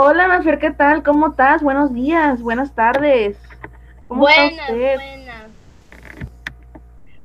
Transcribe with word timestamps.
Hola, 0.00 0.28
Mafer, 0.28 0.60
¿qué 0.60 0.70
tal? 0.70 1.02
¿Cómo 1.02 1.30
estás? 1.30 1.60
Buenos 1.60 1.92
días, 1.92 2.40
buenas 2.40 2.72
tardes. 2.72 3.36
¿Cómo 4.06 4.20
buenas, 4.20 4.52
está 4.52 4.72
usted? 4.72 4.94
buenas. 4.94 5.46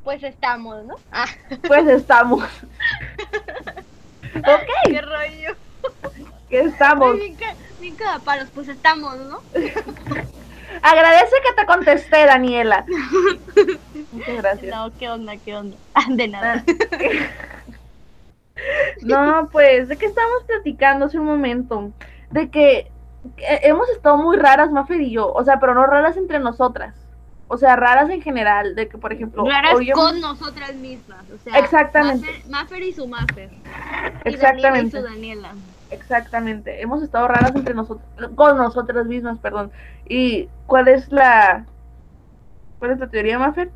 Pues 0.04 0.24
estamos, 0.24 0.84
¿no? 0.86 0.96
Ah, 1.12 1.28
Pues 1.68 1.88
estamos. 1.88 2.44
ok, 4.36 4.70
qué 4.86 5.02
rollo. 5.02 5.56
¿qué 6.50 6.62
estamos? 6.62 7.16
Bien, 7.80 7.96
cagapalos, 7.96 8.50
pues 8.56 8.68
estamos, 8.70 9.18
¿no? 9.18 9.44
Agradece 10.82 11.36
que 11.46 11.54
te 11.56 11.68
contesté, 11.68 12.26
Daniela. 12.26 12.88
Muchas 14.12 14.38
gracias. 14.38 14.76
No, 14.76 14.92
¿qué 14.98 15.10
onda, 15.12 15.38
qué 15.38 15.56
onda? 15.56 15.78
Ah, 15.94 16.06
de 16.10 16.28
nada. 16.28 16.64
No, 19.04 19.48
pues, 19.52 19.90
¿de 19.90 19.96
qué 19.96 20.08
estábamos 20.08 20.44
platicando 20.46 21.06
hace 21.06 21.20
un 21.20 21.26
momento? 21.28 21.92
De 22.34 22.50
que, 22.50 22.92
hemos 23.38 23.90
estado 23.90 24.18
muy 24.18 24.38
raras, 24.38 24.72
Mafer 24.72 25.02
y 25.02 25.12
yo. 25.12 25.32
O 25.32 25.44
sea, 25.44 25.60
pero 25.60 25.74
no 25.74 25.86
raras 25.86 26.18
entre 26.18 26.40
nosotras. 26.40 26.96
O 27.48 27.58
sea, 27.58 27.76
raras 27.76 28.10
en 28.10 28.22
general. 28.22 28.76
De 28.76 28.88
que, 28.88 28.98
por 28.98 29.14
ejemplo, 29.14 29.46
Raras 29.46 29.76
hoy 29.76 29.92
con 29.92 30.20
nosotras 30.20 30.74
mismas, 30.76 31.24
o 31.30 31.38
sea. 31.38 31.60
Exactamente. 31.60 32.26
Maffer, 32.26 32.50
Maffer 32.50 32.84
y 32.84 32.94
su 32.94 33.08
Maffer. 33.08 33.50
Y 34.26 34.30
Exactamente. 34.30 34.72
Daniela 34.72 34.82
y 34.84 34.92
su 34.92 35.02
Daniela. 35.02 35.52
Exactamente. 35.92 36.82
Hemos 36.82 37.04
estado 37.04 37.28
raras 37.28 37.56
entre 37.56 37.76
nosotros, 37.76 38.06
con 38.36 38.58
nosotras 38.58 39.06
mismas, 39.06 39.38
perdón. 39.38 39.72
¿Y 40.08 40.50
cuál 40.66 40.88
es 40.88 41.12
la, 41.12 41.66
cuál 42.80 42.92
es 42.92 43.00
la 43.00 43.08
teoría, 43.08 43.38
Maffer? 43.38 43.70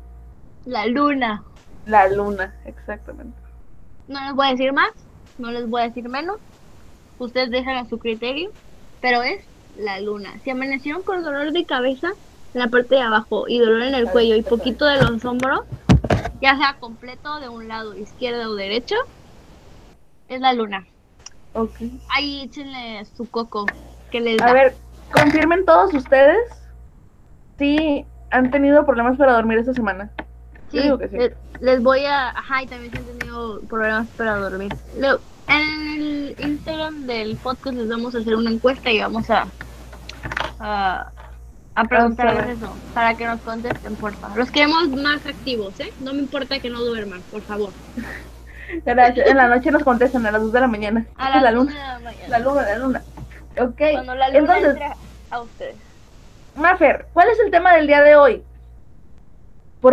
La 0.64 0.86
luna. 0.86 1.44
La 1.86 2.08
luna, 2.08 2.54
exactamente. 2.64 3.38
No 4.08 4.20
les 4.24 4.34
voy 4.34 4.46
a 4.46 4.50
decir 4.50 4.72
más, 4.72 4.90
no 5.38 5.50
les 5.50 5.68
voy 5.68 5.82
a 5.82 5.84
decir 5.84 6.08
menos. 6.08 6.38
Ustedes 7.18 7.50
dejan 7.50 7.76
a 7.76 7.88
su 7.88 7.98
criterio, 7.98 8.50
pero 9.00 9.22
es 9.22 9.44
la 9.78 10.00
luna. 10.00 10.38
Si 10.44 10.50
amanecieron 10.50 11.02
con 11.02 11.22
dolor 11.22 11.52
de 11.52 11.64
cabeza 11.64 12.08
en 12.54 12.60
la 12.60 12.68
parte 12.68 12.94
de 12.96 13.02
abajo 13.02 13.46
y 13.48 13.58
dolor 13.58 13.82
en 13.82 13.94
el 13.94 14.08
cuello 14.10 14.36
y 14.36 14.42
poquito 14.42 14.84
de 14.86 15.02
los 15.02 15.24
hombros, 15.24 15.60
ya 16.40 16.56
sea 16.56 16.76
completo 16.80 17.40
de 17.40 17.48
un 17.48 17.68
lado, 17.68 17.96
izquierdo 17.96 18.50
o 18.50 18.54
derecho, 18.54 18.94
es 20.28 20.40
la 20.40 20.52
luna. 20.52 20.86
Ok. 21.54 21.74
Ahí 22.10 22.42
échenle 22.42 23.04
su 23.16 23.28
coco 23.30 23.66
que 24.10 24.20
les 24.20 24.40
A 24.42 24.46
da. 24.46 24.52
ver, 24.52 24.74
confirmen 25.12 25.64
todos 25.64 25.92
ustedes 25.94 26.38
si 27.58 28.04
han 28.30 28.50
tenido 28.50 28.84
problemas 28.86 29.16
para 29.16 29.32
dormir 29.32 29.58
esta 29.58 29.74
semana. 29.74 30.10
Yo 30.72 30.80
Sí, 30.80 30.82
digo 30.82 30.98
que 30.98 31.08
sí. 31.08 31.16
le- 31.16 31.34
les 31.60 31.82
voy 31.82 32.04
a. 32.04 32.28
Ajá, 32.30 32.62
y 32.62 32.66
también 32.66 32.92
si 32.92 32.98
han 32.98 33.04
tenido 33.18 33.60
problemas 33.62 34.06
para 34.16 34.36
dormir. 34.36 34.72
En 35.48 36.00
el 36.00 36.36
Instagram 36.38 37.06
del 37.06 37.36
podcast 37.36 37.76
les 37.76 37.88
vamos 37.88 38.14
a 38.14 38.18
hacer 38.18 38.34
una 38.34 38.50
encuesta 38.50 38.90
y 38.90 39.00
vamos 39.00 39.28
a. 39.30 39.46
a, 40.60 41.10
a 41.74 41.84
preguntarles 41.84 42.58
eso. 42.58 42.74
Para 42.94 43.14
que 43.14 43.26
nos 43.26 43.40
contesten, 43.40 43.96
por 43.96 44.12
favor. 44.14 44.36
Los 44.36 44.50
queremos 44.50 44.88
más 44.88 45.24
activos, 45.26 45.78
¿eh? 45.80 45.92
No 46.00 46.12
me 46.12 46.20
importa 46.20 46.58
que 46.58 46.70
no 46.70 46.80
duerman, 46.80 47.20
por 47.30 47.42
favor. 47.42 47.70
Gracias. 48.84 49.28
En 49.28 49.36
la 49.36 49.48
noche 49.48 49.70
nos 49.70 49.82
contestan 49.82 50.26
a 50.26 50.30
las 50.30 50.42
2 50.42 50.52
de 50.52 50.60
la 50.60 50.66
mañana. 50.68 51.06
A 51.16 51.30
la 51.30 51.38
una 51.38 51.50
luna. 51.52 51.72
de 51.72 51.78
la 51.78 51.98
mañana. 52.00 52.28
La 52.28 52.38
luna, 52.38 52.62
la 52.62 52.78
luna. 52.78 53.02
Ok. 53.60 53.80
Cuando 53.92 54.14
la 54.14 54.28
luna 54.28 54.58
Entonces, 54.58 54.82
a 55.30 55.40
ustedes. 55.40 55.76
Mafer, 56.56 57.06
¿cuál 57.12 57.28
es 57.28 57.38
el 57.40 57.50
tema 57.50 57.74
del 57.74 57.86
día 57.86 58.02
de 58.02 58.16
hoy? 58.16 58.42
El 59.82 59.90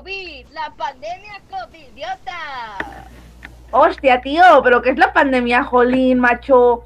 COVID, 0.00 0.46
la 0.52 0.72
pandemia 0.78 1.42
COVID, 1.50 1.88
idiota. 1.92 3.04
Hostia, 3.70 4.22
tío, 4.22 4.42
pero 4.64 4.80
¿qué 4.80 4.90
es 4.90 4.98
la 4.98 5.12
pandemia, 5.12 5.62
Jolín, 5.62 6.20
macho? 6.20 6.84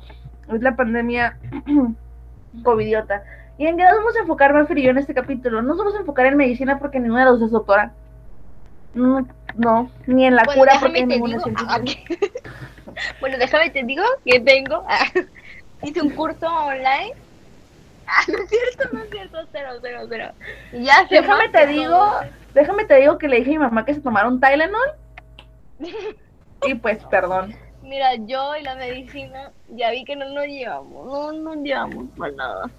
Es 0.53 0.61
la 0.61 0.75
pandemia 0.75 1.39
covidiota. 2.65 3.23
¿Y 3.57 3.69
en 3.69 3.77
qué 3.77 3.85
nos 3.85 3.99
vamos 3.99 4.17
a 4.17 4.21
enfocar, 4.21 4.53
Mafer 4.53 4.79
y 4.79 4.83
yo, 4.83 4.91
en 4.91 4.99
este 4.99 5.15
capítulo? 5.15 5.63
No 5.63 5.69
nos 5.69 5.79
vamos 5.79 5.95
a 5.95 6.01
enfocar 6.01 6.27
en 6.27 6.37
medicina 6.37 6.81
porque 6.81 6.99
ninguna 6.99 7.25
de 7.25 7.31
las 7.31 7.39
dos 7.39 7.47
es 7.47 7.53
doctora. 7.53 7.93
No, 8.95 9.25
no, 9.55 9.91
ni 10.07 10.27
en 10.27 10.35
la 10.35 10.43
Bueno, 10.43 10.63
cura 10.63 10.79
porque 10.81 11.07
ninguna 11.07 11.37
digo, 11.37 11.51
es 11.51 11.55
ah, 11.69 11.81
científica. 11.85 12.27
bueno, 13.21 13.39
déjame 13.39 13.71
te 13.71 13.85
digo 13.85 14.03
que 14.25 14.41
tengo, 14.41 14.85
ah, 14.89 15.07
hice 15.85 16.03
un 16.03 16.11
curso 16.11 16.49
online. 16.49 17.15
Ah, 18.09 18.23
no 18.29 18.39
es 18.39 18.51
cierto, 18.51 18.93
no 18.93 19.05
es 19.05 19.11
cierto, 19.11 19.39
cero, 19.53 19.71
cero, 19.81 20.01
cero. 20.09 20.33
Y 20.73 20.85
ya 20.85 21.07
Déjame 21.09 21.49
te 21.51 21.69
digo, 21.69 21.91
todo. 21.91 22.44
Déjame 22.55 22.85
te 22.85 22.97
digo 23.01 23.19
que 23.19 23.29
le 23.29 23.39
dije 23.39 23.51
a 23.51 23.53
mi 23.55 23.59
mamá 23.59 23.85
que 23.85 23.95
se 23.95 24.01
tomara 24.01 24.29
un 24.29 24.41
Tylenol. 24.41 24.91
Y 26.67 26.75
pues, 26.77 27.05
perdón. 27.11 27.55
Mira, 27.83 28.15
yo 28.15 28.57
y 28.57 28.63
la 28.63 28.75
medicina 28.77 29.51
ya 29.69 29.91
vi 29.91 30.05
que 30.05 30.17
no 30.17 30.25
nos 30.31 30.47
llevamos, 30.47 31.07
no 31.07 31.33
nos 31.33 31.57
llevamos 31.59 32.07
para 32.17 32.33
nada. 32.33 32.71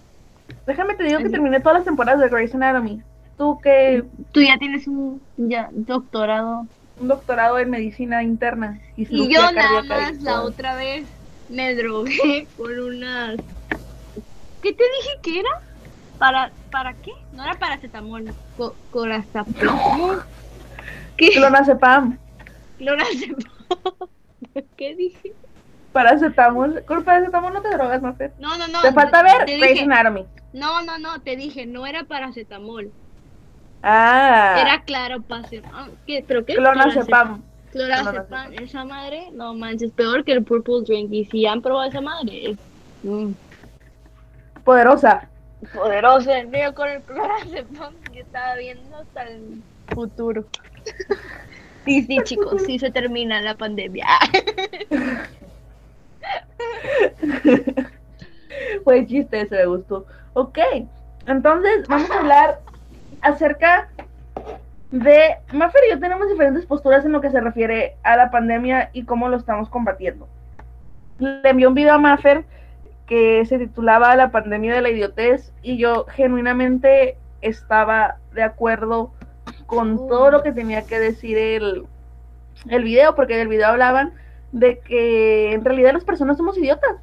Déjame 0.66 0.96
te 0.96 1.04
digo 1.04 1.20
que 1.20 1.30
terminé 1.30 1.60
todas 1.60 1.76
las 1.76 1.86
temporadas 1.86 2.20
de 2.20 2.30
Grey's 2.30 2.56
Anatomy. 2.56 3.04
Tú 3.38 3.60
que 3.62 4.04
Tú 4.32 4.42
ya 4.42 4.58
tienes 4.58 4.88
un 4.88 5.22
ya, 5.38 5.70
doctorado. 5.72 6.66
un 7.00 7.08
doctorado 7.08 7.60
en 7.60 7.70
medicina 7.70 8.24
interna 8.24 8.80
y 8.98 9.06
yo 9.32 9.52
nada 9.52 9.84
más 9.84 10.18
la 10.24 10.42
otra 10.42 10.76
vez 10.76 11.06
me 11.50 11.76
drogué 11.76 12.48
con 12.58 12.80
unas... 12.80 13.36
¿Qué 14.64 14.74
te 14.74 14.84
dije 14.84 15.20
que 15.22 15.40
era? 15.42 15.62
¿Para, 16.18 16.52
¿para 16.72 16.94
qué? 16.96 17.12
No 17.36 17.44
era 17.44 17.54
paracetamol, 17.56 18.34
co 18.58 18.76
corazapam. 18.92 19.54
¿Qué? 21.18 21.32
Clonazepam, 21.32 22.18
Clonazepam. 22.78 23.44
¿Qué 24.78 24.96
dije? 24.96 25.34
paracetamol. 25.92 26.84
Con 26.86 27.04
paracetamol 27.04 27.54
no 27.54 27.62
te 27.62 27.70
drogas, 27.70 28.02
Mafer. 28.02 28.32
No, 28.40 28.58
no, 28.58 28.68
no. 28.68 28.82
Te 28.82 28.92
falta 28.92 29.24
ver 29.24 29.46
te 29.46 29.56
dije, 29.58 29.82
Anatomy. 29.82 30.26
No, 30.54 30.82
no, 30.84 30.98
no, 30.98 31.20
te 31.22 31.36
dije, 31.36 31.66
no 31.66 31.86
era 31.86 32.04
paracetamol. 32.04 32.92
Ah, 33.84 34.58
Era 34.60 34.82
claro, 34.84 35.22
pase. 35.22 35.62
ah, 35.74 35.88
¿Qué? 36.08 36.24
¿Pero 36.28 36.46
qué? 36.46 36.56
clonazepam. 36.56 37.42
Clorazepam. 37.72 38.24
Clonazepam. 38.26 38.54
Esa 38.54 38.84
madre, 38.86 39.30
no 39.34 39.54
manches, 39.54 39.92
peor 39.92 40.24
que 40.24 40.32
el 40.32 40.44
Purple 40.44 40.82
Drink. 40.88 41.14
Y 41.14 41.26
si 41.26 41.46
han 41.46 41.62
probado 41.62 41.90
esa 41.90 42.02
madre, 42.02 42.52
es 42.52 42.58
mm, 43.04 43.32
Poderosa. 44.64 45.30
Poderoso. 45.74 46.32
Yo 46.52 46.74
con 46.74 46.90
el 46.90 47.02
clorazepam 47.02 47.94
que 48.12 48.22
estaba 48.22 48.56
viendo 48.56 48.98
hasta 48.98 49.24
el 49.24 49.62
futuro. 49.94 50.46
Sí, 51.86 52.02
sí, 52.04 52.18
chicos, 52.24 52.64
sí 52.66 52.80
se 52.80 52.90
termina 52.92 53.42
la 53.42 53.56
pandemia. 53.56 54.08
Fue 58.84 59.06
chiste, 59.06 59.42
ese 59.42 59.56
me 59.56 59.66
gustó. 59.68 60.06
Ok, 60.34 60.58
entonces 61.28 61.88
vamos 61.88 62.10
a 62.10 62.20
hablar 62.20 62.60
acerca 63.22 63.90
de... 64.92 65.36
Mafer 65.54 65.82
y 65.88 65.92
yo 65.92 66.00
tenemos 66.00 66.28
diferentes 66.30 66.66
posturas 66.66 67.06
en 67.06 67.12
lo 67.12 67.22
que 67.22 67.30
se 67.30 67.40
refiere 67.40 67.96
a 68.04 68.18
la 68.18 68.32
pandemia 68.32 68.90
y 68.94 69.04
cómo 69.04 69.30
lo 69.30 69.38
estamos 69.38 69.70
combatiendo. 69.70 70.28
Le 71.20 71.48
envié 71.50 71.68
un 71.68 71.76
video 71.76 71.94
a 71.94 72.00
Mafer 72.00 72.46
que 73.08 73.46
se 73.46 73.58
titulaba 73.60 74.16
La 74.16 74.32
pandemia 74.32 74.74
de 74.74 74.82
la 74.82 74.90
idiotez 74.90 75.52
y 75.62 75.78
yo 75.78 76.06
genuinamente 76.16 77.18
estaba 77.42 78.16
de 78.34 78.44
acuerdo 78.44 79.12
con 79.68 79.98
todo 80.08 80.32
lo 80.32 80.42
que 80.44 80.52
tenía 80.52 80.84
que 80.84 81.00
decir 81.00 81.38
el, 81.38 81.86
el 82.70 82.84
video, 82.84 83.16
porque 83.16 83.36
en 83.36 83.42
el 83.42 83.48
video 83.48 83.68
hablaban 83.68 84.14
de 84.52 84.80
que 84.80 85.54
en 85.54 85.64
realidad 85.64 85.94
las 85.94 86.04
personas 86.04 86.38
somos 86.38 86.58
idiotas. 86.58 86.96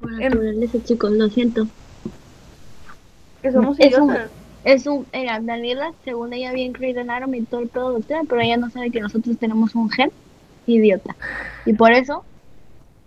Por 0.00 0.12
En- 0.14 0.30
naturaleza, 0.30 0.78
chicos, 0.84 1.10
lo 1.12 1.28
siento. 1.28 1.66
que 3.42 3.52
somos 3.52 3.78
Es 3.80 3.96
un- 3.98 4.10
idiotas. 4.10 4.30
Es 4.62 4.86
un, 4.86 5.06
era 5.12 5.40
Daniela, 5.40 5.92
según 6.04 6.34
ella 6.34 6.52
bien 6.52 6.72
Grey's 6.74 6.96
Anatomy 6.98 7.38
y 7.38 7.42
todo 7.46 7.60
el 7.62 7.68
pedo 7.68 7.92
doctora, 7.92 8.20
pero 8.28 8.42
ella 8.42 8.58
no 8.58 8.68
sabe 8.68 8.90
que 8.90 9.00
nosotros 9.00 9.38
tenemos 9.38 9.74
un 9.74 9.88
gen 9.88 10.10
idiota. 10.66 11.16
Y 11.64 11.72
por 11.72 11.92
eso 11.92 12.24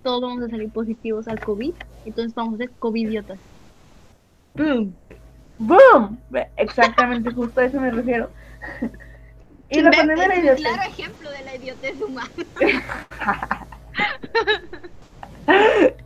todos 0.04 0.22
vamos 0.22 0.44
a 0.44 0.50
salir 0.50 0.70
positivos 0.70 1.28
al 1.28 1.40
COVID, 1.40 1.74
entonces 2.06 2.36
vamos 2.36 2.56
a 2.56 2.58
ser 2.58 2.70
COVID-idiotas. 2.80 3.40
¡Boom! 4.56 4.94
¡Boom! 5.58 6.20
Exactamente, 6.58 7.32
justo 7.32 7.62
a 7.62 7.66
eso 7.66 7.80
me 7.80 7.90
refiero. 7.90 8.30
y 9.70 9.82
la 9.82 9.92
pandemia 9.92 10.28
de 10.28 10.44
la 10.44 10.56
claro 10.56 10.82
ejemplo 10.84 11.32
de 11.32 11.44
la 11.44 11.56
idiotez 11.56 12.02
humana. 12.02 12.30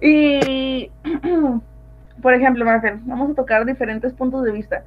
Y, 0.00 0.90
por 2.22 2.34
ejemplo, 2.34 2.64
Marcel, 2.64 3.00
vamos 3.04 3.30
a 3.30 3.34
tocar 3.34 3.64
diferentes 3.64 4.12
puntos 4.12 4.44
de 4.44 4.52
vista. 4.52 4.84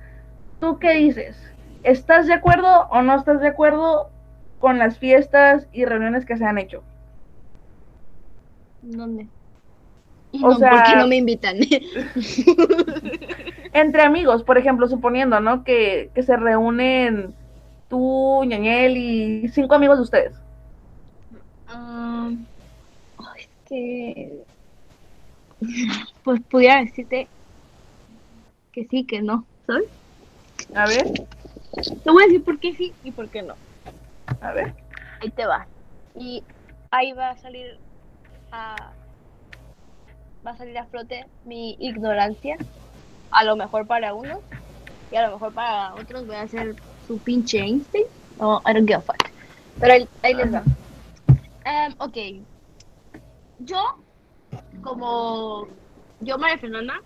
¿Tú 0.59 0.79
qué 0.79 0.93
dices? 0.93 1.37
¿Estás 1.83 2.27
de 2.27 2.33
acuerdo 2.33 2.87
o 2.89 3.01
no 3.01 3.15
estás 3.15 3.41
de 3.41 3.47
acuerdo 3.47 4.09
con 4.59 4.77
las 4.77 4.97
fiestas 4.97 5.67
y 5.71 5.85
reuniones 5.85 6.25
que 6.25 6.37
se 6.37 6.45
han 6.45 6.57
hecho? 6.57 6.83
¿Dónde? 8.91 9.29
O 10.33 10.49
no, 10.51 10.59
sea- 10.59 10.71
¿por 10.71 10.83
qué 10.83 10.95
no 10.95 11.07
me 11.07 11.17
invitan? 11.17 11.57
Entre 13.73 14.01
amigos, 14.01 14.43
por 14.43 14.57
ejemplo, 14.57 14.87
suponiendo, 14.87 15.39
¿no? 15.39 15.63
Que, 15.63 16.11
que 16.13 16.23
se 16.23 16.35
reúnen 16.37 17.35
tú, 17.89 18.43
Ñañel 18.45 18.97
y 18.97 19.47
cinco 19.49 19.75
amigos 19.75 19.97
de 19.97 20.03
ustedes. 20.03 20.35
Ah, 21.67 22.31
que 23.65 24.45
pues 26.23 26.41
pudiera 26.49 26.79
decirte 26.81 27.29
que 28.71 28.85
sí, 28.85 29.05
que 29.05 29.21
no, 29.21 29.47
¿sabes? 29.65 29.85
A 30.75 30.87
ver, 30.87 31.05
Te 32.03 32.11
voy 32.11 32.23
a 32.23 32.27
decir 32.27 32.43
por 32.43 32.59
qué 32.59 32.73
sí 32.73 32.95
y 33.03 33.11
por 33.11 33.29
qué 33.29 33.43
no. 33.43 33.57
a 34.41 34.53
ver. 34.53 34.73
Ahí 35.21 35.29
te 35.31 35.45
va. 35.45 35.67
Y 36.15 36.43
ahí 36.91 37.13
va 37.13 37.31
a 37.31 37.37
salir 37.37 37.79
a 38.51 38.75
va 40.45 40.51
a 40.51 40.57
salir 40.57 40.77
a 40.77 40.85
flote 40.85 41.25
mi 41.45 41.75
ignorancia. 41.79 42.57
A 43.31 43.43
lo 43.43 43.55
mejor 43.55 43.85
para 43.85 44.13
unos 44.13 44.39
y 45.11 45.15
a 45.15 45.27
lo 45.27 45.33
mejor 45.33 45.53
para 45.53 45.93
otros 45.95 46.25
voy 46.25 46.35
a 46.37 46.43
hacer 46.43 46.75
su 47.07 47.17
pinche 47.19 47.59
Einstein. 47.59 48.05
No, 48.39 48.61
I 48.65 48.73
don't 48.73 48.87
give 48.87 48.95
a 48.95 49.01
fuck. 49.01 49.29
Pero 49.79 50.07
ahí, 50.23 50.33
les 50.33 50.53
va. 50.53 50.63
Em, 51.65 51.93
ok. 51.97 52.17
Yo, 53.59 54.03
como 54.81 55.67
yo, 56.21 56.37
María 56.37 56.57
Fernanda, 56.57 57.01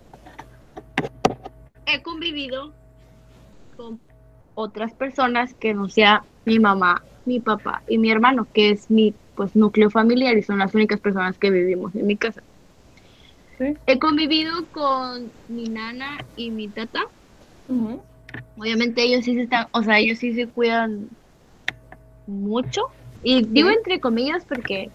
he 1.86 2.02
convivido 2.02 2.72
con 3.76 4.00
otras 4.54 4.92
personas 4.94 5.54
que 5.54 5.74
no 5.74 5.88
sea 5.88 6.24
mi 6.44 6.58
mamá, 6.58 7.02
mi 7.24 7.40
papá 7.40 7.82
y 7.88 7.98
mi 7.98 8.10
hermano, 8.10 8.46
que 8.52 8.70
es 8.70 8.90
mi 8.90 9.14
pues 9.34 9.56
núcleo 9.56 9.90
familiar 9.90 10.36
y 10.36 10.42
son 10.42 10.58
las 10.58 10.74
únicas 10.74 11.00
personas 11.00 11.38
que 11.38 11.50
vivimos 11.50 11.94
en 11.94 12.06
mi 12.06 12.16
casa. 12.16 12.42
Sí. 13.58 13.76
He 13.86 13.98
convivido 13.98 14.52
con 14.72 15.30
mi 15.48 15.64
nana 15.64 16.18
y 16.36 16.50
mi 16.50 16.68
tata. 16.68 17.00
Obviamente 18.56 19.02
ellos 19.02 19.24
sí 19.24 19.34
se 19.34 19.42
están, 19.42 19.66
o 19.72 19.82
sea, 19.82 19.98
ellos 19.98 20.18
sí 20.18 20.34
se 20.34 20.46
cuidan 20.46 21.08
mucho. 22.26 22.82
Y 23.22 23.44
digo 23.46 23.70
entre 23.70 24.00
comillas 24.00 24.44
porque 24.44 24.90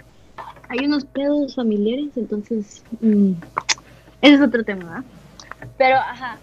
hay 0.70 0.86
unos 0.86 1.06
pedos 1.06 1.56
familiares, 1.56 2.16
entonces 2.18 2.84
mm, 3.00 3.32
ese 4.22 4.34
es 4.36 4.42
otro 4.42 4.64
tema, 4.64 4.84
¿verdad? 4.86 5.04
Pero, 5.78 5.96
ajá, 5.98 6.40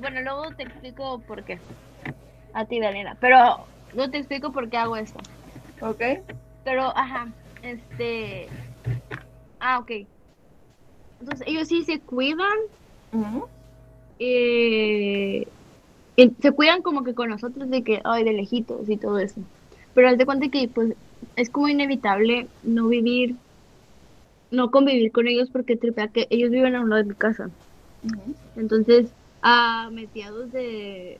bueno, 0.00 0.20
luego 0.22 0.50
te 0.56 0.62
explico 0.64 1.20
por 1.26 1.44
qué. 1.44 1.58
A 2.54 2.64
ti, 2.64 2.80
Daniela. 2.80 3.16
Pero 3.20 3.66
luego 3.94 4.10
te 4.10 4.18
explico 4.18 4.52
por 4.52 4.68
qué 4.70 4.78
hago 4.78 4.96
esto. 4.96 5.18
Ok. 5.80 6.02
Pero, 6.64 6.96
ajá, 6.96 7.28
este... 7.62 8.48
Ah, 9.60 9.78
ok. 9.78 9.90
Entonces 11.20 11.46
ellos 11.48 11.68
sí 11.68 11.84
se 11.84 11.98
cuidan 12.00 12.58
eh, 14.18 15.46
y 16.16 16.32
se 16.40 16.52
cuidan 16.52 16.82
como 16.82 17.04
que 17.04 17.14
con 17.14 17.30
nosotros 17.30 17.68
de 17.70 17.82
que, 17.82 18.00
ay, 18.04 18.24
de 18.24 18.32
lejitos 18.32 18.88
y 18.88 18.96
todo 18.96 19.18
eso. 19.18 19.40
Pero 19.94 20.08
haz 20.08 20.18
de 20.18 20.26
cuenta 20.26 20.48
que 20.48 20.68
pues 20.68 20.94
es 21.36 21.50
como 21.50 21.68
inevitable 21.68 22.48
no 22.62 22.88
vivir, 22.88 23.36
no 24.50 24.70
convivir 24.70 25.12
con 25.12 25.28
ellos 25.28 25.50
porque 25.50 25.76
tripea 25.76 26.08
que 26.08 26.26
ellos 26.30 26.50
viven 26.50 26.74
a 26.74 26.80
un 26.80 26.90
lado 26.90 27.02
de 27.02 27.08
mi 27.08 27.14
casa. 27.14 27.50
Entonces, 28.56 29.10
a 29.42 29.90
mediados 29.92 30.52
de, 30.52 31.18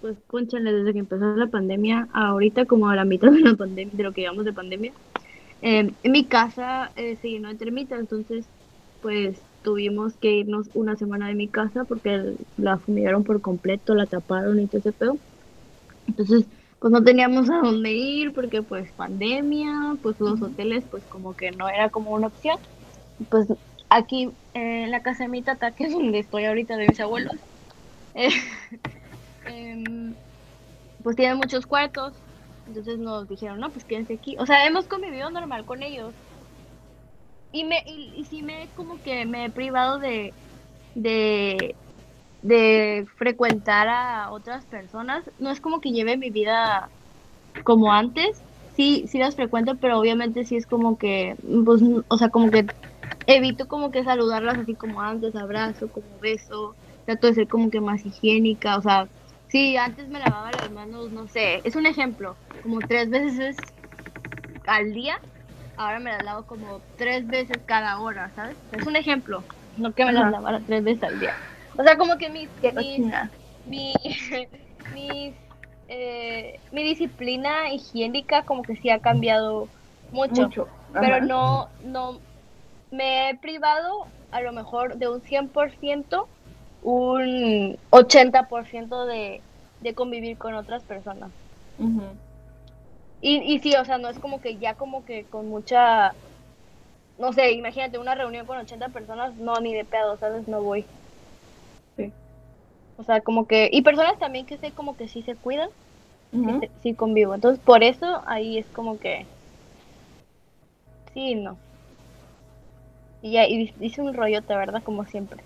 pues, 0.00 0.16
conchale, 0.26 0.72
desde 0.72 0.92
que 0.92 0.98
empezó 1.00 1.36
la 1.36 1.46
pandemia, 1.46 2.08
ahorita 2.12 2.66
como 2.66 2.88
a 2.88 2.96
la 2.96 3.04
mitad 3.04 3.30
de 3.30 3.40
la 3.40 3.54
pandemia, 3.54 3.94
de 3.94 4.02
lo 4.02 4.12
que 4.12 4.22
llevamos 4.22 4.44
de 4.44 4.52
pandemia, 4.52 4.92
eh, 5.62 5.90
en 6.02 6.12
mi 6.12 6.24
casa 6.24 6.92
eh, 6.96 7.16
se 7.20 7.30
llenó 7.30 7.48
de 7.48 7.56
termitas, 7.56 7.98
entonces, 7.98 8.46
pues, 9.02 9.40
tuvimos 9.62 10.14
que 10.14 10.32
irnos 10.32 10.68
una 10.74 10.96
semana 10.96 11.28
de 11.28 11.34
mi 11.34 11.48
casa 11.48 11.84
porque 11.84 12.34
la 12.56 12.78
fumigaron 12.78 13.24
por 13.24 13.40
completo, 13.40 13.94
la 13.94 14.06
taparon 14.06 14.60
y 14.60 14.66
todo 14.66 14.78
ese 14.78 14.92
pedo. 14.92 15.18
Entonces, 16.06 16.46
pues 16.78 16.92
no 16.92 17.02
teníamos 17.02 17.50
a 17.50 17.58
dónde 17.58 17.92
ir 17.92 18.32
porque 18.32 18.62
pues 18.62 18.90
pandemia, 18.92 19.96
pues 20.02 20.18
los 20.20 20.40
hoteles 20.40 20.84
pues 20.90 21.02
como 21.04 21.36
que 21.36 21.50
no 21.50 21.68
era 21.68 21.90
como 21.90 22.12
una 22.12 22.28
opción. 22.28 22.56
Pues 23.28 23.48
aquí 23.90 24.30
eh, 24.54 24.84
en 24.84 24.90
la 24.90 25.02
casa 25.02 25.24
de 25.24 25.28
mi 25.28 25.42
tata, 25.42 25.72
que 25.72 25.84
es 25.84 25.92
donde 25.92 26.20
estoy 26.20 26.44
ahorita 26.44 26.76
de 26.76 26.88
mis 26.88 27.00
abuelos, 27.00 27.36
eh, 28.14 28.30
em, 29.48 30.18
pues 31.02 31.16
tienen 31.16 31.38
muchos 31.38 31.66
cuartos. 31.66 32.24
Entonces 32.66 32.98
nos 32.98 33.28
dijeron, 33.28 33.60
no, 33.60 33.72
pues 33.72 33.84
quédense 33.86 34.14
aquí. 34.14 34.36
O 34.40 34.46
sea, 34.46 34.66
hemos 34.66 34.88
convivido 34.88 35.30
normal 35.30 35.64
con 35.66 35.82
ellos. 35.82 36.16
Y 37.50 37.64
me 37.64 37.82
y, 37.86 38.14
y 38.20 38.24
sí 38.26 38.42
me 38.42 38.70
como 38.74 39.00
que 39.00 39.24
me 39.26 39.46
he 39.46 39.50
privado 39.52 39.98
de, 39.98 40.36
de, 40.94 41.78
de 42.42 43.06
frecuentar 43.18 43.88
a 43.88 44.30
otras 44.32 44.66
personas. 44.66 45.30
No 45.38 45.50
es 45.50 45.60
como 45.60 45.80
que 45.82 45.92
lleve 45.92 46.16
mi 46.18 46.30
vida 46.30 46.92
como 47.64 47.92
antes. 47.92 48.44
Sí, 48.68 49.06
sí 49.08 49.18
las 49.18 49.36
frecuento, 49.36 49.78
pero 49.80 49.98
obviamente 50.00 50.44
sí 50.46 50.56
es 50.56 50.66
como 50.66 50.98
que, 50.98 51.36
pues, 51.66 51.82
o 52.08 52.18
sea, 52.18 52.30
como 52.30 52.50
que 52.50 52.70
evito 53.26 53.68
como 53.68 53.90
que 53.92 54.04
saludarlas 54.04 54.58
así 54.58 54.76
como 54.76 55.02
antes, 55.02 55.34
abrazo, 55.36 55.90
como 55.90 56.18
beso. 56.20 56.78
Trato 57.06 57.26
de 57.28 57.34
ser 57.34 57.48
como 57.48 57.70
que 57.70 57.80
más 57.82 58.04
higiénica, 58.06 58.78
o 58.78 58.82
sea, 58.82 59.10
sí, 59.48 59.76
antes 59.76 60.08
me 60.08 60.18
lavaba 60.18 60.52
las 60.52 60.70
manos, 60.70 61.12
no 61.12 61.26
sé, 61.28 61.60
es 61.64 61.76
un 61.76 61.86
ejemplo, 61.86 62.36
como 62.62 62.80
tres 62.80 63.10
veces 63.10 63.56
al 64.66 64.92
día, 64.92 65.20
ahora 65.76 66.00
me 66.00 66.10
las 66.10 66.24
lavo 66.24 66.46
como 66.46 66.82
tres 66.96 67.26
veces 67.28 67.62
cada 67.66 68.00
hora, 68.00 68.32
¿sabes? 68.34 68.58
Es 68.72 68.86
un 68.86 68.96
ejemplo, 68.96 69.44
no 69.76 69.92
que 69.94 70.04
me 70.04 70.12
las 70.12 70.30
lavara 70.30 70.60
tres 70.66 70.82
veces 70.84 71.02
al 71.02 71.18
día. 71.18 71.34
O 71.78 71.82
sea, 71.82 71.96
como 71.96 72.18
que 72.18 72.28
mis, 72.30 72.50
mi, 73.64 73.94
mis, 74.94 75.34
eh, 75.88 76.60
mi 76.72 76.82
disciplina 76.82 77.72
higiénica 77.72 78.44
como 78.44 78.64
que 78.64 78.76
sí 78.76 78.90
ha 78.90 79.00
cambiado 79.00 79.68
mucho, 80.10 80.42
Mucho. 80.42 80.68
pero 80.92 81.20
no, 81.20 81.68
no, 81.82 82.20
me 82.90 83.30
he 83.30 83.38
privado 83.38 84.06
a 84.30 84.40
lo 84.40 84.52
mejor 84.52 84.96
de 84.96 85.08
un 85.08 85.22
100%, 85.22 86.28
un 86.82 87.76
80% 87.90 89.06
de, 89.06 89.40
de 89.80 89.94
convivir 89.94 90.38
con 90.38 90.54
otras 90.54 90.82
personas. 90.84 91.30
Y, 93.20 93.36
y 93.38 93.58
sí, 93.60 93.74
o 93.74 93.84
sea, 93.84 93.98
no 93.98 94.08
es 94.08 94.18
como 94.18 94.40
que 94.40 94.56
ya 94.58 94.74
como 94.74 95.04
que 95.04 95.24
con 95.24 95.48
mucha, 95.48 96.14
no 97.18 97.32
sé, 97.32 97.52
imagínate 97.52 97.98
una 97.98 98.14
reunión 98.14 98.46
con 98.46 98.58
80 98.58 98.88
personas, 98.90 99.34
no, 99.36 99.54
ni 99.60 99.74
de 99.74 99.84
pedo, 99.84 100.16
¿sabes? 100.18 100.46
No 100.46 100.62
voy. 100.62 100.84
Sí. 101.96 102.12
O 102.96 103.02
sea, 103.04 103.20
como 103.20 103.46
que, 103.46 103.68
y 103.72 103.82
personas 103.82 104.18
también 104.18 104.46
que 104.46 104.58
sé 104.58 104.70
como 104.72 104.96
que 104.96 105.08
sí 105.08 105.22
se 105.22 105.34
cuidan, 105.34 105.68
sí, 106.82 106.94
convivo. 106.94 107.34
Entonces, 107.34 107.62
por 107.64 107.82
eso 107.82 108.22
ahí 108.26 108.58
es 108.58 108.66
como 108.66 108.98
que, 108.98 109.26
sí, 111.14 111.34
no. 111.34 111.56
Y 113.22 113.32
ya, 113.32 113.46
y 113.46 113.74
hice 113.80 114.00
un 114.00 114.14
rollote, 114.14 114.54
¿verdad? 114.54 114.82
Como 114.84 115.04
siempre. 115.06 115.42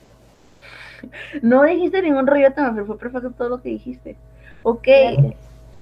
No 1.43 1.63
dijiste 1.65 2.03
ningún 2.03 2.27
rollo 2.27 2.49
pero 2.55 2.87
fue 2.87 2.99
perfecto 2.99 3.31
todo 3.31 3.49
lo 3.49 3.63
que 3.63 3.71
dijiste. 3.71 4.17
Ok, 4.63 4.87
Gracias. 4.87 5.35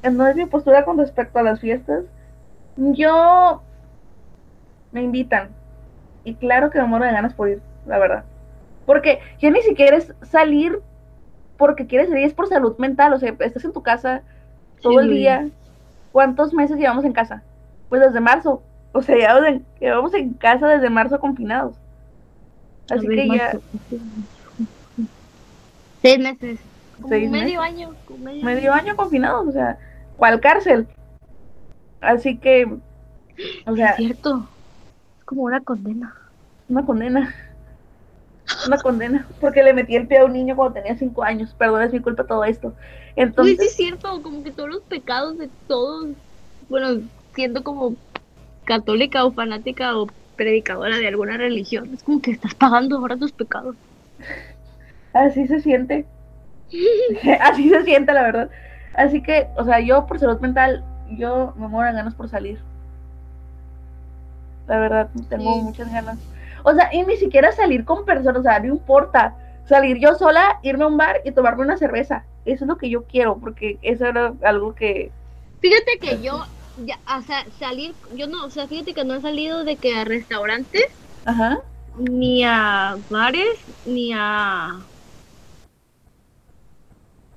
entonces 0.02 0.36
mi 0.36 0.46
postura 0.46 0.84
con 0.84 0.98
respecto 0.98 1.38
a 1.38 1.42
las 1.42 1.60
fiestas, 1.60 2.04
yo 2.76 3.62
me 4.92 5.02
invitan 5.02 5.50
y 6.24 6.34
claro 6.34 6.70
que 6.70 6.78
me 6.78 6.86
muero 6.86 7.04
de 7.04 7.12
ganas 7.12 7.34
por 7.34 7.48
ir, 7.48 7.60
la 7.86 7.98
verdad. 7.98 8.24
Porque 8.86 9.20
ya 9.40 9.50
ni 9.50 9.62
siquiera 9.62 9.96
es 9.96 10.12
salir 10.22 10.80
porque 11.56 11.86
quieres 11.86 12.08
salir, 12.08 12.24
es 12.24 12.32
por 12.32 12.48
salud 12.48 12.78
mental, 12.78 13.12
o 13.12 13.18
sea, 13.18 13.36
estás 13.38 13.64
en 13.66 13.72
tu 13.74 13.82
casa 13.82 14.22
todo 14.80 14.98
el 15.00 15.10
día. 15.10 15.46
¿Cuántos 16.10 16.54
meses 16.54 16.78
llevamos 16.78 17.04
en 17.04 17.12
casa? 17.12 17.42
Pues 17.90 18.00
desde 18.00 18.18
marzo, 18.18 18.62
o 18.92 19.02
sea, 19.02 19.14
llevamos 19.14 19.44
en, 19.46 19.66
llevamos 19.78 20.14
en 20.14 20.32
casa 20.32 20.68
desde 20.68 20.88
marzo 20.88 21.20
confinados. 21.20 21.76
Así 22.90 23.06
que 23.06 23.28
ya, 23.28 23.52
Seis 26.02 26.18
meses. 26.18 26.58
Como 26.96 27.08
Seis 27.08 27.30
medio 27.30 27.60
meses. 27.60 27.74
año. 27.74 27.94
como 28.06 28.24
medio 28.24 28.44
medio 28.44 28.72
año 28.72 28.96
confinados, 28.96 29.48
o 29.48 29.52
sea, 29.52 29.78
¿cuál 30.16 30.40
cárcel? 30.40 30.86
Así 32.00 32.38
que, 32.38 32.66
o 33.66 33.76
sea, 33.76 33.90
Es 33.90 33.96
cierto. 33.96 34.48
Es 35.18 35.24
como 35.24 35.42
una 35.42 35.60
condena. 35.60 36.14
una 36.68 36.84
condena. 36.84 37.34
Una 38.66 38.78
condena. 38.78 39.26
Porque 39.40 39.62
le 39.62 39.72
metí 39.74 39.96
el 39.96 40.06
pie 40.06 40.18
a 40.18 40.24
un 40.24 40.32
niño 40.32 40.56
cuando 40.56 40.74
tenía 40.74 40.96
cinco 40.96 41.22
años. 41.22 41.54
Perdón, 41.56 41.82
es 41.82 41.92
mi 41.92 42.00
culpa 42.00 42.24
todo 42.24 42.44
esto. 42.44 42.74
Entonces, 43.16 43.58
sí 43.58 43.66
es 43.66 43.76
cierto, 43.76 44.22
como 44.22 44.42
que 44.42 44.50
todos 44.50 44.68
los 44.70 44.82
pecados 44.82 45.36
de 45.38 45.48
todos, 45.68 46.08
bueno, 46.68 47.00
siendo 47.34 47.62
como 47.62 47.94
católica 48.64 49.24
o 49.24 49.32
fanática 49.32 49.96
o 49.96 50.06
predicadora 50.36 50.96
de 50.98 51.08
alguna 51.08 51.36
religión, 51.36 51.90
es 51.92 52.02
como 52.02 52.20
que 52.22 52.30
estás 52.30 52.54
pagando 52.54 52.96
ahora 52.98 53.16
tus 53.16 53.32
pecados. 53.32 53.76
Así 55.12 55.46
se 55.46 55.60
siente. 55.60 56.06
así 57.40 57.68
se 57.68 57.84
siente, 57.84 58.12
la 58.12 58.22
verdad. 58.22 58.50
Así 58.94 59.22
que, 59.22 59.48
o 59.56 59.64
sea, 59.64 59.80
yo 59.80 60.06
por 60.06 60.18
salud 60.18 60.40
mental, 60.40 60.84
yo 61.06 61.54
me 61.56 61.68
muero 61.68 61.88
de 61.90 61.96
ganas 61.96 62.14
por 62.14 62.28
salir. 62.28 62.60
La 64.66 64.78
verdad, 64.78 65.10
tengo 65.28 65.56
Sí. 65.56 65.62
muchas 65.62 65.90
ganas. 65.90 66.18
O 66.64 66.72
sea, 66.74 66.90
y 66.92 67.02
ni 67.04 67.16
siquiera 67.16 67.52
salir 67.52 67.84
con 67.84 68.04
personas, 68.04 68.40
o 68.40 68.42
sea, 68.42 68.60
no 68.60 68.66
importa. 68.68 69.36
Salir 69.64 69.98
yo 69.98 70.14
sola, 70.14 70.58
irme 70.62 70.84
a 70.84 70.88
un 70.88 70.96
bar 70.96 71.20
y 71.24 71.32
tomarme 71.32 71.62
una 71.62 71.76
cerveza. 71.76 72.24
Eso 72.44 72.64
es 72.64 72.68
lo 72.68 72.76
que 72.78 72.90
yo 72.90 73.04
quiero, 73.04 73.38
porque 73.38 73.78
eso 73.82 74.06
era 74.06 74.32
algo 74.42 74.74
que... 74.74 75.12
Fíjate 75.60 75.98
que 76.00 76.22
yo, 76.22 76.44
ya, 76.76 76.98
o 77.18 77.22
sea, 77.22 77.44
salir, 77.50 77.94
yo 78.14 78.26
no, 78.26 78.46
o 78.46 78.50
sea, 78.50 78.66
fíjate 78.68 78.94
que 78.94 79.04
no 79.04 79.14
he 79.14 79.20
salido 79.20 79.64
de 79.64 79.76
que 79.76 79.94
a 79.94 80.04
restaurantes 80.04 80.84
Ajá. 81.24 81.60
ni 81.98 82.44
a 82.44 82.96
bares, 83.08 83.64
ni 83.84 84.12
a... 84.14 84.89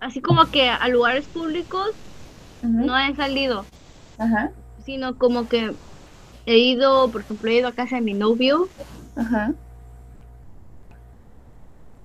Así 0.04 0.22
como 0.22 0.52
que 0.52 0.70
a 0.70 0.88
lugares 0.90 1.30
públicos 1.30 1.86
no 2.62 2.98
he 3.00 3.16
salido, 3.16 3.68
Ajá. 4.18 4.52
sino 4.80 5.18
como 5.18 5.48
que 5.48 5.78
he 6.46 6.58
ido, 6.58 7.10
por 7.10 7.22
ejemplo, 7.22 7.50
he 7.50 7.56
ido 7.56 7.70
a 7.70 7.74
casa 7.74 7.96
de 7.96 8.02
mi 8.02 8.14
novio. 8.14 8.70
Ajá. 9.16 9.54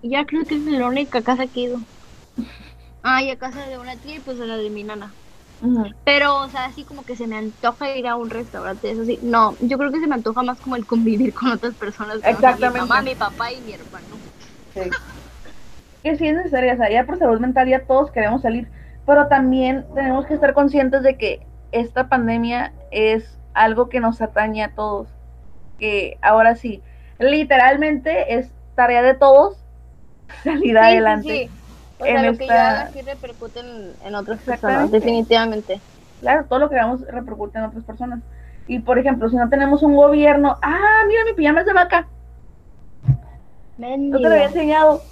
Y 0.01 0.11
ya 0.11 0.27
creo 0.27 0.47
que 0.47 0.55
es 0.55 0.61
la 0.63 0.87
única 0.87 1.23
casa 1.25 1.49
que 1.49 1.61
he 1.61 1.65
ido. 1.65 1.85
Ah, 3.03 3.23
y 3.23 3.31
a 3.31 3.37
casa 3.37 3.67
de 3.67 3.79
una 3.79 3.99
tía 3.99 4.17
y 4.17 4.21
pues 4.21 4.41
a 4.41 4.45
la 4.45 4.57
de 4.57 4.71
mi 4.71 4.85
nana. 4.85 5.17
Pero, 6.05 6.39
o 6.39 6.49
sea, 6.49 6.67
así 6.67 6.85
como 6.85 7.05
que 7.05 7.17
se 7.17 7.27
me 7.27 7.37
antoja 7.37 7.97
ir 7.97 8.07
a 8.07 8.17
un 8.17 8.31
restaurante, 8.31 8.91
eso 8.93 9.05
sí. 9.05 9.19
No, 9.23 9.57
yo 9.61 9.77
creo 9.77 9.91
que 9.91 10.01
se 10.01 10.07
me 10.07 10.15
antoja 10.15 10.43
más 10.43 10.61
como 10.61 10.77
el 10.77 10.87
convivir 10.87 11.35
con 11.35 11.51
otras 11.51 11.75
personas. 11.75 12.19
Exactamente. 12.19 12.71
Mi 12.71 12.79
mamá, 12.79 13.03
mi 13.03 13.17
papá 13.17 13.53
y 13.53 13.61
mi 13.61 13.73
hermano. 13.73 14.21
Sí. 14.75 14.81
Que 16.03 16.17
sí 16.17 16.29
es 16.29 16.37
necesaria, 16.37 16.75
o 16.75 16.77
sea, 16.77 16.91
ya 16.91 17.05
por 17.07 17.19
salud 17.19 17.41
mental 17.41 17.69
ya 17.69 17.87
todos 17.87 18.11
queremos 18.13 18.43
salir, 18.43 18.71
pero 19.07 19.29
también 19.29 19.87
tenemos 19.95 20.27
que 20.27 20.35
estar 20.35 20.55
conscientes 20.55 21.03
de 21.03 21.17
que 21.19 21.47
esta 21.73 22.09
pandemia 22.09 22.75
es 22.91 23.41
algo 23.55 23.89
que 23.89 24.01
nos 24.01 24.21
atañe 24.23 24.63
a 24.65 24.75
todos. 24.75 25.09
Que 25.79 26.19
ahora 26.23 26.57
sí, 26.57 26.83
literalmente 27.19 28.35
es 28.37 28.55
tarea 28.75 29.03
de 29.03 29.15
todos 29.15 29.67
salir 30.45 30.77
Sí, 30.77 30.79
adelante. 30.79 31.33
sí, 31.33 31.49
sí. 31.49 31.59
O 31.99 32.07
en 32.07 32.13
sea, 32.13 32.23
lo 32.23 32.37
que 32.37 32.51
yo 32.51 32.61
haga 32.61 32.87
sí 32.89 33.03
repercute 33.03 33.61
en, 33.61 33.97
en 34.01 34.15
otras 34.15 34.43
personas, 34.43 34.91
definitivamente. 34.91 35.83
Claro, 36.21 36.47
todo 36.49 36.59
lo 36.61 36.69
que 36.71 36.77
hagamos 36.77 37.01
repercute 37.09 37.59
en 37.59 37.65
otras 37.65 37.85
personas. 37.85 38.23
Y 38.67 38.81
por 38.81 38.99
ejemplo, 38.99 39.29
si 39.31 39.37
no 39.37 39.49
tenemos 39.49 39.83
un 39.83 39.97
gobierno, 39.97 40.59
ah, 40.63 41.03
mira, 41.09 41.25
mi 41.27 41.35
pijama 41.35 41.61
es 41.61 41.67
de 41.67 41.73
vaca, 41.73 42.13
no 44.11 44.21
te 44.21 44.29
lo 44.29 44.35
había 44.35 44.47
enseñado. 44.47 45.09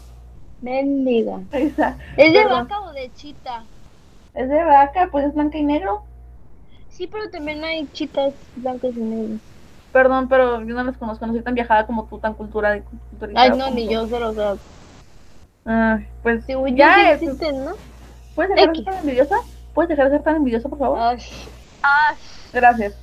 Mendiga. 0.60 1.42
¿Es 2.16 2.32
de 2.32 2.44
Perdón. 2.44 2.68
vaca 2.68 2.80
o 2.80 2.92
de 2.92 3.12
chita? 3.12 3.66
Es 4.34 4.48
de 4.48 4.62
vaca, 4.62 5.08
pues 5.10 5.26
es 5.26 5.34
blanca 5.34 5.58
y 5.58 5.64
negro. 5.64 6.04
Sí, 6.88 7.06
pero 7.06 7.30
también 7.30 7.64
hay 7.64 7.86
chitas 7.92 8.34
blancas 8.56 8.96
y 8.96 9.00
negras. 9.00 9.40
Perdón, 9.92 10.28
pero 10.28 10.60
yo 10.60 10.74
no 10.74 10.84
las 10.84 10.98
conozco, 10.98 11.26
no 11.26 11.32
soy 11.32 11.42
tan 11.42 11.54
viajada 11.54 11.86
como 11.86 12.04
tú, 12.06 12.18
tan 12.18 12.34
cultura 12.34 12.82
culturizada 12.82 13.50
Ay, 13.50 13.50
no, 13.58 13.70
ni 13.70 13.86
tú. 13.86 13.92
yo, 13.92 14.02
o 14.02 14.08
sea, 14.34 14.58
Ah, 15.64 16.00
pues 16.22 16.44
yo 16.46 16.74
ya, 16.76 16.94
sí 16.94 17.00
eh, 17.12 17.20
existen, 17.22 17.64
¿no? 17.64 17.76
¿puedes 18.34 18.50
dejar 18.50 18.68
de 18.68 18.74
ser 18.76 18.84
tan 18.84 18.98
envidiosa? 18.98 19.34
¿Puedes 19.74 19.88
dejar 19.88 20.06
de 20.10 20.16
ser 20.16 20.22
tan 20.24 20.36
envidiosa, 20.36 20.68
por 20.68 20.78
favor? 20.78 20.98
Ay, 20.98 21.18
ay. 21.82 22.16
Gracias. 22.52 22.94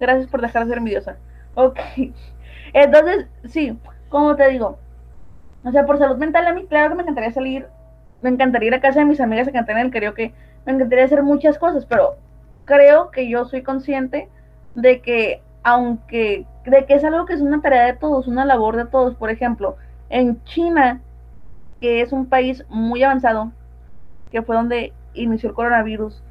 Gracias 0.00 0.28
por 0.28 0.40
dejar 0.42 0.64
de 0.64 0.70
ser 0.70 0.78
envidiosa. 0.78 1.18
Ok. 1.54 1.78
Entonces, 2.72 3.26
sí, 3.46 3.78
como 4.08 4.36
te 4.36 4.48
digo, 4.50 4.78
o 5.68 5.72
sea, 5.72 5.84
por 5.84 5.98
salud 5.98 6.16
mental 6.16 6.46
a 6.46 6.54
mí, 6.54 6.66
claro 6.66 6.88
que 6.88 6.94
me 6.94 7.02
encantaría 7.02 7.30
salir, 7.30 7.66
me 8.22 8.30
encantaría 8.30 8.68
ir 8.68 8.74
a 8.74 8.80
casa 8.80 9.00
de 9.00 9.04
mis 9.04 9.20
amigas 9.20 9.46
a 9.46 9.52
cantar 9.52 9.76
en 9.76 9.86
el 9.86 9.92
karaoke, 9.92 10.32
me 10.64 10.72
encantaría 10.72 11.04
hacer 11.04 11.22
muchas 11.22 11.58
cosas, 11.58 11.84
pero 11.84 12.16
creo 12.64 13.10
que 13.10 13.28
yo 13.28 13.44
soy 13.44 13.62
consciente 13.62 14.28
de 14.74 15.02
que, 15.02 15.42
aunque, 15.62 16.46
de 16.64 16.86
que 16.86 16.94
es 16.94 17.04
algo 17.04 17.26
que 17.26 17.34
es 17.34 17.42
una 17.42 17.60
tarea 17.60 17.84
de 17.84 17.92
todos, 17.92 18.26
una 18.28 18.46
labor 18.46 18.76
de 18.76 18.86
todos, 18.86 19.14
por 19.14 19.30
ejemplo, 19.30 19.76
en 20.08 20.42
China, 20.44 21.02
que 21.82 22.00
es 22.00 22.12
un 22.12 22.26
país 22.26 22.64
muy 22.70 23.02
avanzado, 23.02 23.52
que 24.30 24.40
fue 24.40 24.56
donde 24.56 24.94
inició 25.12 25.50
el 25.50 25.54
coronavirus, 25.54 26.22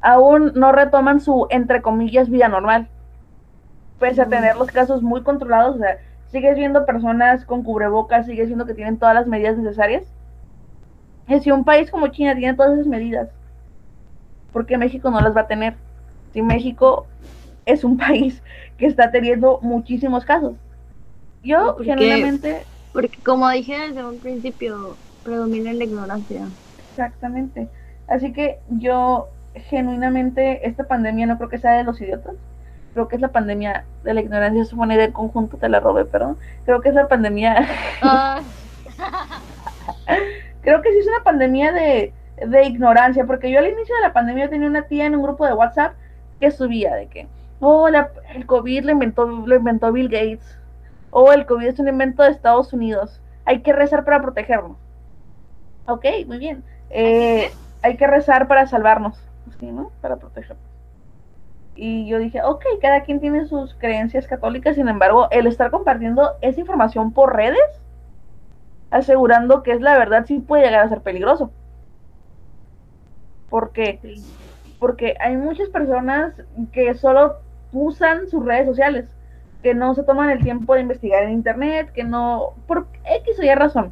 aún 0.00 0.52
no 0.54 0.70
retoman 0.70 1.20
su, 1.20 1.48
entre 1.50 1.82
comillas, 1.82 2.30
vida 2.30 2.48
normal. 2.48 2.88
Pese 3.98 4.22
a 4.22 4.28
tener 4.28 4.56
los 4.56 4.70
casos 4.70 5.02
muy 5.02 5.22
controlados, 5.22 5.76
o 5.76 5.78
sea, 5.78 5.98
sigues 6.30 6.56
viendo 6.56 6.86
personas 6.86 7.44
con 7.44 7.62
cubrebocas, 7.62 8.26
sigues 8.26 8.46
viendo 8.46 8.66
que 8.66 8.74
tienen 8.74 8.98
todas 8.98 9.14
las 9.14 9.26
medidas 9.26 9.56
necesarias. 9.58 10.04
Y 11.28 11.38
si 11.40 11.50
un 11.50 11.64
país 11.64 11.90
como 11.90 12.08
China 12.08 12.34
tiene 12.34 12.54
todas 12.54 12.72
esas 12.74 12.86
medidas, 12.86 13.28
¿por 14.52 14.66
qué 14.66 14.78
México 14.78 15.10
no 15.10 15.20
las 15.20 15.36
va 15.36 15.42
a 15.42 15.46
tener? 15.46 15.74
Si 16.32 16.42
México 16.42 17.06
es 17.66 17.84
un 17.84 17.96
país 18.06 18.42
que 18.78 18.86
está 18.86 19.10
teniendo 19.10 19.58
muchísimos 19.62 20.24
casos. 20.24 20.54
Yo, 21.42 21.74
Porque- 21.76 21.90
genuinamente, 21.90 22.64
Porque 22.92 23.18
como 23.24 23.48
dije 23.50 23.78
desde 23.88 24.04
un 24.04 24.18
principio, 24.18 24.96
predomina 25.22 25.72
la 25.72 25.84
ignorancia. 25.84 26.42
Exactamente. 26.90 27.68
Así 28.08 28.32
que 28.32 28.58
yo 28.68 29.28
genuinamente 29.54 30.66
esta 30.66 30.84
pandemia 30.84 31.26
no 31.26 31.36
creo 31.36 31.48
que 31.48 31.58
sea 31.58 31.72
de 31.72 31.84
los 31.84 32.00
idiotas. 32.00 32.34
Creo 32.92 33.08
que 33.08 33.16
es 33.16 33.22
la 33.22 33.28
pandemia 33.28 33.84
de 34.02 34.14
la 34.14 34.20
ignorancia. 34.20 34.62
Es 34.62 34.72
una 34.72 34.94
idea 34.94 35.04
en 35.06 35.12
conjunto, 35.12 35.56
te 35.56 35.68
la 35.68 35.80
robé, 35.80 36.04
perdón. 36.04 36.36
Creo 36.64 36.80
que 36.80 36.88
es 36.88 36.94
la 36.94 37.08
pandemia. 37.08 37.68
Creo 40.62 40.82
que 40.82 40.92
sí 40.92 40.98
es 40.98 41.06
una 41.06 41.22
pandemia 41.24 41.72
de, 41.72 42.12
de 42.46 42.64
ignorancia. 42.66 43.24
Porque 43.24 43.50
yo 43.50 43.58
al 43.58 43.68
inicio 43.68 43.94
de 43.96 44.02
la 44.02 44.12
pandemia 44.12 44.48
tenía 44.50 44.68
una 44.68 44.82
tía 44.82 45.06
en 45.06 45.14
un 45.14 45.22
grupo 45.22 45.46
de 45.46 45.54
WhatsApp 45.54 45.94
que 46.40 46.50
subía 46.50 46.94
de 46.94 47.06
que, 47.06 47.28
oh, 47.60 47.88
la- 47.88 48.10
el 48.34 48.46
COVID 48.46 48.84
lo 48.84 48.92
inventó, 48.92 49.26
lo 49.26 49.54
inventó 49.56 49.92
Bill 49.92 50.08
Gates. 50.08 50.58
O 51.10 51.32
el 51.32 51.46
COVID 51.46 51.66
es 51.66 51.78
un 51.78 51.88
invento 51.88 52.22
de 52.22 52.30
Estados 52.30 52.72
Unidos. 52.72 53.20
Hay 53.44 53.60
que 53.62 53.72
rezar 53.72 54.04
para 54.04 54.20
protegernos. 54.22 54.76
Ok, 55.86 56.04
muy 56.26 56.38
bien. 56.38 56.62
Eh, 56.90 57.50
hay 57.82 57.96
que 57.96 58.06
rezar 58.06 58.46
para 58.46 58.66
salvarnos, 58.66 59.18
¿sí, 59.58 59.66
no? 59.72 59.90
Para 60.00 60.16
protegernos. 60.16 60.62
Y 61.82 62.06
yo 62.06 62.18
dije, 62.18 62.42
ok, 62.42 62.62
cada 62.82 63.04
quien 63.04 63.20
tiene 63.20 63.46
sus 63.46 63.74
creencias 63.76 64.26
católicas, 64.26 64.76
sin 64.76 64.86
embargo, 64.90 65.28
el 65.30 65.46
estar 65.46 65.70
compartiendo 65.70 66.32
esa 66.42 66.60
información 66.60 67.10
por 67.10 67.34
redes, 67.34 67.58
asegurando 68.90 69.62
que 69.62 69.72
es 69.72 69.80
la 69.80 69.96
verdad, 69.96 70.26
sí 70.26 70.40
puede 70.40 70.64
llegar 70.64 70.84
a 70.84 70.90
ser 70.90 71.00
peligroso. 71.00 71.50
Porque 73.48 73.98
sí. 74.02 74.22
porque 74.78 75.14
hay 75.20 75.38
muchas 75.38 75.70
personas 75.70 76.34
que 76.70 76.92
solo 76.92 77.36
usan 77.72 78.28
sus 78.28 78.44
redes 78.44 78.66
sociales, 78.66 79.06
que 79.62 79.74
no 79.74 79.94
se 79.94 80.02
toman 80.02 80.28
el 80.28 80.42
tiempo 80.44 80.74
de 80.74 80.82
investigar 80.82 81.22
en 81.22 81.30
internet, 81.30 81.92
que 81.94 82.04
no, 82.04 82.52
por 82.66 82.88
X 83.06 83.38
o 83.38 83.42
Y 83.42 83.54
razón. 83.54 83.90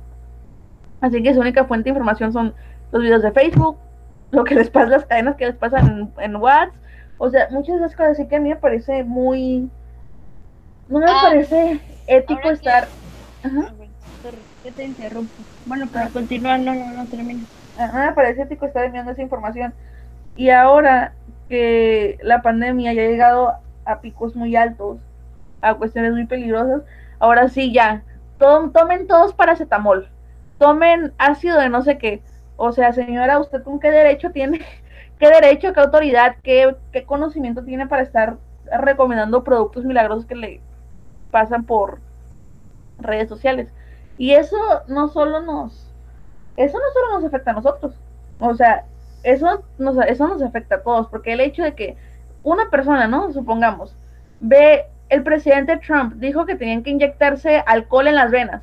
Así 1.01 1.23
que 1.23 1.33
su 1.33 1.41
única 1.41 1.65
fuente 1.65 1.85
de 1.85 1.93
información 1.93 2.35
son 2.35 2.53
los 2.93 3.01
videos 3.01 3.23
de 3.23 3.33
Facebook, 3.33 3.79
lo 4.31 4.45
que 4.45 4.57
les 4.57 4.69
pasa, 4.69 4.91
las 4.91 5.07
cadenas 5.07 5.37
que 5.37 5.47
les 5.47 5.57
pasan 5.57 6.13
en, 6.19 6.23
en 6.23 6.37
WhatsApp, 6.37 6.75
o 7.19 7.31
sea, 7.31 7.49
muchas 7.51 7.79
de 7.81 7.87
esas 7.87 7.97
cosas, 7.97 8.13
así 8.13 8.29
que 8.29 8.37
a 8.37 8.41
mí 8.41 8.49
me 8.51 8.57
parece 8.57 9.05
muy, 9.05 9.71
no 10.89 10.99
me 11.01 11.07
Ah, 11.07 11.21
parece 11.23 11.81
ético 12.07 12.33
ahora 12.35 12.49
que- 12.51 12.55
estar, 12.55 12.93
Ajá. 13.43 13.75
Que 14.63 14.73
te 14.73 14.85
interrumpo. 14.85 15.45
Bueno, 15.65 15.91
para 15.93 16.11
continuar, 16.11 16.59
no, 16.61 16.75
no, 16.75 16.91
no 16.93 17.09
termina. 17.09 17.47
a 17.77 17.87
mí 17.87 18.07
me 18.07 18.13
parece 18.13 18.43
ético 18.43 18.67
estar 18.67 18.85
enviando 18.85 19.13
esa 19.13 19.23
información. 19.23 19.73
Y 20.37 20.51
ahora 20.51 21.15
que 21.49 22.19
la 22.23 22.43
pandemia 22.43 22.93
ya 22.93 23.03
ha 23.03 23.07
llegado 23.07 23.55
a 23.85 24.01
picos 24.01 24.35
muy 24.37 24.57
altos, 24.57 24.99
a 25.61 25.75
cuestiones 25.75 26.13
muy 26.13 26.27
peligrosas, 26.27 26.83
ahora 27.21 27.49
sí 27.49 27.73
ya, 27.73 28.05
to- 28.39 28.71
tomen 28.73 29.07
todos 29.07 29.35
paracetamol, 29.35 30.09
tomen 30.59 31.13
ácido 31.19 31.59
de 31.59 31.69
no 31.69 31.83
sé 31.83 31.99
qué. 31.99 32.23
O 32.57 32.73
sea, 32.73 32.93
señora, 32.93 33.39
¿usted 33.41 33.63
con 33.63 33.81
qué 33.81 33.91
derecho 33.91 34.31
tiene, 34.33 34.61
qué 35.19 35.29
derecho, 35.29 35.73
qué 35.73 35.81
autoridad, 35.81 36.37
qué, 36.43 36.75
qué 36.93 37.05
conocimiento 37.05 37.65
tiene 37.65 37.87
para 37.87 38.03
estar 38.03 38.37
recomendando 38.81 39.45
productos 39.45 39.85
milagrosos 39.85 40.27
que 40.27 40.35
le 40.35 40.61
pasan 41.31 41.65
por 41.65 41.99
redes 42.99 43.29
sociales? 43.29 43.69
Y 44.17 44.33
eso 44.33 44.57
no 44.89 45.09
solo 45.09 45.41
nos, 45.41 45.93
eso 46.57 46.79
no 46.79 46.93
solo 46.93 47.13
nos 47.15 47.25
afecta 47.25 47.53
a 47.53 47.55
nosotros, 47.55 47.95
o 48.41 48.55
sea, 48.55 48.85
eso 49.23 49.65
nos, 49.79 49.97
eso 50.07 50.29
nos 50.29 50.43
afecta 50.43 50.77
a 50.77 50.83
todos, 50.83 51.09
porque 51.09 51.33
el 51.33 51.41
hecho 51.41 51.63
de 51.63 51.75
que 51.75 51.97
una 52.43 52.71
persona, 52.71 53.07
¿no? 53.07 53.33
Supongamos, 53.33 53.95
ve, 54.41 54.87
el 55.09 55.23
presidente 55.23 55.79
Trump 55.79 56.15
dijo 56.15 56.47
que 56.47 56.55
tenían 56.55 56.83
que 56.83 56.91
inyectarse 56.91 57.63
alcohol 57.67 58.09
en 58.09 58.15
las 58.15 58.31
venas. 58.31 58.63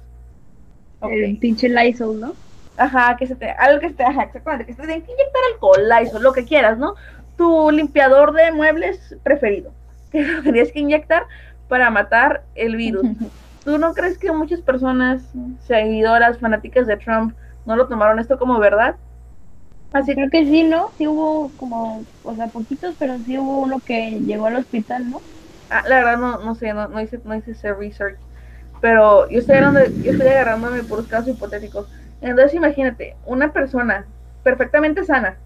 El 1.02 1.38
pinche 1.38 1.70
Lysol, 1.70 2.20
¿no? 2.20 2.34
Ajá, 2.78 3.16
que 3.18 3.26
se 3.26 3.36
te, 3.36 3.50
algo 3.52 3.80
que 3.80 3.90
se 3.90 3.96
te, 3.96 4.04
ajá, 4.04 4.24
exactamente, 4.24 4.66
que 4.66 4.74
se 4.74 4.82
te 4.82 4.88
tienen 4.88 5.06
que 5.06 5.12
inyectar 5.14 5.42
alcohol, 5.54 5.90
Lysol, 5.90 6.24
lo 6.24 6.34
que 6.34 6.44
quieras, 6.46 6.78
¿no? 6.78 6.96
Tu 7.38 7.72
limpiador 7.72 8.34
de 8.34 8.52
muebles 8.52 9.18
preferido, 9.24 9.74
que 10.12 10.24
lo 10.24 10.44
tenías 10.44 10.72
que 10.72 10.80
inyectar 10.80 11.26
para 11.70 11.90
matar 11.90 12.44
el 12.54 12.76
virus. 12.76 13.06
¿Tú 13.64 13.78
no 13.78 13.94
crees 13.94 14.18
que 14.18 14.32
muchas 14.32 14.62
personas, 14.62 15.32
seguidoras, 15.60 16.38
fanáticas 16.38 16.86
de 16.86 16.98
Trump, 16.98 17.36
no 17.66 17.76
lo 17.76 17.88
tomaron 17.88 18.20
esto 18.20 18.38
como 18.38 18.60
verdad? 18.60 18.98
Así 19.94 20.14
Creo 20.14 20.30
que 20.30 20.46
sí, 20.46 20.64
¿no? 20.64 20.92
Sí 20.98 21.08
hubo 21.08 21.52
como, 21.56 22.06
o 22.24 22.36
sea, 22.36 22.50
poquitos, 22.50 22.96
pero 23.00 23.18
sí 23.20 23.38
hubo 23.38 23.60
uno 23.60 23.80
que 23.80 24.20
llegó 24.20 24.48
al 24.48 24.58
hospital, 24.58 25.10
¿no? 25.10 25.22
Ah, 25.70 25.84
la 25.88 25.96
verdad 25.96 26.18
no, 26.18 26.38
no 26.40 26.56
sé, 26.56 26.74
no, 26.74 26.88
no 26.90 27.02
hice, 27.02 27.22
no 27.24 27.36
hice 27.36 27.52
ese 27.52 27.74
research. 27.74 28.18
Pero 28.82 29.30
yo 29.30 29.40
estoy, 29.40 29.56
agarrando, 29.56 29.82
yo 30.04 30.12
estoy 30.12 30.28
agarrándome 30.28 30.84
puros 30.84 31.08
casos 31.08 31.30
hipotéticos. 31.30 31.88
Entonces 32.26 32.56
imagínate, 32.56 33.16
una 33.28 33.54
persona 33.54 34.08
perfectamente 34.42 35.04
sana 35.04 35.38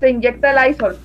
se 0.00 0.10
inyecta 0.10 0.50
el 0.50 0.56
Lysol. 0.56 0.96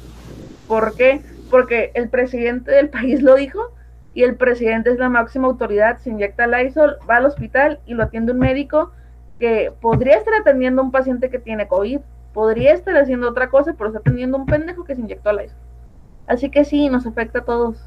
¿Por 0.68 0.96
qué? 0.96 1.22
Porque 1.52 1.92
el 1.94 2.10
presidente 2.10 2.72
del 2.72 2.90
país 2.98 3.22
lo 3.22 3.36
dijo. 3.36 3.72
y 4.16 4.24
el 4.24 4.36
presidente 4.36 4.90
es 4.90 4.98
la 4.98 5.10
máxima 5.10 5.48
autoridad, 5.48 6.00
se 6.00 6.10
inyecta 6.10 6.48
Lysol, 6.48 6.98
va 7.10 7.18
al 7.18 7.28
hospital 7.28 7.80
y 7.86 7.94
lo 7.94 8.04
atiende 8.04 8.34
un 8.34 8.40
médico 8.40 8.92
que 9.40 9.72
podría 9.80 10.18
estar 10.18 10.34
atendiendo 10.34 10.82
a 10.82 10.86
un 10.86 10.92
paciente 10.92 11.30
que 11.30 11.40
tiene 11.40 11.68
COVID, 11.68 12.00
podría 12.34 12.74
estar 12.74 12.98
haciendo 12.98 13.30
otra 13.30 13.50
cosa, 13.50 13.74
pero 13.74 13.90
está 13.90 14.00
atendiendo 14.00 14.38
a 14.38 14.40
un 14.42 14.48
pendejo 14.48 14.84
que 14.84 14.96
se 14.96 15.02
inyectó 15.02 15.32
Lysol. 15.34 15.56
Así 16.26 16.50
que 16.50 16.66
sí, 16.66 16.90
nos 16.90 17.06
afecta 17.06 17.40
a 17.40 17.46
todos 17.46 17.78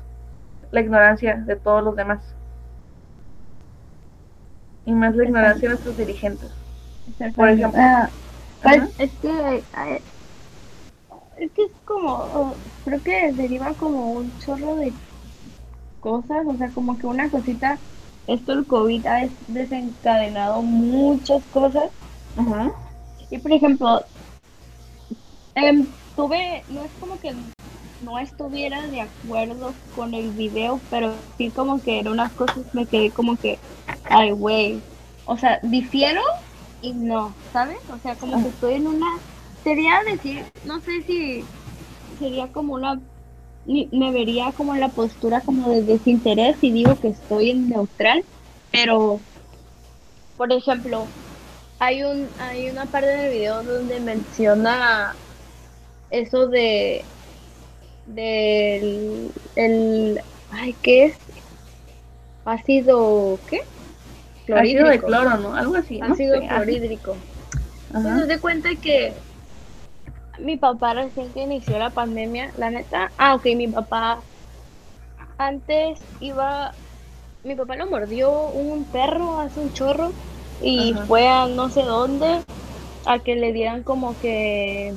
la 0.70 0.80
ignorancia 0.80 1.34
de 1.34 1.56
todos 1.56 1.82
los 1.82 1.96
demás. 1.96 2.36
Y 4.86 4.92
más 4.92 5.14
la 5.16 5.24
ignorancia 5.24 5.68
de 5.68 5.74
nuestros 5.74 5.96
dirigentes. 5.96 6.50
Por 7.34 7.48
ejemplo. 7.48 7.80
Ah, 7.82 8.08
pues, 8.62 8.82
es 8.98 9.10
que 9.20 9.62
es 11.38 11.50
que 11.50 11.62
es 11.62 11.70
como 11.84 12.54
creo 12.84 13.02
que 13.02 13.32
deriva 13.32 13.72
como 13.74 14.12
un 14.12 14.38
chorro 14.38 14.76
de 14.76 14.92
cosas, 16.00 16.46
o 16.46 16.56
sea, 16.56 16.68
como 16.68 16.96
que 16.98 17.06
una 17.06 17.28
cosita 17.28 17.78
esto 18.26 18.52
el 18.52 18.66
COVID 18.66 19.06
ha 19.06 19.28
desencadenado 19.48 20.62
muchas 20.62 21.42
cosas. 21.52 21.90
Y 23.30 23.38
por 23.38 23.52
ejemplo, 23.52 24.02
em, 25.54 25.86
tuve, 26.16 26.62
no 26.70 26.84
es 26.84 26.90
como 27.00 27.18
que 27.18 27.34
no 28.04 28.18
estuviera 28.18 28.86
de 28.88 29.02
acuerdo 29.02 29.72
con 29.94 30.14
el 30.14 30.30
video, 30.30 30.80
pero 30.90 31.14
sí 31.38 31.50
como 31.50 31.80
que 31.82 32.00
en 32.00 32.08
unas 32.08 32.32
cosas 32.32 32.64
me 32.72 32.86
quedé 32.86 33.10
como 33.10 33.36
que, 33.36 33.58
ay, 34.04 34.30
güey. 34.32 34.80
O 35.26 35.36
sea, 35.36 35.58
difiero 35.62 36.20
y 36.82 36.92
no, 36.92 37.34
¿sabes? 37.52 37.78
O 37.90 37.98
sea, 37.98 38.14
como 38.16 38.42
que 38.42 38.48
estoy 38.48 38.74
en 38.74 38.86
una... 38.86 39.18
Sería 39.62 40.02
decir, 40.10 40.44
no 40.64 40.80
sé 40.80 41.02
si 41.02 41.44
sería 42.18 42.52
como 42.52 42.74
una... 42.74 43.00
Me 43.66 44.12
vería 44.12 44.52
como 44.52 44.74
la 44.76 44.90
postura 44.90 45.40
como 45.40 45.70
de 45.70 45.82
desinterés 45.82 46.56
y 46.60 46.70
digo 46.70 47.00
que 47.00 47.08
estoy 47.08 47.50
en 47.50 47.70
neutral, 47.70 48.22
pero, 48.70 49.20
por 50.36 50.52
ejemplo, 50.52 51.06
hay 51.78 52.02
un 52.02 52.28
hay 52.38 52.68
una 52.68 52.84
parte 52.86 53.08
del 53.08 53.32
video 53.32 53.62
donde 53.62 54.00
menciona 54.00 55.14
eso 56.10 56.46
de 56.46 57.04
del 58.06 59.32
el 59.54 60.20
ay 60.50 60.74
qué 60.82 61.04
es 61.06 61.20
ácido 62.44 63.40
qué 63.46 63.60
ácido 64.54 64.88
de 64.88 65.00
cloro 65.00 65.36
no 65.38 65.54
algo 65.54 65.76
así 65.76 66.00
ácido 66.00 66.40
clorhídrico 66.46 67.16
entonces 67.88 68.28
de 68.28 68.40
cuenta 68.40 68.68
que 68.80 69.16
mi 70.38 70.56
papá 70.56 70.94
recién 70.94 71.32
que 71.32 71.42
inició 71.42 71.78
la 71.78 71.90
pandemia 71.90 72.52
la 72.56 72.70
neta 72.70 73.12
ah 73.16 73.34
ok 73.34 73.46
mi 73.56 73.68
papá 73.68 74.24
antes 75.38 76.06
iba 76.20 76.74
mi 77.42 77.54
papá 77.54 77.76
lo 77.76 77.86
mordió 77.86 78.48
un 78.50 78.90
perro 78.90 79.38
hace 79.40 79.60
un 79.60 79.72
chorro 79.72 80.14
y 80.60 80.94
fue 81.06 81.28
a 81.28 81.46
no 81.46 81.70
sé 81.70 81.82
dónde 81.82 82.44
a 83.06 83.18
que 83.20 83.34
le 83.36 83.52
dieran 83.52 83.82
como 83.84 84.18
que 84.18 84.94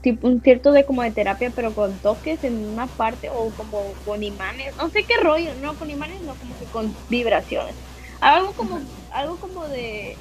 tipo 0.00 0.26
un 0.26 0.40
cierto 0.42 0.72
de 0.72 0.84
como 0.84 1.02
de 1.02 1.12
terapia, 1.12 1.52
pero 1.54 1.74
con 1.74 1.98
toques 2.00 2.42
en 2.44 2.66
una 2.66 2.88
parte 2.88 3.28
o 3.30 3.54
como 3.54 3.94
con 4.04 4.22
imanes, 4.22 4.74
no 4.76 4.90
sé 4.90 5.04
qué 5.06 5.14
rollo, 5.22 5.54
no 5.54 5.76
con 5.76 5.90
imanes, 5.90 6.22
no 6.22 6.36
como 6.36 6.56
que 6.58 6.66
con 6.66 6.96
vibraciones. 7.08 7.76
Algo 8.20 8.54
como 8.54 8.80
algo 9.10 9.38
como 9.38 9.68
de 9.68 10.18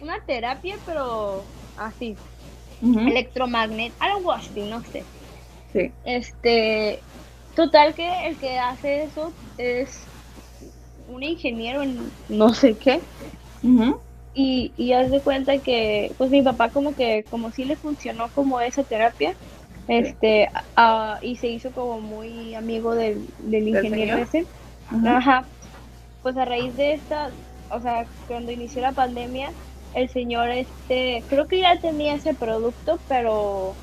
una 0.00 0.16
terapia, 0.26 0.76
pero 0.84 1.46
así. 1.76 2.16
Electromagnet, 2.82 3.94
algo 3.98 4.32
así, 4.32 4.62
no 4.62 4.82
sé. 4.84 5.06
Sí. 5.72 5.92
Este, 6.04 7.04
total 7.54 7.94
que 7.94 8.26
el 8.26 8.38
que 8.38 8.58
hace 8.58 9.04
eso 9.04 9.34
es 9.58 10.08
un 11.06 11.22
ingeniero 11.22 11.82
en 11.82 12.12
no 12.28 12.54
sé 12.54 12.78
qué. 12.78 13.02
Y, 14.32 14.72
y 14.76 14.92
haz 14.92 15.10
de 15.10 15.20
cuenta 15.22 15.58
que, 15.58 16.14
pues 16.16 16.30
mi 16.30 16.42
papá 16.42 16.70
como 16.70 16.94
que, 16.94 17.24
como 17.30 17.50
si 17.50 17.64
le 17.64 17.76
funcionó 17.76 18.30
como 18.32 18.60
esa 18.60 18.84
terapia, 18.84 19.34
este, 19.88 20.48
y 21.22 21.36
se 21.36 21.48
hizo 21.48 21.72
como 21.72 22.00
muy 22.00 22.54
amigo 22.54 22.94
del, 22.94 23.26
del 23.38 23.68
ingeniero 23.68 24.18
ese. 24.18 24.46
Ajá. 25.04 25.48
Pues 26.22 26.36
a 26.36 26.44
raíz 26.44 26.76
de 26.76 26.94
esta, 26.94 27.30
o 27.70 27.80
sea, 27.80 28.06
cuando 28.28 28.52
inició 28.52 28.82
la 28.82 28.92
pandemia, 28.92 29.50
el 29.94 30.08
señor 30.08 30.50
este, 30.50 31.24
creo 31.28 31.48
que 31.48 31.60
ya 31.60 31.80
tenía 31.80 32.14
ese 32.14 32.34
producto, 32.34 33.00
pero 33.08 33.74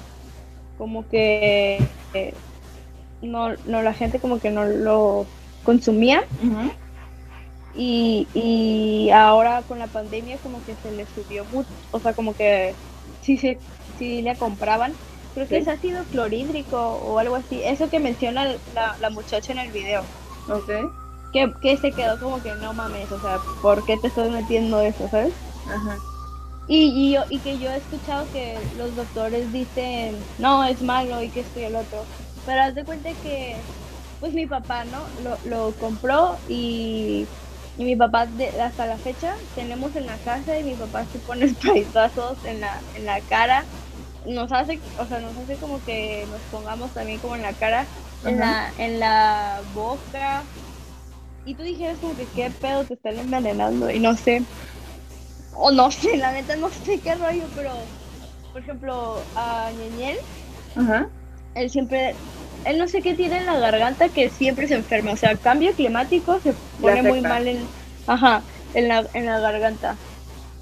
como 0.77 1.07
que 1.09 1.79
eh, 2.13 2.33
no, 3.21 3.49
no, 3.65 3.81
la 3.81 3.93
gente 3.93 4.19
como 4.19 4.39
que 4.39 4.51
no 4.51 4.65
lo 4.65 5.25
consumía. 5.63 6.23
Y, 7.79 8.27
y 8.33 9.11
ahora 9.11 9.61
con 9.67 9.77
la 9.77 9.87
pandemia 9.87 10.39
como 10.39 10.63
que 10.65 10.75
se 10.75 10.91
le 10.91 11.05
subió 11.05 11.45
mucho, 11.45 11.69
o 11.91 11.99
sea, 11.99 12.15
como 12.15 12.33
que 12.33 12.73
sí, 13.21 13.37
sí, 13.37 13.59
sí 13.97 14.23
le 14.23 14.35
compraban. 14.35 14.99
Creo 15.35 15.47
que 15.47 15.57
es 15.57 15.67
ácido 15.67 16.03
clorhídrico 16.05 16.77
o 16.77 17.19
algo 17.19 17.35
así. 17.35 17.61
Eso 17.63 17.89
que 17.89 17.99
menciona 17.99 18.57
la, 18.73 18.97
la 18.99 19.09
muchacha 19.11 19.51
en 19.51 19.59
el 19.59 19.71
video. 19.71 20.01
Ok. 20.49 20.71
Que, 21.31 21.53
que 21.61 21.77
se 21.77 21.91
quedó 21.91 22.19
como 22.19 22.41
que 22.41 22.55
no 22.55 22.73
mames, 22.73 23.11
o 23.11 23.19
sea, 23.19 23.37
¿por 23.61 23.85
qué 23.85 23.97
te 23.97 24.07
estás 24.07 24.31
metiendo 24.31 24.81
eso, 24.81 25.07
sabes? 25.09 25.35
Ajá. 25.65 25.97
Y, 26.67 26.85
y, 27.09 27.13
yo, 27.13 27.21
y 27.29 27.41
que 27.41 27.59
yo 27.59 27.71
he 27.71 27.77
escuchado 27.77 28.29
que 28.31 28.67
los 28.71 28.95
doctores 28.95 29.51
dicen, 29.51 30.27
no, 30.37 30.63
es 30.65 30.81
malo 30.81 31.21
y 31.21 31.31
que 31.31 31.41
esto 31.41 31.59
y 31.59 31.63
el 31.65 31.75
otro. 31.75 32.09
Pero 32.45 32.61
haz 32.63 32.75
de 32.75 32.85
cuenta 32.85 33.09
que, 33.21 33.67
pues 34.19 34.33
mi 34.33 34.47
papá, 34.47 34.85
¿no? 34.85 35.11
Lo, 35.21 35.37
lo 35.43 35.77
compró 35.77 36.39
y 36.47 37.29
y 37.77 37.85
mi 37.85 37.97
papá, 37.97 38.29
hasta 38.61 38.87
la 38.87 39.01
fecha, 39.01 39.35
tenemos 39.55 39.95
en 39.95 40.07
la 40.07 40.19
casa 40.21 40.59
y 40.59 40.65
mi 40.65 40.77
papá 40.77 41.07
se 41.07 41.19
pone 41.21 41.47
paisazos 41.65 42.43
en 42.43 42.61
la, 42.61 42.85
en 42.93 43.05
la 43.05 43.23
cara. 43.25 43.69
Nos 44.25 44.51
hace, 44.53 44.83
o 44.97 45.07
sea, 45.07 45.21
nos 45.21 45.37
hace 45.37 45.59
como 45.59 45.83
que 45.83 46.27
nos 46.27 46.45
pongamos 46.47 46.93
también 46.93 47.21
como 47.21 47.35
en 47.35 47.43
la 47.43 47.55
cara, 47.55 47.91
en 48.23 48.39
la, 48.39 48.73
en 48.77 48.99
la 48.99 49.63
boca. 49.67 50.51
Y 51.43 51.55
tú 51.57 51.63
dijeras 51.63 51.99
como 51.99 52.15
que 52.15 52.31
qué 52.31 52.51
pedo 52.51 52.85
te 52.87 52.95
están 52.95 53.19
envenenando 53.19 53.89
y 53.91 53.99
no 53.99 54.15
sé. 54.17 54.47
O 55.51 55.71
no 55.71 55.91
sé, 55.99 56.17
la 56.17 56.31
neta 56.31 56.55
no 56.55 56.71
sé 56.71 57.01
qué 57.01 57.15
rollo, 57.15 57.51
pero 57.53 57.93
por 58.51 58.61
ejemplo, 58.63 59.29
a 59.35 59.71
Ñeñel, 59.73 60.17
él 61.53 61.69
siempre 61.69 62.21
él 62.67 62.77
no 62.77 62.87
sé 62.87 63.01
qué 63.01 63.13
tiene 63.13 63.37
en 63.37 63.45
la 63.45 63.57
garganta 63.59 64.09
que 64.09 64.29
siempre 64.29 64.67
se 64.67 64.75
enferma. 64.75 65.11
O 65.11 65.17
sea, 65.17 65.35
cambio 65.35 65.71
climático 65.73 66.39
se 66.39 66.53
pone 66.81 67.01
muy 67.01 67.21
mal 67.21 67.47
en, 67.47 67.59
ajá, 68.05 68.41
en, 68.73 68.87
la, 68.87 69.05
en 69.13 69.25
la 69.25 69.39
garganta. 69.39 69.95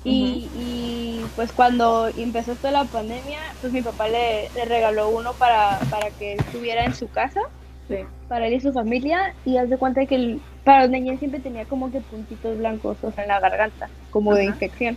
Y, 0.03 0.47
y, 0.55 1.25
pues 1.35 1.51
cuando 1.51 2.09
empezó 2.15 2.53
toda 2.53 2.71
la 2.71 2.83
pandemia, 2.85 3.39
pues 3.59 3.73
mi 3.73 3.81
papá 3.81 4.07
le, 4.07 4.49
le 4.53 4.65
regaló 4.65 5.09
uno 5.09 5.33
para, 5.33 5.79
para 5.89 6.11
que 6.11 6.33
estuviera 6.33 6.85
en 6.85 6.93
su 6.93 7.09
casa, 7.09 7.41
sí. 7.87 7.97
para 8.27 8.45
él 8.45 8.53
y 8.53 8.61
su 8.61 8.71
familia. 8.71 9.33
Y 9.45 9.57
haz 9.57 9.67
de 9.67 9.77
cuenta 9.77 10.05
que 10.05 10.13
el, 10.13 10.41
para 10.63 10.83
los 10.83 10.91
niños 10.91 11.17
siempre 11.17 11.39
tenía 11.39 11.65
como 11.65 11.91
que 11.91 12.01
puntitos 12.01 12.55
blancos, 12.59 12.97
o 13.01 13.11
sea, 13.11 13.23
en 13.23 13.29
la 13.29 13.39
garganta, 13.39 13.89
como 14.11 14.35
de 14.35 14.45
infección. 14.45 14.95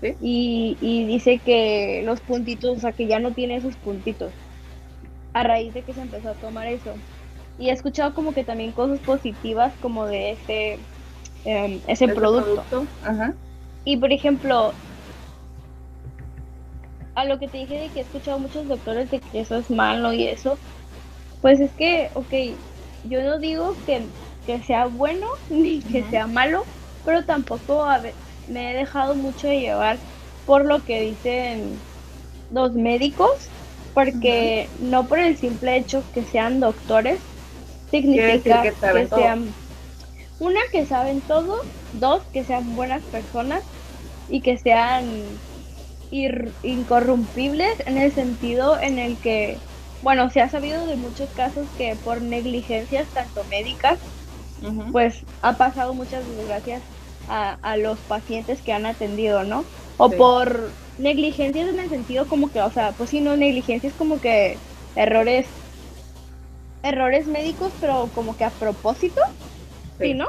¿Sí? 0.00 0.14
Y, 0.22 0.76
y 0.80 1.04
dice 1.04 1.38
que 1.38 2.02
los 2.04 2.20
puntitos, 2.20 2.78
o 2.78 2.80
sea, 2.80 2.92
que 2.92 3.06
ya 3.06 3.18
no 3.18 3.32
tiene 3.32 3.56
esos 3.56 3.76
puntitos 3.76 4.32
a 5.36 5.42
raíz 5.42 5.74
de 5.74 5.82
que 5.82 5.92
se 5.92 6.00
empezó 6.00 6.30
a 6.30 6.34
tomar 6.34 6.66
eso. 6.66 6.94
Y 7.58 7.68
he 7.68 7.72
escuchado 7.72 8.14
como 8.14 8.32
que 8.32 8.42
también 8.42 8.72
cosas 8.72 8.98
positivas 9.00 9.74
como 9.82 10.06
de 10.06 10.32
ese, 10.32 10.78
em, 11.44 11.78
ese, 11.86 12.08
producto. 12.08 12.86
Y 13.84 13.98
por 13.98 14.12
ejemplo, 14.12 14.72
a 17.14 17.24
lo 17.26 17.38
que 17.38 17.48
te 17.48 17.58
dije 17.58 17.78
de 17.78 17.90
que 17.90 18.00
he 18.00 18.02
escuchado 18.02 18.38
muchos 18.38 18.66
doctores 18.66 19.10
de 19.10 19.20
que 19.20 19.40
eso 19.40 19.56
es 19.56 19.70
malo 19.70 20.14
y 20.14 20.26
eso, 20.26 20.58
pues 21.42 21.60
es 21.60 21.70
que, 21.72 22.10
ok, 22.14 22.32
yo 23.04 23.22
no 23.22 23.38
digo 23.38 23.76
que, 23.84 24.08
que 24.46 24.62
sea 24.62 24.86
bueno 24.86 25.26
ni 25.50 25.82
que 25.82 26.02
sea 26.08 26.26
malo, 26.26 26.64
pero 27.04 27.26
tampoco 27.26 27.84
a 27.84 27.98
ver, 27.98 28.14
me 28.48 28.70
he 28.70 28.74
dejado 28.74 29.14
mucho 29.14 29.48
de 29.48 29.60
llevar 29.60 29.98
por 30.46 30.64
lo 30.64 30.82
que 30.82 31.02
dicen 31.02 31.78
los 32.50 32.72
médicos 32.72 33.50
porque 33.96 34.74
no 34.78 35.08
por 35.08 35.20
el 35.20 35.38
simple 35.38 35.78
hecho 35.78 36.10
que 36.12 36.24
sean 36.26 36.60
doctores 36.60 37.22
significa 37.90 38.76
que, 38.90 39.08
sean 39.08 39.56
una 40.38 40.60
que 40.72 40.86
saben 40.86 41.26
todo, 41.26 41.56
dos 41.92 42.28
que 42.32 42.44
sean 42.44 42.74
buenas 42.76 43.06
personas 43.08 43.64
y 44.28 44.42
que 44.42 44.58
sean 44.58 45.42
incorrumpibles 46.10 47.74
en 47.86 47.98
el 47.98 48.12
sentido 48.12 48.80
en 48.80 48.98
el 48.98 49.20
que 49.20 49.64
bueno, 50.00 50.30
se 50.30 50.40
ha 50.42 50.50
sabido 50.50 50.86
de 50.86 50.96
muchos 50.96 51.32
casos 51.32 51.72
que 51.76 51.96
por 51.96 52.22
negligencias 52.22 53.12
tanto 53.12 53.44
médicas, 53.46 54.00
pues 54.90 55.26
ha 55.42 55.58
pasado 55.58 55.94
muchas 55.94 56.26
desgracias 56.26 56.84
a, 57.28 57.54
a, 57.54 57.76
los 57.76 57.98
pacientes 58.00 58.62
que 58.62 58.72
han 58.72 58.86
atendido, 58.86 59.44
¿no? 59.44 59.64
O 59.96 60.10
por 60.10 60.70
negligencias 60.98 61.68
en 61.68 61.80
el 61.80 61.88
sentido 61.88 62.26
como 62.26 62.50
que, 62.50 62.60
o 62.60 62.70
sea, 62.70 62.92
pues 62.92 63.10
si 63.10 63.20
no, 63.20 63.36
negligencias 63.36 63.92
como 63.94 64.20
que 64.20 64.58
errores 64.94 65.46
errores 66.82 67.26
médicos, 67.26 67.72
pero 67.80 68.08
como 68.14 68.36
que 68.36 68.44
a 68.44 68.50
propósito. 68.50 69.20
Sí, 69.98 70.14
¿no? 70.14 70.28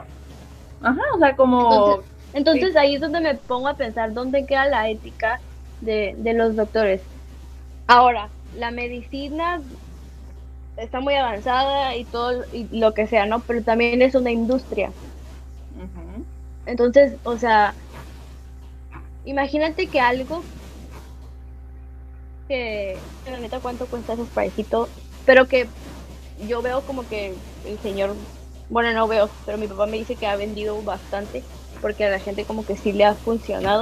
Ajá, 0.81 1.01
o 1.15 1.19
sea, 1.19 1.35
como... 1.35 2.03
Entonces, 2.33 2.75
ahí 2.75 2.95
es 2.95 3.01
donde 3.01 3.21
me 3.21 3.35
pongo 3.35 3.67
a 3.67 3.77
pensar 3.77 4.13
dónde 4.13 4.45
queda 4.45 4.65
la 4.65 4.89
ética 4.89 5.39
de, 5.81 6.13
de 6.17 6.33
los 6.33 6.55
doctores. 6.55 7.01
Ahora, 7.87 8.29
la 8.53 8.69
medicina 8.71 9.61
está 10.75 10.99
muy 10.99 11.15
avanzada 11.15 11.95
y 11.95 12.05
todo 12.05 12.43
y 12.51 12.67
lo 12.77 12.93
que 12.93 13.07
sea, 13.07 13.25
¿no? 13.25 13.41
Pero 13.41 13.63
también 13.63 14.01
es 14.01 14.13
una 14.13 14.31
industria. 14.31 14.91
Entonces, 16.67 17.17
o 17.23 17.37
sea, 17.37 17.73
imagínate 19.25 19.87
que 19.87 19.99
algo 19.99 20.43
que, 22.47 22.99
la 23.25 23.39
neta, 23.39 23.59
¿cuánto 23.59 23.87
cuesta 23.87 24.13
ese 24.13 24.25
spraycito? 24.25 24.89
Pero 25.25 25.47
que 25.47 25.67
yo 26.47 26.61
veo 26.61 26.81
como 26.83 27.07
que 27.07 27.33
el 27.63 27.79
señor, 27.79 28.15
bueno, 28.69 28.93
no 28.93 29.07
veo, 29.07 29.29
pero 29.45 29.57
mi 29.57 29.67
papá 29.67 29.85
me 29.87 29.97
dice 29.97 30.15
que 30.15 30.27
ha 30.27 30.35
vendido 30.35 30.81
bastante 30.83 31.43
porque 31.81 32.05
a 32.05 32.09
la 32.09 32.19
gente 32.19 32.45
como 32.45 32.65
que 32.65 32.75
sí 32.75 32.91
le 32.91 33.05
ha 33.05 33.15
funcionado. 33.15 33.81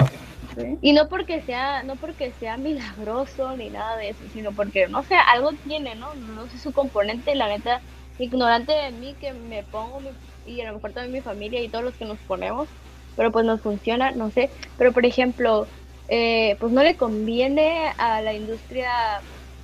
Y 0.82 0.93
no 0.93 1.10
porque 1.10 1.41
sea, 1.41 1.84
no 1.84 1.98
porque 1.98 2.32
sea 2.39 2.56
milagroso 2.56 3.58
ni 3.58 3.69
nada 3.69 3.98
de 3.98 4.10
eso, 4.10 4.24
sino 4.32 4.54
porque, 4.54 4.88
no 4.88 5.04
sé, 5.04 5.15
algo 5.34 5.52
tiene, 5.65 5.95
¿no? 5.95 6.15
No 6.15 6.48
sé 6.48 6.60
su 6.60 6.71
componente, 6.71 7.36
la 7.36 7.50
neta, 7.50 7.82
ignorante 8.19 8.71
de 8.71 8.91
mí 8.91 9.15
que 9.19 9.34
me 9.34 9.63
pongo, 9.63 10.00
y 10.45 10.62
a 10.62 10.67
lo 10.67 10.73
mejor 10.75 10.93
también 10.93 11.13
mi 11.13 11.21
familia 11.21 11.62
y 11.62 11.69
todos 11.69 11.84
los 11.86 11.97
que 11.97 12.05
nos 12.05 12.21
ponemos, 12.21 12.69
pero 13.15 13.31
pues 13.31 13.45
nos 13.45 13.62
funciona, 13.62 14.12
no 14.12 14.31
sé. 14.31 14.53
Pero 14.77 14.93
por 14.93 15.05
ejemplo, 15.05 15.69
eh, 16.08 16.58
pues 16.60 16.71
no 16.73 16.84
le 16.84 16.97
conviene 16.97 17.93
a 17.97 18.21
la 18.21 18.34
industria 18.34 18.89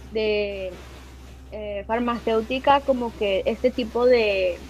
de 0.10 0.80
eh, 1.52 1.84
farmacéutica 1.88 2.82
como 2.84 3.15
que 3.15 3.44
este 3.46 3.72
tipo 3.72 4.06
de, 4.06 4.62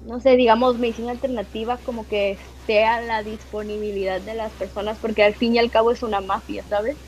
no 0.00 0.20
sé, 0.20 0.36
digamos, 0.36 0.78
medicina 0.78 1.12
alternativa 1.12 1.78
como 1.78 2.06
que 2.08 2.38
sea 2.66 3.00
la 3.02 3.22
disponibilidad 3.22 4.20
de 4.22 4.34
las 4.34 4.54
personas, 4.56 5.00
porque 5.00 5.22
al 5.24 5.36
fin 5.36 5.54
y 5.54 5.58
al 5.58 5.70
cabo 5.70 5.90
es 5.92 6.02
una 6.02 6.20
mafia, 6.20 6.64
¿sabes? 6.68 6.98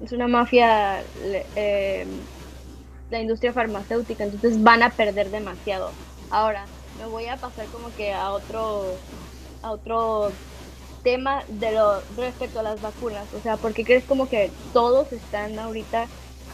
Es 0.00 0.12
una 0.12 0.28
mafia 0.28 1.06
eh, 1.54 2.06
la 3.10 3.20
industria 3.20 3.52
farmacéutica, 3.52 4.24
entonces 4.24 4.62
van 4.62 4.82
a 4.82 4.96
perder 4.96 5.30
demasiado. 5.30 5.98
Ahora, 6.30 6.72
me 6.98 7.06
voy 7.06 7.26
a 7.26 7.36
pasar 7.36 7.66
como 7.68 7.94
que 7.94 8.12
a 8.12 8.30
otro, 8.30 8.98
a 9.62 9.70
otro 9.70 10.32
tema 11.02 11.42
de 11.48 11.72
lo 11.72 12.02
respecto 12.16 12.60
a 12.60 12.62
las 12.62 12.80
vacunas, 12.80 13.26
o 13.34 13.40
sea, 13.40 13.56
porque 13.56 13.84
crees 13.84 14.04
como 14.04 14.28
que 14.28 14.50
todos 14.72 15.12
están 15.12 15.58
ahorita, 15.58 16.06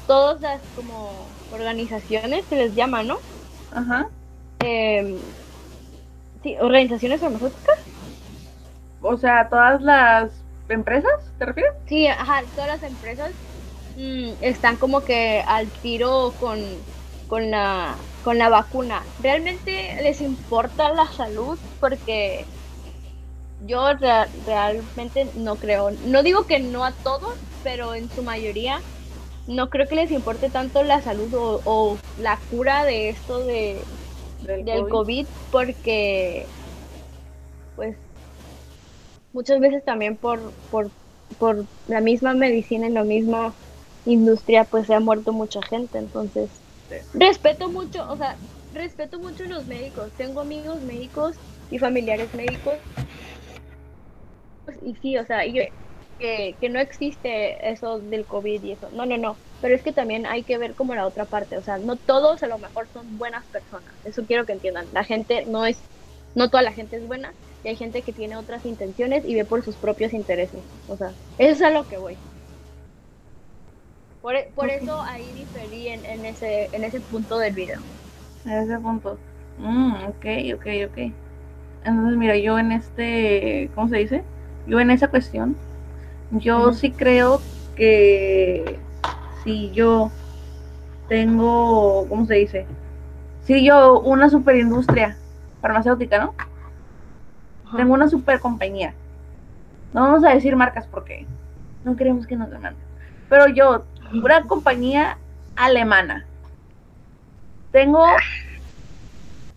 todas 0.07 0.41
las 0.41 0.61
como 0.75 1.27
organizaciones 1.53 2.45
se 2.49 2.57
les 2.57 2.75
llama, 2.75 3.03
¿no? 3.03 3.19
Ajá. 3.73 4.09
Eh, 4.61 5.19
sí, 6.43 6.57
organizaciones 6.61 7.21
farmacéuticas 7.21 7.87
o 9.07 9.17
sea, 9.17 9.49
todas 9.49 9.81
las 9.83 10.31
empresas, 10.69 11.13
¿te 11.39 11.47
refieres? 11.47 11.73
Sí, 11.87 12.07
ajá, 12.07 12.43
todas 12.55 12.81
las 12.81 12.83
empresas 12.83 13.31
mm, 13.97 14.33
están 14.43 14.77
como 14.77 15.01
que 15.03 15.43
al 15.47 15.69
tiro 15.69 16.33
con, 16.41 16.59
con, 17.29 17.51
la, 17.51 17.97
con 18.23 18.39
la 18.39 18.49
vacuna. 18.49 19.03
¿Realmente 19.19 19.97
les 20.03 20.21
importa 20.21 20.93
la 20.93 21.07
salud? 21.09 21.59
Porque 21.81 22.47
yo 23.67 23.95
realmente 23.95 25.31
no 25.35 25.57
creo. 25.57 25.91
No 25.91 26.23
digo 26.23 26.47
que 26.47 26.61
no 26.61 26.85
a 26.85 26.93
todos, 26.93 27.35
pero 27.63 27.95
en 27.95 28.09
su 28.11 28.23
mayoría 28.23 28.81
no 29.47 29.71
creo 29.71 29.87
que 29.89 29.97
les 29.97 30.11
importe 30.11 30.51
tanto 30.51 30.83
la 30.83 31.01
salud 31.03 31.33
o, 31.35 31.99
la 32.19 32.41
cura 32.51 32.85
de 32.85 33.11
esto 33.11 33.45
de, 33.45 33.85
del, 34.41 34.89
COVID 34.89 35.27
porque 35.51 36.47
pues 37.77 37.97
muchas 39.33 39.61
veces 39.61 39.85
también 39.85 40.17
por, 40.17 40.53
por, 40.71 40.91
por 41.39 41.65
la 41.87 42.01
misma 42.01 42.35
medicina 42.35 42.89
y 42.89 42.93
la 42.93 43.05
misma 43.05 43.55
industria, 44.07 44.65
pues 44.65 44.87
se 44.87 44.95
ha 44.95 45.01
muerto 45.01 45.33
mucha 45.33 45.61
gente. 45.63 45.99
Entonces, 45.99 46.51
respeto 47.15 47.71
mucho, 47.71 48.09
o 48.09 48.17
sea, 48.17 48.37
respeto 48.73 49.19
mucho 49.19 49.45
a 49.45 49.49
los 49.49 49.67
médicos. 49.67 50.13
Tengo 50.17 50.41
amigos 50.41 50.83
médicos 50.83 51.37
y 51.71 51.79
familiares 51.79 52.33
médicos. 52.35 52.75
y 54.83 54.95
sí, 54.97 55.17
o 55.19 55.25
sea, 55.27 55.41
que, 56.19 56.57
que 56.61 56.69
no 56.69 56.81
existe 56.81 57.71
eso 57.71 58.01
del 58.01 58.27
COVID 58.27 58.63
y 58.63 58.73
eso. 58.73 58.91
No, 58.91 59.07
no, 59.07 59.17
no. 59.19 59.37
Pero 59.61 59.75
es 59.75 59.83
que 59.83 59.93
también 59.93 60.27
hay 60.27 60.45
que 60.45 60.59
ver 60.59 60.75
como 60.75 60.95
la 60.95 61.07
otra 61.07 61.27
parte. 61.27 61.57
O 61.59 61.63
sea, 61.63 61.79
no 61.79 61.97
todos 61.97 62.43
a 62.43 62.47
lo 62.47 62.59
mejor 62.59 62.89
son 62.93 63.19
buenas 63.19 63.47
personas. 63.49 63.95
Eso 64.05 64.25
quiero 64.27 64.47
que 64.47 64.53
entiendan. 64.53 64.89
La 64.93 65.05
gente 65.05 65.47
no 65.47 65.67
es, 65.67 65.91
no 66.35 66.51
toda 66.51 66.63
la 66.63 66.73
gente 66.73 66.97
es 66.97 67.07
buena 67.07 67.35
y 67.63 67.69
hay 67.69 67.77
gente 67.77 68.05
que 68.05 68.13
tiene 68.13 68.37
otras 68.37 68.65
intenciones 68.65 69.25
y 69.25 69.35
ve 69.35 69.45
por 69.45 69.63
sus 69.65 69.79
propios 69.79 70.13
intereses. 70.13 70.65
O 70.87 70.97
sea, 70.97 71.17
eso 71.39 71.53
es 71.53 71.63
a 71.63 71.71
lo 71.71 71.87
que 71.87 71.99
voy. 71.99 72.21
Por, 74.27 74.35
e, 74.35 74.51
por 74.57 74.69
eso 74.69 75.01
ahí 75.03 75.25
diferí 75.37 75.87
en, 75.87 76.05
en, 76.05 76.27
ese, 76.27 76.69
en 76.73 76.83
ese 76.83 76.99
punto 76.99 77.39
del 77.39 77.55
video. 77.55 77.79
En 78.45 78.55
ese 78.55 78.77
punto. 78.81 79.19
Mm, 79.57 79.95
ok, 80.09 80.27
ok, 80.57 80.67
ok. 80.91 81.13
Entonces, 81.85 82.19
mira, 82.19 82.37
yo 82.37 82.59
en 82.59 82.73
este, 82.73 83.71
¿cómo 83.77 83.89
se 83.89 83.99
dice? 83.99 84.25
Yo 84.67 84.81
en 84.81 84.91
esa 84.91 85.07
cuestión, 85.07 85.55
yo 86.33 86.73
sí 86.73 86.91
creo 86.91 87.41
que 87.77 88.81
si 89.45 89.71
yo 89.71 90.11
tengo, 91.09 92.09
¿cómo 92.09 92.27
se 92.27 92.35
dice? 92.35 92.67
Si 93.45 93.65
yo 93.65 94.01
una 94.01 94.29
superindustria 94.29 95.17
farmacéutica, 95.63 96.19
¿no? 96.19 96.35
Tengo 97.77 97.95
una 97.95 98.09
super 98.09 98.41
compañía. 98.41 98.93
No 99.95 100.01
vamos 100.01 100.25
a 100.25 100.35
decir 100.35 100.57
marcas 100.57 100.89
porque 100.89 101.27
no 101.85 101.95
queremos 101.95 102.27
que 102.27 102.35
nos 102.35 102.51
demanden. 102.51 102.87
Pero 103.29 103.49
yo, 103.49 103.85
una 104.13 104.43
compañía 104.47 105.19
alemana. 105.57 106.25
Tengo, 107.73 108.05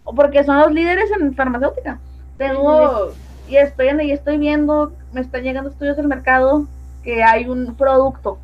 porque 0.03 0.43
son 0.43 0.57
los 0.57 0.71
líderes 0.71 1.11
en 1.11 1.33
farmacéutica. 1.35 1.99
Tengo, 2.37 3.11
y 3.47 3.57
estoy 3.57 3.89
y 4.01 4.11
estoy 4.11 4.37
viendo, 4.37 4.93
me 5.11 5.21
están 5.21 5.43
llegando 5.43 5.69
estudios 5.69 5.97
del 5.97 6.07
mercado 6.07 6.65
que 7.03 7.23
hay 7.23 7.47
un 7.47 7.75
producto. 7.75 8.39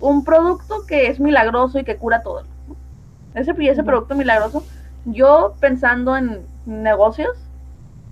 Un 0.00 0.24
producto 0.24 0.84
que 0.86 1.08
es 1.08 1.20
milagroso 1.20 1.78
y 1.78 1.84
que 1.84 1.96
cura 1.96 2.22
todo. 2.22 2.44
Ese, 3.34 3.54
ese 3.58 3.84
producto 3.84 4.14
milagroso, 4.14 4.64
yo 5.04 5.54
pensando 5.60 6.16
en 6.16 6.46
negocios, 6.64 7.36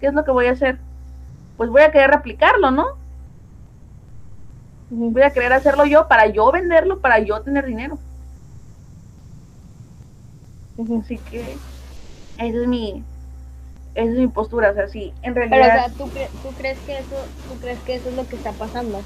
¿qué 0.00 0.06
es 0.06 0.14
lo 0.14 0.24
que 0.24 0.30
voy 0.30 0.46
a 0.46 0.52
hacer? 0.52 0.78
Pues 1.56 1.70
voy 1.70 1.82
a 1.82 1.90
querer 1.90 2.10
replicarlo, 2.10 2.70
¿no? 2.70 3.03
Voy 4.96 5.22
a 5.22 5.30
querer 5.30 5.52
hacerlo 5.52 5.84
yo 5.86 6.06
para 6.08 6.26
yo 6.26 6.50
venderlo, 6.52 7.00
para 7.00 7.18
yo 7.18 7.40
tener 7.42 7.66
dinero. 7.66 7.98
Así 11.00 11.18
que 11.18 11.58
esa 12.38 12.58
es 12.62 12.68
mi 12.68 13.04
esa 13.94 14.10
es 14.10 14.18
mi 14.18 14.26
postura, 14.26 14.70
o 14.70 14.74
sea, 14.74 14.88
sí, 14.88 15.12
en 15.22 15.34
realidad 15.36 15.90
Pero, 15.94 16.00
o 16.00 16.10
sea, 16.10 16.32
¿tú, 16.42 16.54
crees 16.56 16.80
que 16.80 16.98
eso 16.98 17.28
tú 17.48 17.58
crees 17.60 17.80
que 17.82 17.94
eso 17.94 18.08
es 18.08 18.14
lo 18.14 18.26
que 18.26 18.36
está 18.36 18.52
pasando? 18.52 19.04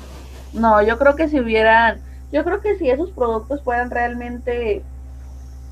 No, 0.53 0.83
yo 0.83 0.99
creo 0.99 1.15
que 1.15 1.29
si 1.29 1.41
hubieran 1.41 2.01
yo 2.33 2.45
creo 2.45 2.61
que 2.61 2.77
si 2.77 2.91
esos 2.91 3.11
productos 3.11 3.63
fueran 3.63 3.91
realmente 3.91 4.83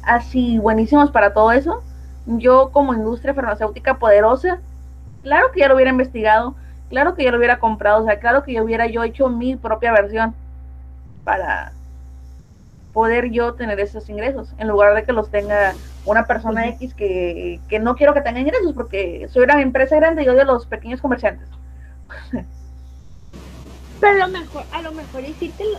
así 0.02 0.58
buenísimos 0.58 1.10
para 1.10 1.32
todo 1.34 1.52
eso, 1.52 1.82
yo 2.26 2.70
como 2.72 2.94
industria 2.94 3.34
farmacéutica 3.34 3.98
poderosa 3.98 4.60
Claro 5.22 5.50
que 5.52 5.58
ya 5.58 5.68
lo 5.68 5.74
hubiera 5.74 5.90
investigado, 5.90 6.54
claro 6.88 7.14
que 7.14 7.24
ya 7.24 7.30
lo 7.30 7.38
hubiera 7.38 7.58
comprado, 7.58 8.02
o 8.02 8.06
sea, 8.06 8.18
claro 8.18 8.42
que 8.42 8.52
yo 8.52 8.64
hubiera 8.64 8.86
yo 8.86 9.02
hecho 9.04 9.28
mi 9.28 9.56
propia 9.56 9.92
versión 9.92 10.34
para 11.24 11.72
poder 12.92 13.30
yo 13.30 13.54
tener 13.54 13.78
esos 13.80 14.08
ingresos, 14.08 14.54
en 14.58 14.68
lugar 14.68 14.94
de 14.94 15.04
que 15.04 15.12
los 15.12 15.30
tenga 15.30 15.74
una 16.06 16.26
persona 16.26 16.68
X 16.68 16.94
que, 16.94 17.60
no 17.80 17.94
quiero 17.94 18.14
que 18.14 18.22
tenga 18.22 18.40
ingresos, 18.40 18.72
porque 18.72 19.28
soy 19.28 19.42
una 19.42 19.60
empresa 19.60 19.96
grande 19.96 20.22
y 20.22 20.26
yo 20.26 20.34
de 20.34 20.44
los 20.44 20.66
pequeños 20.66 21.02
comerciantes. 21.02 21.48
Pero 24.00 24.24
a 24.24 24.26
lo 24.26 24.32
mejor, 24.32 24.64
a 24.70 24.82
lo 24.82 24.92
mejor 24.92 25.24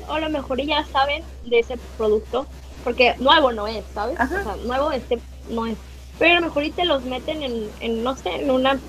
o 0.08 0.14
a 0.14 0.20
lo 0.20 0.30
mejor 0.30 0.62
ya 0.62 0.84
saben 0.86 1.24
de 1.46 1.60
ese 1.60 1.78
producto, 1.96 2.48
porque 2.84 3.16
nuevo 3.20 3.52
no 3.52 3.68
es, 3.68 3.86
¿sabes? 3.94 4.20
O 4.20 4.28
sea, 4.28 4.56
nuevo 4.66 4.92
este 4.92 5.20
no 5.50 5.66
es. 5.66 5.78
Pero 6.20 6.38
a 6.38 6.40
lo 6.42 6.48
mejor 6.48 6.64
y 6.66 6.72
te 6.72 6.86
los 6.86 7.04
meten 7.06 7.42
en, 7.42 7.72
en, 7.80 8.04
no 8.04 8.16
sé, 8.16 8.30
en 8.30 8.52
una 8.52 8.80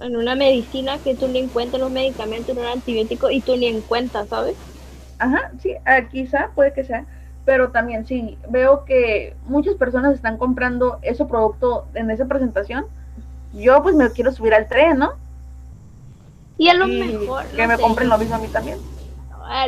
en 0.00 0.16
una 0.16 0.34
medicina 0.34 0.98
que 0.98 1.14
tú 1.14 1.28
ni 1.28 1.40
encuentras, 1.40 1.82
un 1.82 1.92
medicamento, 1.92 2.52
en 2.52 2.58
un 2.58 2.66
antibiótico 2.66 3.30
y 3.30 3.40
tú 3.40 3.56
ni 3.56 3.66
en 3.66 3.80
cuenta, 3.82 4.26
¿sabes? 4.26 4.56
Ajá, 5.18 5.52
sí, 5.60 5.74
ah, 5.84 6.02
quizá 6.10 6.50
puede 6.54 6.72
que 6.72 6.84
sea, 6.84 7.04
pero 7.44 7.70
también 7.70 8.06
sí, 8.06 8.38
veo 8.48 8.84
que 8.84 9.34
muchas 9.46 9.74
personas 9.74 10.14
están 10.14 10.38
comprando 10.38 10.98
ese 11.02 11.24
producto 11.24 11.86
en 11.94 12.10
esa 12.10 12.26
presentación. 12.26 12.86
Yo 13.52 13.82
pues 13.82 13.94
me 13.94 14.10
quiero 14.10 14.32
subir 14.32 14.54
al 14.54 14.68
tren, 14.68 14.98
¿no? 14.98 15.12
Y 16.56 16.68
a 16.68 16.74
lo 16.74 16.86
mejor... 16.86 17.46
Que 17.48 17.66
me 17.66 17.78
compren 17.78 18.08
lo 18.08 18.18
mismo 18.18 18.36
a 18.36 18.38
mí 18.38 18.48
también. 18.48 18.78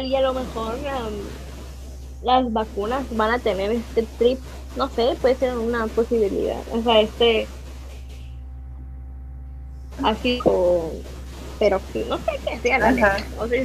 Y 0.02 0.14
a 0.14 0.20
lo 0.20 0.32
mejor 0.32 0.74
las 2.22 2.52
vacunas 2.52 3.04
van 3.16 3.32
a 3.32 3.38
tener 3.38 3.72
este 3.72 4.06
trip 4.18 4.38
no 4.76 4.88
sé, 4.88 5.16
puede 5.20 5.36
ser 5.36 5.56
una 5.56 5.86
posibilidad. 5.88 6.60
O 6.72 6.82
sea, 6.82 7.00
este, 7.00 7.46
así, 10.02 10.40
o, 10.44 10.92
pero 11.58 11.82
no 12.08 12.18
sé 12.18 12.32
qué 12.46 12.60
sea 12.60 12.78
la 12.78 12.92
neta. 12.92 13.16
O 13.38 13.46
sea, 13.48 13.62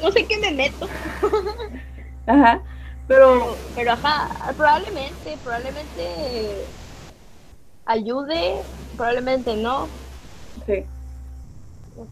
no 0.00 0.10
sé 0.10 0.26
qué 0.26 0.36
me 0.38 0.56
meto. 0.56 0.86
Ajá. 2.26 2.60
Pero, 3.06 3.58
pero 3.74 3.92
ajá, 3.92 4.54
probablemente, 4.56 5.36
probablemente 5.42 6.68
ayude, 7.86 8.62
probablemente 8.96 9.56
no. 9.56 9.88
Sí. 10.66 10.86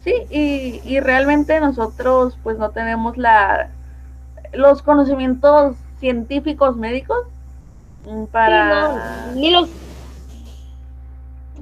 Sí, 0.03 0.13
y, 0.29 0.81
y 0.83 0.99
realmente 0.99 1.59
nosotros 1.59 2.37
pues 2.43 2.57
no 2.57 2.71
tenemos 2.71 3.17
la 3.17 3.69
los 4.53 4.81
conocimientos 4.81 5.77
científicos 5.99 6.75
médicos 6.75 7.17
para 8.31 9.33
ni 9.35 9.51
los 9.51 9.69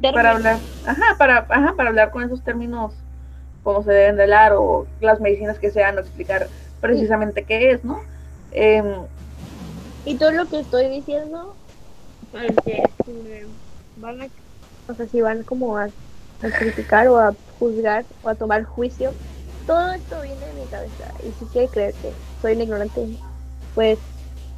para 0.01 0.31
hablar, 0.31 0.61
ajá, 0.85 1.15
para, 1.17 1.47
ajá, 1.49 1.73
para 1.75 1.89
hablar 1.89 2.11
con 2.11 2.23
esos 2.23 2.43
términos 2.43 2.93
cómo 3.63 3.83
se 3.83 3.91
deben 3.91 4.15
de 4.15 4.23
hablar 4.23 4.53
o 4.53 4.87
las 5.01 5.19
medicinas 5.19 5.59
que 5.59 5.71
sean 5.71 5.97
o 5.97 5.99
explicar 5.99 6.49
precisamente 6.79 7.43
qué 7.43 7.71
es, 7.71 7.83
¿no? 7.83 7.99
Em, 8.51 9.05
y 10.05 10.17
todo 10.17 10.31
lo 10.31 10.47
que 10.47 10.59
estoy 10.59 10.89
diciendo, 10.89 11.57
porque 12.31 12.83
van 13.97 14.21
a, 14.21 14.29
o 14.87 14.95
sea, 14.95 15.05
si 15.07 15.19
van 15.19 15.43
como 15.43 15.77
a, 15.77 15.89
criticar 16.59 17.09
o 17.09 17.17
a 17.17 17.35
juzgar 17.59 18.05
o 18.21 18.29
a 18.29 18.35
tomar 18.35 18.63
juicio, 18.63 19.13
todo 19.65 19.91
esto 19.93 20.21
viene 20.21 20.45
de 20.45 20.53
mi 20.53 20.67
cabeza. 20.67 21.11
Y 21.23 21.33
si 21.33 21.45
quiere 21.47 21.67
creer 21.67 21.95
que 21.95 22.13
soy 22.41 22.53
un 22.53 22.61
ignorante, 22.61 23.01
pues 23.73 23.99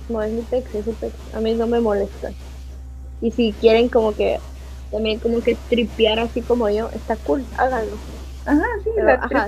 no 0.08 0.21
es 0.21 0.32
mi 0.32 0.43
pex, 0.43 0.75
es 0.75 0.86
su 0.86 0.93
pex. 0.95 1.15
A 1.34 1.39
mí 1.39 1.56
no 1.56 1.65
me 1.65 1.80
molesta. 1.80 2.32
Y 3.21 3.32
si 3.32 3.54
quieren 3.54 3.89
como 3.89 4.13
que 4.13 4.39
también 4.91 5.19
como 5.19 5.41
que 5.41 5.56
tripear 5.69 6.19
así 6.19 6.41
como 6.41 6.69
yo, 6.69 6.89
está 6.93 7.15
cool, 7.17 7.45
háganlo. 7.58 7.95
Ajá, 8.45 8.65
sí, 8.84 8.89
la 8.97 9.47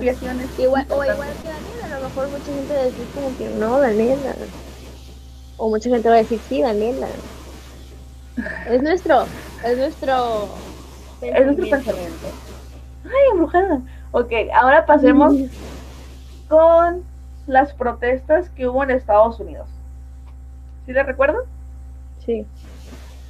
Igual, 0.58 0.86
o 0.90 1.04
igual 1.04 1.28
que 1.42 1.48
Daniela, 1.48 1.96
a 1.96 2.00
lo 2.00 2.08
mejor 2.08 2.28
mucha 2.28 2.44
gente 2.44 2.74
va 2.74 2.80
a 2.80 2.84
decir 2.84 3.06
como 3.14 3.36
que 3.36 3.48
no, 3.48 3.80
Daniela. 3.80 4.34
O 5.56 5.68
mucha 5.68 5.90
gente 5.90 6.08
va 6.08 6.14
a 6.14 6.18
decir 6.18 6.40
sí, 6.48 6.62
Daniela. 6.62 7.08
Es 8.68 8.82
nuestro, 8.82 9.26
es 9.64 9.76
nuestro 9.76 10.48
es 11.20 11.44
nuestro 11.44 11.68
pensamiento. 11.68 12.26
Ay, 13.04 13.30
embrujada. 13.32 13.80
Ok, 14.12 14.32
ahora 14.54 14.86
pasemos 14.86 15.34
con 16.48 17.04
las 17.46 17.72
protestas 17.72 18.48
que 18.50 18.68
hubo 18.68 18.82
en 18.82 18.90
Estados 18.90 19.38
Unidos. 19.40 19.68
¿Sí 20.86 20.92
le 20.92 21.02
recuerdo? 21.02 21.44
Sí. 22.24 22.46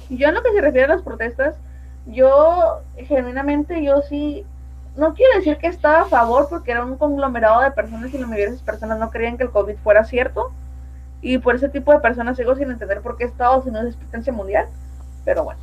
Yo 0.09 0.27
en 0.27 0.35
lo 0.35 0.43
que 0.43 0.51
se 0.53 0.61
refiere 0.61 0.85
a 0.85 0.95
las 0.95 1.01
protestas, 1.01 1.55
yo 2.05 2.81
genuinamente, 2.95 3.83
yo 3.83 4.01
sí, 4.01 4.45
no 4.95 5.13
quiero 5.13 5.35
decir 5.37 5.57
que 5.57 5.67
estaba 5.67 6.01
a 6.01 6.05
favor 6.05 6.47
porque 6.49 6.71
era 6.71 6.83
un 6.83 6.97
conglomerado 6.97 7.61
de 7.61 7.71
personas 7.71 8.13
y 8.13 8.17
la 8.17 8.27
mayoría 8.27 8.47
de 8.47 8.55
esas 8.55 8.65
personas 8.65 8.99
no 8.99 9.09
creían 9.09 9.37
que 9.37 9.43
el 9.43 9.51
COVID 9.51 9.75
fuera 9.77 10.03
cierto. 10.03 10.51
Y 11.21 11.37
por 11.37 11.55
ese 11.55 11.69
tipo 11.69 11.93
de 11.93 11.99
personas 11.99 12.35
sigo 12.35 12.55
sin 12.55 12.69
entender 12.69 13.01
por 13.01 13.17
qué 13.17 13.23
Estados 13.23 13.65
Unidos 13.65 13.87
es 13.87 13.95
potencia 13.95 14.33
mundial. 14.33 14.67
Pero 15.23 15.45
bueno, 15.45 15.61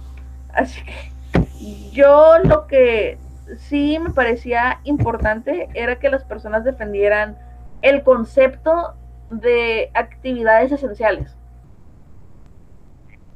así 0.54 0.82
que 0.82 1.90
yo 1.92 2.38
lo 2.44 2.66
que 2.66 3.18
sí 3.58 3.98
me 3.98 4.10
parecía 4.10 4.80
importante 4.84 5.68
era 5.74 5.98
que 5.98 6.08
las 6.08 6.24
personas 6.24 6.64
defendieran 6.64 7.36
el 7.82 8.02
concepto 8.02 8.94
de 9.30 9.90
actividades 9.94 10.72
esenciales. 10.72 11.36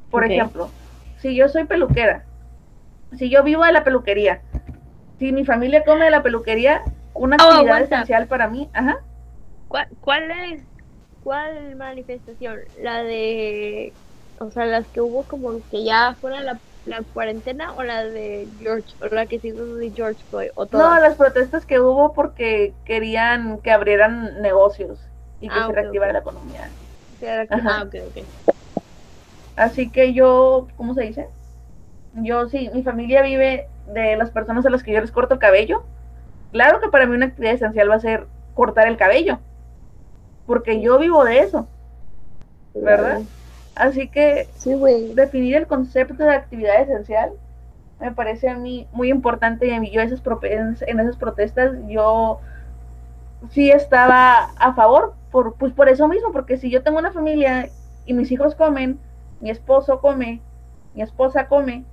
Por 0.09 0.23
ejemplo, 0.23 0.69
si 1.19 1.35
yo 1.35 1.49
soy 1.49 1.65
peluquera, 1.65 2.23
si 3.13 3.29
yo 3.29 3.43
vivo 3.43 3.63
de 3.63 3.71
la 3.71 3.83
peluquería, 3.83 4.41
si 5.19 5.31
mi 5.31 5.45
familia 5.45 5.83
come 5.83 6.05
de 6.05 6.11
la 6.11 6.23
peluquería, 6.23 6.83
una 7.13 7.37
oh, 7.37 7.49
actividad 7.49 7.81
esencial 7.81 8.27
para 8.27 8.49
mí, 8.49 8.69
ajá. 8.73 8.99
¿Cuál, 10.01 10.31
es, 10.31 10.63
cuál 11.23 11.75
manifestación? 11.75 12.59
La 12.81 13.03
de, 13.03 13.93
o 14.39 14.51
sea, 14.51 14.65
las 14.65 14.87
que 14.89 15.01
hubo 15.01 15.23
como 15.23 15.61
que 15.69 15.83
ya 15.83 16.17
fuera 16.19 16.41
la, 16.41 16.61
la 16.85 17.03
cuarentena 17.13 17.73
o 17.73 17.83
la 17.83 18.03
de 18.03 18.49
George, 18.59 18.95
o 19.01 19.07
la 19.07 19.25
que 19.25 19.39
se 19.39 19.49
hizo 19.49 19.75
de 19.75 19.91
George 19.95 20.23
Floyd, 20.29 20.49
o 20.55 20.67
No, 20.71 20.99
las 20.99 21.15
protestas 21.15 21.65
que 21.65 21.79
hubo 21.79 22.13
porque 22.13 22.73
querían 22.85 23.59
que 23.59 23.71
abrieran 23.71 24.41
negocios 24.41 24.99
y 25.39 25.47
que 25.47 25.55
ah, 25.55 25.67
se 25.67 25.73
reactivara 25.73 26.13
la 26.13 26.19
economía. 26.19 26.71
Ah, 27.49 27.83
ok, 27.85 27.95
ok. 28.09 28.45
Así 29.55 29.89
que 29.89 30.13
yo, 30.13 30.67
¿cómo 30.75 30.93
se 30.93 31.03
dice? 31.03 31.27
Yo 32.15 32.47
sí, 32.47 32.69
mi 32.73 32.83
familia 32.83 33.21
vive 33.21 33.67
de 33.87 34.15
las 34.15 34.31
personas 34.31 34.65
a 34.65 34.69
las 34.69 34.83
que 34.83 34.93
yo 34.93 35.01
les 35.01 35.11
corto 35.11 35.35
el 35.35 35.39
cabello. 35.39 35.83
Claro 36.51 36.79
que 36.79 36.89
para 36.89 37.05
mí 37.05 37.15
una 37.15 37.27
actividad 37.27 37.53
esencial 37.53 37.89
va 37.89 37.95
a 37.95 37.99
ser 37.99 38.27
cortar 38.53 38.87
el 38.87 38.97
cabello, 38.97 39.39
porque 40.47 40.81
yo 40.81 40.97
vivo 40.97 41.25
de 41.25 41.39
eso, 41.39 41.67
¿verdad? 42.73 43.21
Así 43.75 44.07
que 44.07 44.47
definir 45.13 45.57
el 45.57 45.67
concepto 45.67 46.23
de 46.23 46.33
actividad 46.33 46.81
esencial 46.81 47.33
me 47.99 48.11
parece 48.11 48.49
a 48.49 48.57
mí 48.57 48.87
muy 48.91 49.09
importante 49.09 49.67
y 49.67 49.71
a 49.71 49.79
mí 49.79 49.91
yo 49.91 50.01
esas 50.01 50.21
en 50.81 50.99
esas 50.99 51.17
protestas 51.17 51.73
yo 51.87 52.39
sí 53.51 53.71
estaba 53.71 54.51
a 54.57 54.73
favor, 54.73 55.13
por, 55.31 55.55
pues 55.55 55.73
por 55.73 55.89
eso 55.89 56.07
mismo, 56.07 56.31
porque 56.31 56.57
si 56.57 56.69
yo 56.69 56.81
tengo 56.83 56.99
una 56.99 57.11
familia 57.11 57.69
y 58.05 58.13
mis 58.13 58.31
hijos 58.31 58.55
comen, 58.55 58.99
mi 59.41 59.49
esposo 59.49 59.99
come, 59.99 60.41
mi 60.93 61.01
esposa 61.01 61.47
come, 61.47 61.83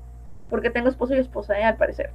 porque 0.52 0.68
tengo 0.68 0.90
esposo 0.90 1.14
y 1.14 1.18
esposa, 1.18 1.58
¿eh? 1.58 1.64
al 1.64 1.78
parecer. 1.78 2.10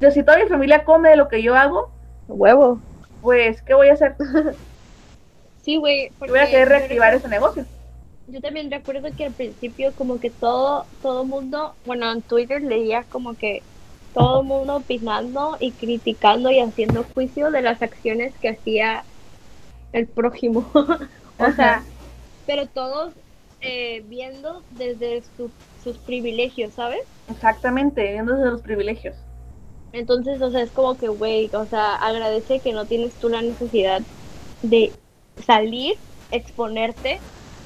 Yo, 0.00 0.10
si 0.10 0.24
toda 0.24 0.38
mi 0.38 0.48
familia 0.48 0.82
come 0.82 1.10
de 1.10 1.14
lo 1.14 1.28
que 1.28 1.40
yo 1.40 1.54
hago, 1.54 1.88
huevo, 2.26 2.80
pues, 3.22 3.62
¿qué 3.62 3.74
voy 3.74 3.90
a 3.90 3.92
hacer? 3.92 4.16
sí, 5.62 5.76
güey. 5.76 6.10
Voy 6.18 6.40
a 6.40 6.50
querer 6.50 6.68
reactivar 6.68 7.14
ese 7.14 7.28
negocio. 7.28 7.64
Yo 8.26 8.40
también 8.40 8.72
recuerdo 8.72 9.08
que 9.16 9.26
al 9.26 9.32
principio 9.32 9.92
como 9.92 10.18
que 10.18 10.30
todo, 10.30 10.84
todo 11.00 11.24
mundo, 11.24 11.76
bueno, 11.86 12.10
en 12.10 12.22
Twitter 12.22 12.60
leía 12.60 13.04
como 13.04 13.34
que 13.34 13.62
todo 14.14 14.42
mundo 14.42 14.78
opinando 14.78 15.56
y 15.60 15.70
criticando 15.70 16.50
y 16.50 16.58
haciendo 16.58 17.06
juicio 17.14 17.52
de 17.52 17.62
las 17.62 17.82
acciones 17.82 18.34
que 18.38 18.48
hacía 18.48 19.04
el 19.92 20.08
prójimo. 20.08 20.68
o 20.74 21.52
sea, 21.54 21.84
pero 22.48 22.66
todos 22.66 23.12
eh, 23.60 24.02
viendo 24.08 24.64
desde 24.72 25.18
sus 25.80 25.98
privilegios, 25.98 26.74
¿sabes? 26.74 27.00
Exactamente, 27.28 28.02
viendo 28.12 28.34
desde 28.34 28.50
los 28.50 28.62
privilegios. 28.62 29.16
Entonces, 29.92 30.40
o 30.40 30.50
sea, 30.50 30.62
es 30.62 30.70
como 30.70 30.96
que, 30.98 31.08
güey, 31.08 31.50
o 31.52 31.66
sea, 31.66 31.94
agradece 31.96 32.60
que 32.60 32.72
no 32.72 32.86
tienes 32.86 33.16
tú 33.18 33.28
la 33.28 33.42
necesidad 33.42 34.02
de 34.62 34.94
salir, 35.38 35.98
exponerte 36.30 37.20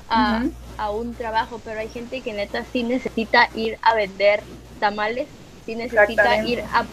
a, 0.08 0.42
un 0.90 1.14
trabajo, 1.16 1.60
pero 1.60 1.80
hay 1.80 1.88
gente 1.88 2.22
que 2.22 2.32
neta 2.32 2.64
sí 2.64 2.82
necesita 2.82 3.50
ir 3.54 3.78
a 3.82 3.94
vender 3.94 4.44
tamales, 4.78 5.28
sí 5.64 5.76
necesita 5.76 6.44
ir 6.44 6.62
a 6.72 6.88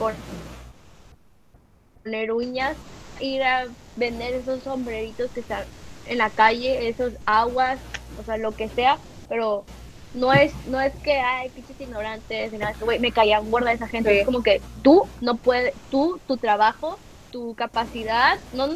poner 2.03 2.31
uñas, 2.31 2.77
ir 3.19 3.43
a 3.43 3.73
vender 3.95 4.35
esos 4.35 4.63
sombreritos 4.63 5.31
que 5.31 5.41
están 5.41 5.65
en 6.05 6.17
la 6.17 6.29
calle, 6.31 6.89
esos 6.89 7.13
aguas, 7.25 7.81
o 8.17 8.23
sea, 8.23 8.37
lo 8.37 8.55
que 8.55 8.69
sea, 8.69 8.99
pero 9.29 9.65
no 10.13 10.33
es, 10.33 10.55
no 10.65 10.79
es 10.79 10.93
que 11.03 11.13
hay 11.13 11.49
pinches 11.51 11.79
ignorantes, 11.79 12.51
nada, 12.53 12.75
güey, 12.81 12.99
me 12.99 13.11
caía 13.11 13.39
gorda 13.39 13.71
esa 13.71 13.87
gente, 13.87 14.19
es 14.19 14.25
como 14.25 14.43
que 14.43 14.61
tú 14.81 15.07
no 15.21 15.37
puedes, 15.37 15.73
tú, 15.89 16.21
tu 16.27 16.37
trabajo, 16.37 16.99
tu 17.31 17.55
capacidad, 17.55 18.33
no 18.51 18.67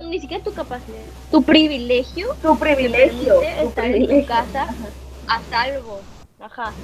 ni 0.00 0.20
siquiera 0.20 0.42
tu 0.42 0.52
capacidad, 0.52 1.06
tu 1.30 1.42
privilegio, 1.42 2.26
tu 2.42 2.58
privilegio, 2.58 3.40
estar 3.40 3.86
en 3.86 4.06
tu 4.06 4.26
casa 4.26 4.66
a 5.28 5.42
salvo, 5.44 6.04
ajá. 6.38 6.76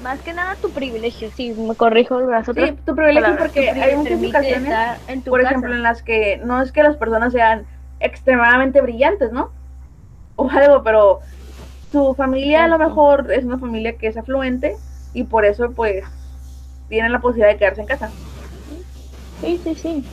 Más 0.00 0.20
que 0.22 0.32
nada 0.32 0.56
tu 0.60 0.72
privilegio, 0.72 1.30
sí, 1.30 1.52
me 1.52 1.76
corrijo 1.76 2.20
las 2.20 2.48
otras. 2.48 2.70
Sí, 2.70 2.76
tu 2.84 2.96
privilegio 2.96 3.36
porque 3.38 3.70
hay 3.70 3.96
muchas 3.96 4.20
ocasiones, 4.22 4.74
por 5.24 5.40
ejemplo, 5.40 5.72
en 5.72 5.82
las 5.84 6.02
que 6.02 6.38
no 6.38 6.60
es 6.60 6.72
que 6.72 6.82
las 6.82 6.96
personas 6.96 7.32
sean 7.32 7.66
extremadamente 8.00 8.80
brillantes, 8.80 9.30
¿no? 9.30 9.52
O 10.36 10.50
algo, 10.50 10.82
pero 10.82 11.20
su 11.94 12.14
familia 12.14 12.64
a 12.64 12.68
lo 12.68 12.78
mejor 12.78 13.32
es 13.32 13.44
una 13.44 13.58
familia 13.58 13.96
que 13.96 14.08
es 14.08 14.16
afluente 14.16 14.76
y 15.12 15.22
por 15.22 15.44
eso 15.44 15.70
pues 15.70 16.04
tienen 16.88 17.12
la 17.12 17.20
posibilidad 17.20 17.52
de 17.52 17.58
quedarse 17.58 17.80
en 17.82 17.86
casa. 17.86 18.12
Sí, 19.40 19.60
sí, 19.62 19.74
sí. 19.76 20.04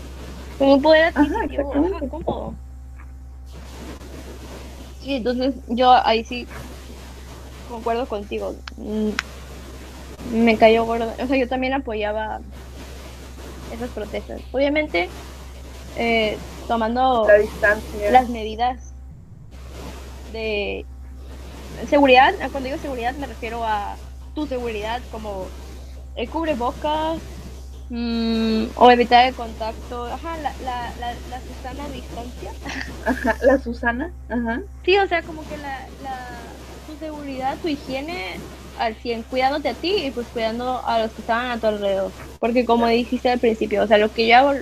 Como 0.60 0.80
poder 0.80 1.12
Ajá, 1.16 1.26
exactamente. 1.46 2.10
Sí, 5.00 5.16
entonces 5.16 5.56
yo 5.70 5.92
ahí 6.06 6.24
sí 6.24 6.48
concuerdo 7.68 8.08
contigo. 8.08 8.54
Mm, 8.78 9.10
me 10.44 10.58
cayó 10.60 10.86
gordo. 10.86 11.16
O 11.18 11.28
sea, 11.28 11.38
yo 11.38 11.48
también 11.48 11.74
apoyaba 11.74 12.42
esas 13.72 13.90
protestas. 13.90 14.42
Obviamente, 14.52 15.10
eh, 15.96 16.40
tomando 16.68 17.26
la 17.28 17.40
distancia. 17.40 18.12
las 18.12 18.30
medidas 18.30 18.94
de 20.32 20.86
seguridad, 21.88 22.34
cuando 22.52 22.68
digo 22.68 22.78
seguridad 22.80 23.16
me 23.16 23.28
refiero 23.28 23.66
a 23.66 24.02
tu 24.34 24.48
seguridad 24.48 25.04
como 25.10 25.56
el 26.16 26.30
cubrebocas 26.30 27.24
mm, 27.90 28.68
o 28.76 28.92
evitar 28.92 29.28
el 29.28 29.36
contacto, 29.36 30.06
ajá, 30.06 30.38
la, 30.38 30.56
la, 30.60 30.94
la, 30.98 31.20
la 31.26 31.42
Susana 31.42 31.90
distancia. 31.90 32.54
Ajá, 33.06 33.38
la 33.42 33.60
Susana, 33.60 34.16
ajá. 34.28 34.62
Sí, 34.84 34.98
o 34.98 35.08
sea, 35.08 35.24
como 35.24 35.46
que 35.46 35.58
la, 35.58 35.92
la, 35.98 36.60
tu 36.86 36.98
seguridad, 36.98 37.60
tu 37.62 37.68
higiene 37.68 38.46
al 38.74 38.96
100, 38.96 39.24
cuidándote 39.24 39.70
a 39.70 39.76
ti 39.80 40.06
y 40.06 40.12
pues 40.12 40.30
cuidando 40.30 40.84
a 40.86 41.00
los 41.00 41.14
que 41.14 41.22
estaban 41.22 41.52
a 41.52 41.60
tu 41.60 41.68
alrededor. 41.68 42.16
Porque 42.40 42.66
como 42.66 42.88
dijiste 42.88 43.30
al 43.30 43.40
principio, 43.40 43.84
o 43.84 43.88
sea, 43.88 43.98
lo 44.00 44.12
que 44.14 44.28
yo 44.28 44.38
hago 44.38 44.54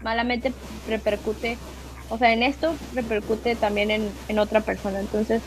malamente 0.00 0.58
repercute, 0.84 1.64
o 2.08 2.18
sea, 2.18 2.32
en 2.32 2.42
esto 2.42 2.80
repercute 2.90 3.56
también 3.56 3.90
en, 3.90 4.18
en 4.28 4.38
otra 4.38 4.64
persona. 4.64 5.00
Entonces, 5.00 5.44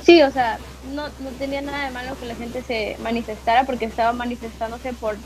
sí, 0.00 0.22
o 0.22 0.30
sea, 0.30 0.60
no, 0.82 1.12
no 1.18 1.36
tenía 1.36 1.62
nada 1.62 1.84
de 1.84 1.90
malo 1.90 2.16
que 2.18 2.26
la 2.26 2.36
gente 2.36 2.62
se 2.62 2.96
manifestara 2.98 3.64
porque 3.66 3.84
estaba 3.84 4.12
manifestándose 4.12 4.94
por, 4.94 5.20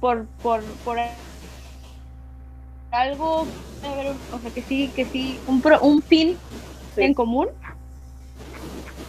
por, 0.00 0.28
por, 0.42 0.78
por 0.80 0.98
algo, 2.90 3.48
o 4.30 4.40
sea, 4.40 4.50
que 4.52 4.62
sí, 4.62 4.92
que 4.94 5.06
sí, 5.06 5.42
un, 5.46 5.60
pro, 5.60 5.80
un 5.80 6.02
fin 6.02 6.38
Sí. 6.94 7.02
en 7.02 7.14
común, 7.14 7.48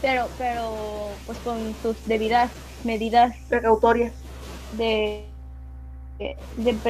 pero, 0.02 0.32
pero 0.38 1.22
pues 1.26 1.40
con 1.40 1.76
sus 1.76 2.04
debidas 2.06 2.52
medidas 2.84 3.36
Precautorias. 3.48 4.16
de, 4.72 5.30
de, 6.18 6.36
de- 6.56 6.82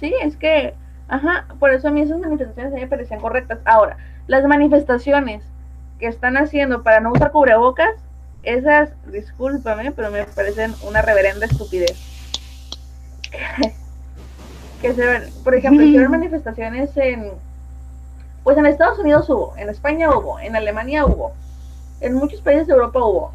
Sí, 0.00 0.12
es 0.22 0.36
que, 0.36 0.74
ajá, 1.08 1.46
por 1.58 1.70
eso 1.72 1.88
a 1.88 1.90
mí 1.90 2.00
esas 2.02 2.18
manifestaciones 2.18 2.72
a 2.72 2.76
mí 2.76 2.82
me 2.82 2.88
parecían 2.88 3.20
correctas. 3.20 3.60
Ahora, 3.64 3.96
las 4.26 4.44
manifestaciones 4.44 5.53
que 6.04 6.10
están 6.10 6.36
haciendo 6.36 6.82
para 6.82 7.00
no 7.00 7.12
usar 7.12 7.32
cubrebocas, 7.32 7.94
esas, 8.42 8.90
discúlpame, 9.10 9.90
pero 9.92 10.10
me 10.10 10.24
parecen 10.24 10.74
una 10.82 11.00
reverenda 11.00 11.46
estupidez. 11.46 11.96
que 14.82 14.92
se 14.92 15.06
ven, 15.06 15.32
por 15.42 15.54
ejemplo, 15.54 15.82
hicieron 15.82 16.10
manifestaciones 16.18 16.94
en, 16.98 17.30
pues 18.42 18.58
en 18.58 18.66
Estados 18.66 18.98
Unidos 18.98 19.30
hubo, 19.30 19.56
en 19.56 19.70
España 19.70 20.10
hubo, 20.10 20.38
en 20.38 20.56
Alemania 20.56 21.06
hubo, 21.06 21.32
en 22.02 22.12
muchos 22.12 22.42
países 22.42 22.66
de 22.66 22.74
Europa 22.74 23.02
hubo. 23.02 23.32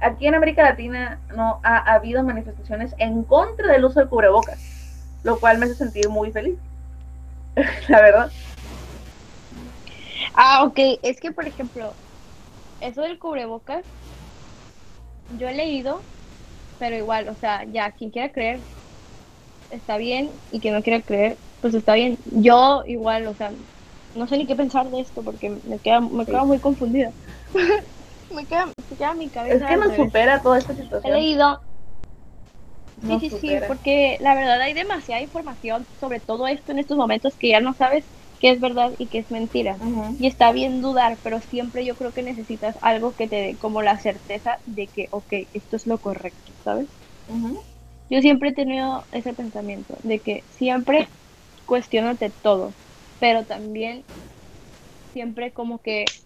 Aquí 0.00 0.28
en 0.28 0.36
América 0.36 0.62
Latina 0.62 1.18
no 1.34 1.58
ha 1.64 1.78
habido 1.92 2.22
manifestaciones 2.22 2.94
en 2.98 3.24
contra 3.24 3.72
del 3.72 3.84
uso 3.84 3.98
de 3.98 4.06
cubrebocas 4.06 4.58
lo 5.24 5.38
cual 5.38 5.58
me 5.58 5.66
hace 5.66 5.74
sentir 5.74 6.08
muy 6.08 6.30
feliz. 6.30 6.56
la 7.88 8.00
verdad. 8.00 8.30
Ah, 10.34 10.64
ok, 10.64 10.78
es 11.02 11.20
que 11.20 11.32
por 11.32 11.46
ejemplo, 11.46 11.92
eso 12.82 13.02
del 13.02 13.18
cubrebocas, 13.18 13.84
yo 15.28 15.48
he 15.48 15.54
leído, 15.54 16.04
pero 16.78 16.96
igual, 16.96 17.28
o 17.28 17.36
sea, 17.36 17.64
ya, 17.72 17.92
quien 17.92 18.10
quiera 18.10 18.32
creer, 18.32 18.66
está 19.70 19.96
bien, 19.96 20.40
y 20.50 20.60
quien 20.60 20.74
no 20.74 20.82
quiera 20.82 21.02
creer, 21.02 21.40
pues 21.60 21.74
está 21.74 21.94
bien. 21.94 22.18
Yo 22.24 22.82
igual, 22.86 23.26
o 23.26 23.34
sea, 23.34 23.52
no 24.14 24.26
sé 24.26 24.36
ni 24.36 24.46
qué 24.46 24.56
pensar 24.56 24.90
de 24.90 25.00
esto 25.00 25.22
porque 25.24 25.50
me 25.50 25.80
queda, 25.80 26.00
me 26.00 26.26
queda 26.26 26.44
muy 26.44 26.60
confundida. 26.60 27.12
me 28.30 28.46
queda, 28.46 29.14
mi 29.14 29.30
cabeza. 29.30 29.56
Es 29.56 29.64
que 29.64 29.76
nos 29.76 29.94
supera 29.94 30.42
toda 30.42 30.58
esta 30.58 30.74
He 30.74 30.82
situación. 30.82 31.20
leído. 31.20 31.60
Sí, 33.06 33.18
Nos 33.18 33.20
sí, 33.20 33.30
sí, 33.30 33.56
porque 33.66 34.16
la 34.20 34.34
verdad 34.34 34.60
hay 34.60 34.74
demasiada 34.74 35.22
información 35.22 35.88
sobre 35.98 36.20
todo 36.20 36.46
esto 36.46 36.72
en 36.72 36.78
estos 36.78 36.96
momentos 36.96 37.36
que 37.36 37.48
ya 37.50 37.60
no 37.60 37.74
sabes 37.74 38.06
qué 38.42 38.50
es 38.52 38.60
verdad 38.60 38.92
y 38.98 39.08
qué 39.08 39.20
es 39.20 39.32
mentira. 39.32 39.82
Y 40.18 40.28
está 40.28 40.52
bien 40.52 40.82
dudar, 40.82 41.20
pero 41.24 41.40
siempre 41.42 41.86
yo 41.86 41.96
creo 41.96 42.12
que 42.14 42.22
necesitas 42.24 42.76
algo 42.82 43.16
que 43.16 43.28
te 43.28 43.36
dé 43.36 43.58
como 43.58 43.82
la 43.82 43.98
certeza 43.98 44.60
de 44.66 44.90
que, 44.90 45.08
ok, 45.12 45.34
esto 45.54 45.76
es 45.76 45.86
lo 45.88 46.02
correcto, 46.02 46.54
¿sabes? 46.64 46.90
Yo 48.08 48.20
siempre 48.20 48.50
he 48.50 48.54
tenido 48.54 49.08
ese 49.10 49.34
pensamiento 49.34 49.98
de 50.04 50.22
que 50.22 50.46
siempre 50.48 51.08
cuestionate 51.66 52.30
todo, 52.30 52.76
pero 53.18 53.46
también 53.46 54.06
siempre 55.12 55.52
como 55.52 55.80
que 55.80 56.16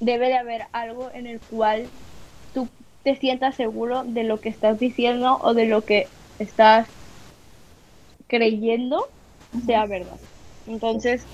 debe 0.00 0.28
de 0.28 0.36
haber 0.38 0.64
algo 0.72 1.12
en 1.12 1.26
el 1.26 1.42
cual 1.42 1.92
tú 2.52 2.72
te 3.02 3.16
sientas 3.16 3.56
seguro 3.56 4.04
de 4.04 4.24
lo 4.24 4.40
que 4.40 4.48
estás 4.50 4.78
diciendo 4.78 5.38
o 5.40 5.54
de 5.54 5.66
lo 5.66 5.84
que 5.84 6.12
estás 6.38 6.88
creyendo 8.28 9.12
sea 9.58 9.86
verdad. 9.86 10.20
Entonces, 10.66 11.28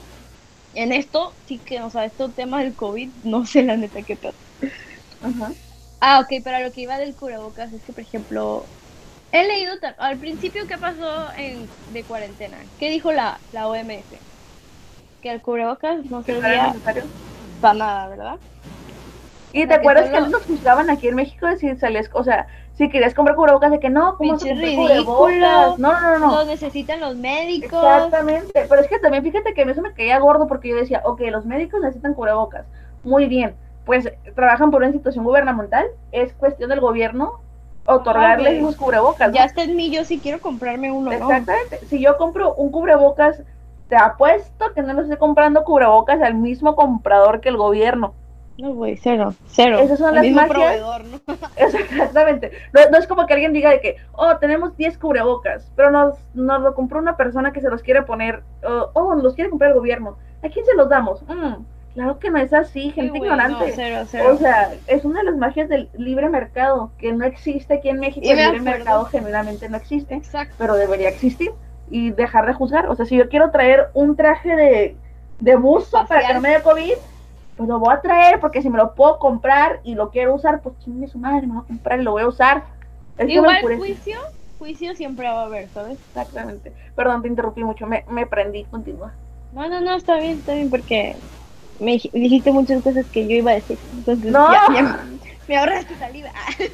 en 0.72 0.92
esto 0.92 1.38
sí 1.46 1.60
que, 1.62 1.82
o 1.82 1.90
sea, 1.90 2.04
estos 2.06 2.34
temas 2.34 2.64
del 2.64 2.76
COVID, 2.76 3.14
no 3.24 3.46
sé 3.46 3.64
la 3.64 3.76
neta 3.78 4.04
qué 4.04 4.16
pasa. 4.16 4.38
Ajá. 5.20 5.56
Ah, 6.00 6.20
ok, 6.20 6.42
pero 6.44 6.56
a 6.56 6.60
lo 6.60 6.72
que 6.72 6.80
iba 6.82 6.98
del 6.98 7.14
cubrebocas 7.16 7.72
es 7.72 7.84
que, 7.84 7.92
por 7.92 8.02
ejemplo, 8.02 8.72
he 9.32 9.46
leído 9.46 9.74
al 9.98 10.18
principio 10.20 10.66
qué 10.68 10.78
pasó 10.78 11.32
en, 11.36 11.72
de 11.86 12.06
cuarentena. 12.06 12.70
¿Qué 12.78 12.90
dijo 12.90 13.12
la, 13.12 13.44
la 13.52 13.68
OMS? 13.68 14.24
Que 15.22 15.32
el 15.32 15.42
cubrebocas 15.42 16.04
no 16.06 16.24
Que 16.24 16.34
servía 16.34 16.58
necesario. 16.60 17.12
para 17.60 17.74
nada, 17.78 18.08
¿verdad? 18.08 18.40
Y 19.52 19.66
O 19.66 19.68
te 19.68 19.74
que 19.80 19.90
acuerdas 19.90 20.10
que 20.10 20.20
solo- 20.20 20.30
nos 20.30 20.46
juzgaban 20.46 20.90
aquí 20.90 21.08
en 21.08 21.14
México 21.14 21.46
de 21.46 21.56
si 21.56 21.68
o 22.14 22.24
sea, 22.24 22.46
si 22.74 22.88
querías 22.88 23.14
comprar 23.14 23.36
cubrebocas 23.36 23.70
de 23.70 23.80
que 23.80 23.90
no, 23.90 24.16
¿cómo 24.16 24.38
Pinche 24.38 24.54
ridículo. 24.54 25.76
No, 25.76 25.76
no, 25.78 26.00
no, 26.00 26.18
no. 26.18 26.32
Lo 26.36 26.44
necesitan 26.44 27.00
los 27.00 27.16
médicos. 27.16 27.82
Exactamente, 27.82 28.66
pero 28.68 28.80
es 28.80 28.88
que 28.88 28.98
también 28.98 29.22
fíjate 29.22 29.52
que 29.54 29.62
a 29.62 29.64
mí 29.64 29.72
eso 29.72 29.82
me 29.82 29.92
caía 29.92 30.18
gordo 30.18 30.46
porque 30.46 30.68
yo 30.70 30.76
decía, 30.76 31.02
ok, 31.04 31.20
los 31.30 31.44
médicos 31.44 31.80
necesitan 31.80 32.14
cubrebocas, 32.14 32.66
muy 33.04 33.26
bien, 33.26 33.54
pues 33.84 34.10
trabajan 34.34 34.70
por 34.70 34.82
una 34.82 34.92
situación 34.92 35.24
gubernamental, 35.24 35.86
es 36.12 36.32
cuestión 36.34 36.70
del 36.70 36.80
gobierno 36.80 37.40
otorgarles 37.84 38.54
esos 38.54 38.76
cubrebocas. 38.76 39.28
¿no? 39.28 39.34
Ya 39.34 39.44
está 39.44 39.64
en 39.64 39.76
mí, 39.76 39.90
yo 39.90 40.04
sí 40.04 40.20
quiero 40.20 40.40
comprarme 40.40 40.90
uno, 40.92 41.10
¿no? 41.10 41.16
Exactamente, 41.16 41.80
si 41.88 42.00
yo 42.00 42.16
compro 42.16 42.54
un 42.54 42.70
cubrebocas, 42.70 43.42
te 43.88 43.96
apuesto 43.96 44.72
que 44.74 44.82
no 44.82 44.94
lo 44.94 45.02
estoy 45.02 45.18
comprando 45.18 45.64
cubrebocas 45.64 46.22
al 46.22 46.34
mismo 46.34 46.74
comprador 46.76 47.40
que 47.40 47.50
el 47.50 47.56
gobierno. 47.56 48.14
No, 48.58 48.74
güey, 48.74 48.96
cero, 48.96 49.34
cero. 49.46 49.78
Esas 49.80 49.98
son 49.98 50.10
El 50.10 50.14
las 50.16 50.22
mismo 50.24 50.40
magias. 50.42 50.54
proveedor, 50.56 51.04
¿no? 51.04 51.20
Exactamente. 51.56 52.52
No, 52.72 52.80
no 52.90 52.98
es 52.98 53.06
como 53.06 53.26
que 53.26 53.34
alguien 53.34 53.52
diga 53.52 53.70
de 53.70 53.80
que, 53.80 53.96
oh, 54.12 54.36
tenemos 54.38 54.76
10 54.76 54.98
cubrebocas, 54.98 55.70
pero 55.74 55.90
nos, 55.90 56.16
nos 56.34 56.60
lo 56.62 56.74
compró 56.74 56.98
una 56.98 57.16
persona 57.16 57.52
que 57.52 57.60
se 57.60 57.70
los 57.70 57.82
quiere 57.82 58.02
poner, 58.02 58.42
oh, 58.64 58.90
oh, 58.94 59.14
los 59.14 59.34
quiere 59.34 59.50
comprar 59.50 59.70
el 59.70 59.76
gobierno. 59.78 60.16
¿A 60.44 60.48
quién 60.48 60.64
se 60.66 60.74
los 60.74 60.88
damos? 60.88 61.22
Mm, 61.22 61.62
claro 61.94 62.18
que 62.18 62.30
no 62.30 62.38
es 62.38 62.52
así, 62.52 62.82
Sí, 62.84 62.90
gente 62.90 63.18
güey, 63.18 63.30
no, 63.30 63.36
ignorante. 63.36 63.72
cero, 63.74 64.04
cero. 64.06 64.30
o 64.34 64.36
sea, 64.36 64.72
es 64.86 65.04
una 65.04 65.20
de 65.20 65.26
las 65.26 65.36
magias 65.36 65.68
del 65.68 65.88
libre 65.96 66.28
mercado, 66.28 66.92
que 66.98 67.12
no 67.12 67.24
existe 67.24 67.74
aquí 67.74 67.88
en 67.88 68.00
México, 68.00 68.26
el 68.28 68.36
libre 68.36 68.60
mercado 68.60 69.04
genuinamente 69.06 69.68
no 69.68 69.76
existe, 69.76 70.14
Exacto. 70.14 70.54
pero 70.58 70.74
debería 70.74 71.08
existir 71.08 71.52
y 71.90 72.10
dejar 72.10 72.46
de 72.46 72.54
juzgar. 72.54 72.88
O 72.88 72.94
sea, 72.96 73.06
si 73.06 73.16
yo 73.16 73.28
quiero 73.28 73.50
traer 73.50 73.88
un 73.94 74.16
traje 74.16 74.54
de, 74.56 74.96
de 75.40 75.56
buzo 75.56 76.04
para 76.08 76.26
que 76.26 76.34
no 76.34 76.40
me 76.40 76.50
dé 76.50 76.62
COVID, 76.62 76.92
pues 77.56 77.68
lo 77.68 77.78
voy 77.78 77.94
a 77.94 78.00
traer 78.00 78.40
porque 78.40 78.62
si 78.62 78.70
me 78.70 78.78
lo 78.78 78.94
puedo 78.94 79.18
comprar 79.18 79.80
y 79.84 79.94
lo 79.94 80.10
quiero 80.10 80.34
usar, 80.34 80.62
pues 80.62 80.78
chingue 80.78 81.08
su 81.08 81.18
madre, 81.18 81.42
me 81.42 81.48
lo 81.48 81.54
voy 81.54 81.62
a 81.64 81.66
comprar 81.66 82.00
y 82.00 82.02
lo 82.02 82.12
voy 82.12 82.22
a 82.22 82.28
usar. 82.28 82.64
Es 83.16 83.28
Igual 83.30 83.72
juicio, 83.74 84.16
juicio 84.58 84.94
siempre 84.94 85.26
va 85.28 85.42
a 85.42 85.44
haber, 85.46 85.70
¿sabes? 85.70 85.98
Exactamente. 86.08 86.74
Perdón, 86.94 87.22
te 87.22 87.28
interrumpí 87.28 87.64
mucho, 87.64 87.86
me, 87.86 88.04
me 88.08 88.26
prendí, 88.26 88.64
continúa. 88.66 89.14
No, 89.50 89.68
no, 89.68 89.80
no, 89.80 89.94
está 89.96 90.18
bien, 90.18 90.38
está 90.38 90.54
bien, 90.54 90.70
porque 90.70 91.20
me 91.78 91.94
dij- 91.94 92.10
dijiste 92.12 92.52
muchas 92.52 92.82
cosas 92.82 93.06
que 93.10 93.28
yo 93.28 93.36
iba 93.36 93.50
a 93.52 93.54
decir. 93.54 93.80
Entonces, 93.92 94.38
No. 94.38 94.46
ya, 94.46 94.62
ya 94.68 94.82
me 95.46 95.56
ahorraste 95.56 95.96
saliva. 95.96 96.32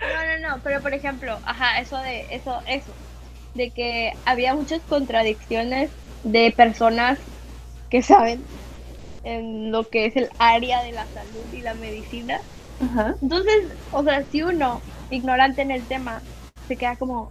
No, 0.00 0.14
no, 0.26 0.48
no, 0.56 0.62
pero 0.62 0.82
por 0.82 0.94
ejemplo, 0.94 1.40
ajá, 1.44 1.80
eso 1.80 1.98
de, 1.98 2.26
eso, 2.30 2.62
eso, 2.66 2.96
de 3.54 3.72
que 3.72 4.14
había 4.24 4.54
muchas 4.54 4.84
contradicciones 4.86 5.96
de 6.22 6.52
personas 6.56 7.20
que 7.90 8.02
saben 8.02 8.48
en 9.28 9.70
lo 9.70 9.88
que 9.88 10.06
es 10.06 10.16
el 10.16 10.28
área 10.38 10.82
de 10.82 10.92
la 10.92 11.06
salud 11.06 11.52
y 11.52 11.60
la 11.60 11.74
medicina. 11.74 12.40
Ajá. 12.80 13.14
Entonces, 13.20 13.76
o 13.92 14.02
sea, 14.02 14.24
si 14.24 14.42
uno, 14.42 14.80
ignorante 15.10 15.62
en 15.62 15.70
el 15.70 15.86
tema, 15.86 16.22
se 16.66 16.76
queda 16.76 16.96
como, 16.96 17.30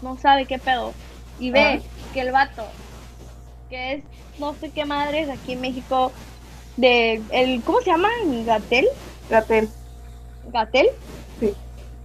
no 0.00 0.16
sabe 0.18 0.46
qué 0.46 0.58
pedo, 0.58 0.94
y 1.38 1.50
ve 1.50 1.60
Ajá. 1.60 1.82
que 2.12 2.20
el 2.20 2.32
vato, 2.32 2.62
que 3.68 3.92
es 3.94 4.04
no 4.38 4.54
sé 4.54 4.70
qué 4.70 4.84
madres 4.84 5.28
aquí 5.28 5.52
en 5.52 5.60
México, 5.60 6.12
de, 6.76 7.22
el, 7.30 7.62
¿cómo 7.64 7.80
se 7.80 7.90
llama? 7.90 8.08
Gatel, 8.44 8.86
Gatel. 9.28 9.68
Gatel. 10.52 10.86
Sí. 11.40 11.52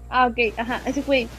Ah, 0.10 0.28
ok, 0.28 0.38
ajá, 0.58 0.82
ese 0.86 1.02
güey. 1.02 1.30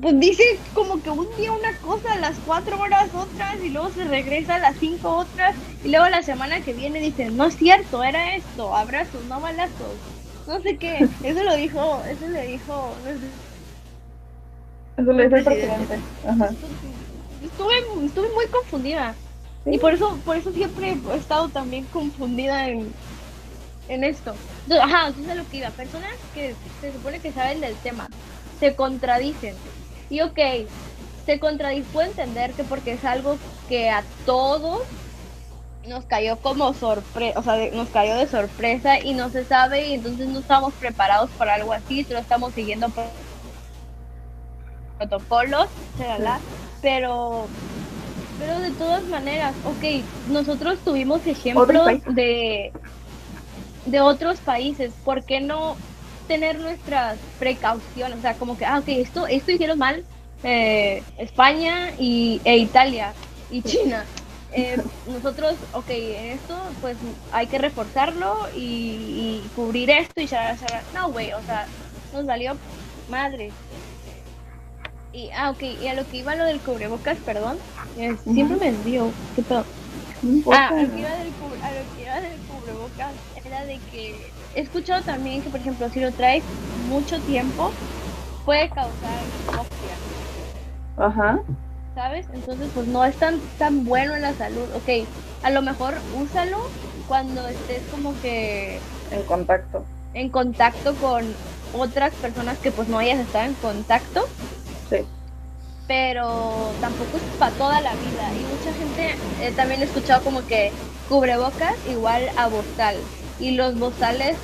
Pues 0.00 0.18
dice 0.18 0.42
como 0.72 1.02
que 1.02 1.10
un 1.10 1.26
día 1.36 1.52
una 1.52 1.78
cosa, 1.80 2.14
a 2.14 2.18
las 2.18 2.38
cuatro 2.46 2.80
horas 2.80 3.10
otras, 3.14 3.56
y 3.62 3.68
luego 3.68 3.90
se 3.90 4.04
regresa 4.04 4.54
a 4.54 4.58
las 4.58 4.76
cinco 4.78 5.16
otras, 5.16 5.54
y 5.84 5.88
luego 5.88 6.08
la 6.08 6.22
semana 6.22 6.60
que 6.62 6.72
viene 6.72 6.98
dice, 7.00 7.30
no 7.30 7.44
es 7.44 7.56
cierto, 7.56 8.02
era 8.02 8.36
esto, 8.36 8.74
abrazos, 8.74 9.22
no 9.26 9.38
balazos, 9.38 9.98
no 10.46 10.60
sé 10.62 10.78
qué, 10.78 11.06
eso 11.22 11.44
lo 11.44 11.56
dijo, 11.56 12.02
eso 12.08 12.26
le 12.26 12.46
dijo, 12.46 12.90
no 13.04 13.10
sé, 13.20 15.02
Eso 15.02 15.12
le 15.12 15.24
dice 15.24 15.36
el 15.36 15.44
Presidente. 15.44 15.98
Ajá. 16.26 16.50
estuve, 17.44 18.06
estuve 18.06 18.28
muy 18.34 18.46
confundida, 18.46 19.14
Y 19.66 19.78
por 19.78 19.92
eso, 19.92 20.16
por 20.24 20.36
eso 20.36 20.52
siempre 20.52 20.92
he 20.92 21.16
estado 21.16 21.50
también 21.50 21.84
confundida 21.92 22.66
en, 22.68 22.94
en 23.88 24.04
esto. 24.04 24.34
Ajá, 24.80 25.08
entonces 25.08 25.32
es 25.32 25.36
lo 25.36 25.50
que 25.50 25.58
iba. 25.58 25.68
Personas 25.70 26.14
que 26.32 26.54
se 26.80 26.92
supone 26.94 27.20
que 27.20 27.30
saben 27.32 27.60
del 27.60 27.74
tema 27.76 28.08
se 28.58 28.74
contradicen. 28.74 29.54
Y 30.08 30.20
ok, 30.20 30.38
se 31.24 31.40
contradicen, 31.40 31.90
puedo 31.92 32.08
entender 32.08 32.54
que 32.54 32.64
porque 32.64 32.92
es 32.92 33.04
algo 33.04 33.36
que 33.68 33.90
a 33.90 34.04
todos 34.24 34.82
nos 35.88 36.04
cayó 36.04 36.36
como 36.38 36.72
sorpresa, 36.74 37.38
o 37.38 37.42
sea, 37.42 37.70
nos 37.72 37.88
cayó 37.90 38.16
de 38.16 38.26
sorpresa 38.26 38.98
y 39.00 39.14
no 39.14 39.30
se 39.30 39.44
sabe 39.44 39.88
y 39.88 39.94
entonces 39.94 40.28
no 40.28 40.40
estamos 40.40 40.74
preparados 40.74 41.30
para 41.32 41.54
algo 41.54 41.72
así, 41.72 42.04
solo 42.04 42.20
estamos 42.20 42.54
siguiendo 42.54 42.88
protocolos, 44.98 45.68
pero 46.82 47.46
pero 48.38 48.60
de 48.60 48.70
todas 48.72 49.04
maneras, 49.04 49.54
ok, 49.64 50.04
nosotros 50.30 50.78
tuvimos 50.84 51.26
ejemplos 51.26 52.02
de 52.14 52.72
de 53.86 54.00
otros 54.00 54.40
países, 54.40 54.92
¿por 55.04 55.24
qué 55.24 55.40
no 55.40 55.76
tener 56.26 56.58
nuestras 56.58 57.18
precauciones? 57.38 58.18
O 58.18 58.20
sea, 58.20 58.34
como 58.34 58.56
que, 58.56 58.64
ah, 58.64 58.78
ok, 58.78 58.88
esto, 58.88 59.26
esto 59.26 59.52
hicieron 59.52 59.78
mal 59.78 60.04
eh, 60.42 61.02
España 61.18 61.92
y, 61.98 62.40
e 62.44 62.58
Italia 62.58 63.14
y 63.50 63.62
China. 63.62 64.04
Eh, 64.52 64.76
nosotros, 65.06 65.54
ok, 65.72 65.90
esto 65.90 66.56
pues 66.80 66.96
hay 67.32 67.46
que 67.46 67.58
reforzarlo 67.58 68.34
y, 68.54 69.42
cubrir 69.54 69.90
esto 69.90 70.20
y 70.20 70.26
ya, 70.26 70.56
no, 70.94 71.10
güey, 71.10 71.32
o 71.32 71.42
sea, 71.42 71.66
nos 72.12 72.26
valió 72.26 72.56
madre. 73.08 73.50
Y, 75.12 75.30
ah, 75.34 75.50
ok, 75.50 75.62
y 75.62 75.88
a 75.88 75.94
lo 75.94 76.06
que 76.06 76.18
iba 76.18 76.34
lo 76.34 76.44
del 76.44 76.60
cubrebocas, 76.60 77.18
perdón, 77.18 77.58
siempre 78.24 78.56
me 78.56 78.68
envío, 78.68 79.10
¿qué 79.34 79.42
Ah, 80.52 80.68
a 80.68 80.82
lo 80.82 80.90
que 80.92 81.00
iba 81.00 81.10
del, 81.10 81.32
a 81.62 81.70
lo 81.72 81.94
que 81.94 82.02
iba 82.02 82.20
del 82.20 82.38
cubrebocas 82.48 83.12
era 83.44 83.64
de 83.64 83.78
que 83.90 84.30
he 84.54 84.60
escuchado 84.60 85.02
también 85.02 85.42
que, 85.42 85.50
por 85.50 85.60
ejemplo, 85.60 85.88
si 85.90 86.00
lo 86.00 86.10
traes 86.12 86.42
mucho 86.88 87.20
tiempo, 87.20 87.70
puede 88.44 88.68
causar 88.68 89.20
hipoxia. 89.42 89.96
Ajá. 90.96 91.40
¿Sabes? 91.94 92.26
Entonces, 92.32 92.68
pues 92.74 92.86
no 92.86 93.04
es 93.04 93.16
tan, 93.16 93.40
tan 93.58 93.84
bueno 93.84 94.14
en 94.14 94.22
la 94.22 94.34
salud. 94.34 94.64
Ok, 94.74 95.06
a 95.42 95.50
lo 95.50 95.62
mejor 95.62 95.94
úsalo 96.20 96.58
cuando 97.08 97.46
estés 97.48 97.82
como 97.90 98.14
que... 98.20 98.80
En 99.10 99.22
contacto. 99.24 99.84
En 100.14 100.30
contacto 100.30 100.94
con 100.94 101.24
otras 101.74 102.14
personas 102.14 102.58
que 102.58 102.70
pues 102.70 102.88
no 102.88 102.98
hayas 102.98 103.18
estado 103.18 103.46
en 103.46 103.54
contacto. 103.54 104.26
Pero 105.86 106.76
tampoco 106.80 107.18
es 107.18 107.22
para 107.38 107.56
toda 107.56 107.80
la 107.80 107.94
vida. 107.94 108.34
Y 108.34 108.44
mucha 108.44 108.72
gente 108.72 109.16
eh, 109.40 109.52
también 109.52 109.82
he 109.82 109.84
escuchado 109.84 110.22
como 110.22 110.44
que 110.46 110.72
cubrebocas 111.08 111.74
igual 111.88 112.30
a 112.36 112.48
bozal. 112.48 112.96
Y 113.38 113.52
los 113.52 113.78
bozales, 113.78 114.36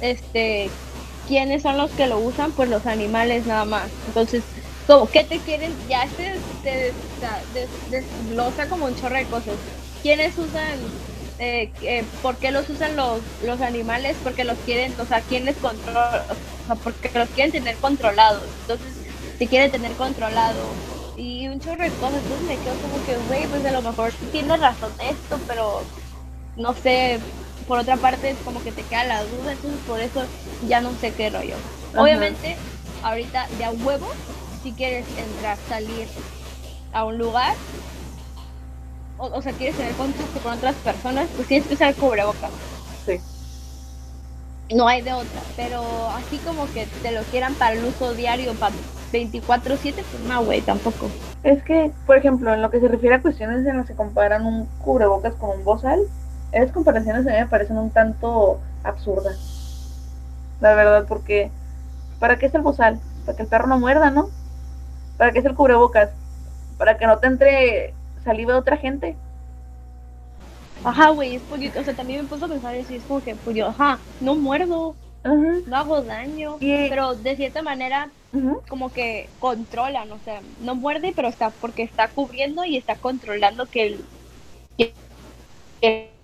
este, 0.00 0.70
¿quiénes 1.28 1.62
son 1.62 1.76
los 1.76 1.90
que 1.92 2.06
lo 2.06 2.18
usan? 2.18 2.52
Pues 2.52 2.68
los 2.68 2.86
animales 2.86 3.46
nada 3.46 3.64
más. 3.64 3.88
Entonces, 4.06 4.42
como, 4.86 5.08
¿qué 5.08 5.22
te 5.22 5.38
quieren? 5.38 5.72
Ya 5.88 6.08
se 6.08 6.34
te, 6.64 6.92
desglosa 7.90 8.68
como 8.68 8.86
un 8.86 8.96
chorro 8.96 9.16
de 9.16 9.26
cosas. 9.26 9.54
¿Quiénes 10.02 10.36
usan? 10.36 10.78
Eh, 11.38 11.72
eh, 11.82 12.04
¿Por 12.20 12.36
qué 12.38 12.50
los 12.50 12.68
usan 12.68 12.96
los, 12.96 13.20
los 13.44 13.60
animales? 13.60 14.16
Porque 14.22 14.44
los 14.44 14.58
quieren, 14.58 14.92
o 14.98 15.06
sea, 15.06 15.20
¿quién 15.20 15.44
les? 15.44 15.56
O 15.62 15.70
sea, 15.70 16.74
porque 16.82 17.10
los 17.14 17.28
quieren 17.30 17.52
tener 17.52 17.76
controlados. 17.76 18.42
Entonces, 18.62 18.99
te 19.40 19.46
quieren 19.46 19.72
tener 19.72 19.92
controlado. 19.92 20.60
Y 21.16 21.48
un 21.48 21.60
chorro 21.60 21.82
de 21.82 21.90
cosas. 21.92 22.22
Entonces 22.22 22.46
me 22.46 22.56
quedo 22.58 22.74
como 22.74 23.04
que, 23.06 23.16
güey, 23.26 23.46
pues 23.46 23.64
a 23.64 23.72
lo 23.72 23.80
mejor 23.80 24.12
tienes 24.30 24.60
razón 24.60 24.92
esto, 25.00 25.40
pero 25.48 25.82
no 26.56 26.74
sé, 26.74 27.18
por 27.66 27.78
otra 27.78 27.96
parte 27.96 28.30
es 28.30 28.36
como 28.44 28.62
que 28.62 28.70
te 28.70 28.82
queda 28.82 29.04
la 29.04 29.24
duda, 29.24 29.52
entonces 29.52 29.80
por 29.86 29.98
eso 29.98 30.24
ya 30.68 30.82
no 30.82 30.92
sé 31.00 31.12
qué 31.12 31.30
rollo. 31.30 31.54
Obviamente, 31.96 32.56
ahorita 33.02 33.48
de 33.56 33.64
a 33.64 33.70
huevo, 33.70 34.08
si 34.62 34.72
quieres 34.72 35.06
entrar, 35.16 35.56
salir 35.68 36.06
a 36.92 37.04
un 37.04 37.16
lugar, 37.16 37.54
o, 39.16 39.40
sea, 39.40 39.52
quieres 39.52 39.76
tener 39.76 39.94
contacto 39.94 40.38
con 40.40 40.52
otras 40.52 40.74
personas, 40.76 41.28
pues 41.34 41.48
tienes 41.48 41.66
que 41.66 41.74
usar 41.74 41.94
cubrebocas. 41.94 42.50
Sí. 43.06 43.18
No 44.72 44.86
hay 44.86 45.02
de 45.02 45.12
otra, 45.12 45.40
pero 45.56 45.82
así 46.10 46.38
como 46.38 46.64
que 46.72 46.86
te 47.02 47.10
lo 47.10 47.22
quieran 47.22 47.54
para 47.54 47.74
el 47.74 47.84
uso 47.84 48.14
diario, 48.14 48.54
para 48.54 48.72
24/7, 49.12 50.04
pues 50.04 50.22
no, 50.28 50.44
güey, 50.44 50.60
tampoco. 50.60 51.08
Es 51.42 51.62
que, 51.64 51.90
por 52.06 52.16
ejemplo, 52.16 52.54
en 52.54 52.62
lo 52.62 52.70
que 52.70 52.78
se 52.78 52.86
refiere 52.86 53.16
a 53.16 53.22
cuestiones 53.22 53.66
en 53.66 53.78
las 53.78 53.86
que 53.86 53.94
comparan 53.94 54.46
un 54.46 54.66
cubrebocas 54.84 55.34
con 55.34 55.50
un 55.50 55.64
bozal, 55.64 55.98
esas 56.52 56.70
comparaciones 56.70 57.26
a 57.26 57.30
mí 57.30 57.36
me 57.38 57.46
parecen 57.46 57.78
un 57.78 57.90
tanto 57.90 58.60
absurdas. 58.84 59.38
La 60.60 60.74
verdad, 60.74 61.04
porque 61.08 61.50
¿para 62.20 62.38
qué 62.38 62.46
es 62.46 62.54
el 62.54 62.62
bozal? 62.62 63.00
Para 63.26 63.36
que 63.36 63.42
el 63.42 63.48
perro 63.48 63.66
no 63.66 63.80
muerda, 63.80 64.10
¿no? 64.10 64.28
¿Para 65.16 65.32
qué 65.32 65.40
es 65.40 65.44
el 65.46 65.54
cubrebocas? 65.54 66.10
Para 66.78 66.96
que 66.96 67.06
no 67.06 67.18
te 67.18 67.26
entre 67.26 67.94
saliva 68.24 68.56
otra 68.56 68.76
gente. 68.76 69.16
Ajá, 70.82 71.10
güey, 71.10 71.34
es 71.36 71.42
porque, 71.42 71.72
o 71.78 71.84
sea, 71.84 71.94
también 71.94 72.22
me 72.22 72.28
puso 72.28 72.46
a 72.46 72.48
pensar 72.48 72.74
y 72.74 72.94
es 72.94 73.04
como 73.04 73.20
que, 73.22 73.36
pues 73.36 73.56
yo, 73.56 73.66
ajá, 73.68 74.00
no 74.18 74.36
muerdo, 74.36 74.96
no 75.24 75.76
hago 75.76 76.02
daño, 76.02 76.56
pero 76.58 77.14
de 77.14 77.36
cierta 77.36 77.62
manera, 77.62 78.12
como 78.68 78.90
que 78.90 79.28
controlan, 79.38 80.10
o 80.12 80.18
sea, 80.20 80.42
no 80.58 80.74
muerde, 80.74 81.12
pero 81.14 81.28
está, 81.28 81.50
porque 81.50 81.82
está 81.82 82.12
cubriendo 82.12 82.64
y 82.64 82.76
está 82.76 82.96
controlando 82.96 83.66
que 83.66 83.82
el, 83.82 84.04
que 85.80 86.14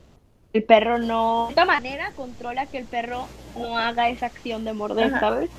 el 0.53 0.65
perro 0.65 0.99
no, 0.99 1.47
de 1.47 1.51
esta 1.51 1.65
manera 1.67 2.13
controla 2.15 2.67
que 2.67 2.79
el 2.79 2.87
perro 2.87 3.29
no 3.55 3.77
haga 3.77 4.09
esa 4.09 4.27
acción 4.27 4.65
de 4.65 4.73
morder, 4.73 5.11
¿sabes? 5.21 5.51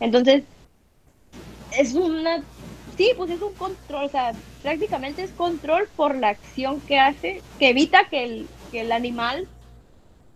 Entonces, 0.00 0.44
es 1.78 1.94
una, 1.94 2.44
sí, 2.96 3.12
pues 3.16 3.30
es 3.30 3.40
un 3.40 3.54
control, 3.54 4.04
o 4.04 4.08
sea, 4.08 4.34
prácticamente 4.62 5.22
es 5.22 5.32
control 5.32 5.88
por 5.96 6.16
la 6.16 6.28
acción 6.28 6.80
que 6.82 6.98
hace, 6.98 7.42
que 7.58 7.70
evita 7.70 8.08
que 8.08 8.24
el, 8.24 8.48
que 8.70 8.82
el 8.82 8.92
animal 8.92 9.48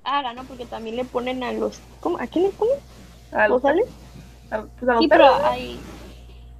haga, 0.04 0.32
¿no? 0.34 0.46
Porque 0.46 0.66
también 0.66 0.96
le 0.96 1.04
ponen 1.04 1.42
a 1.42 1.52
los, 1.52 1.80
¿cómo? 2.00 2.18
¿A 2.18 2.26
quién 2.26 2.46
le 2.46 2.50
ponen? 2.52 2.76
¿A 3.32 3.48
los 3.48 3.62
sales? 3.62 3.86
Pues 4.48 4.98
sí, 4.98 5.08
pero 5.08 5.26
hay, 5.44 5.80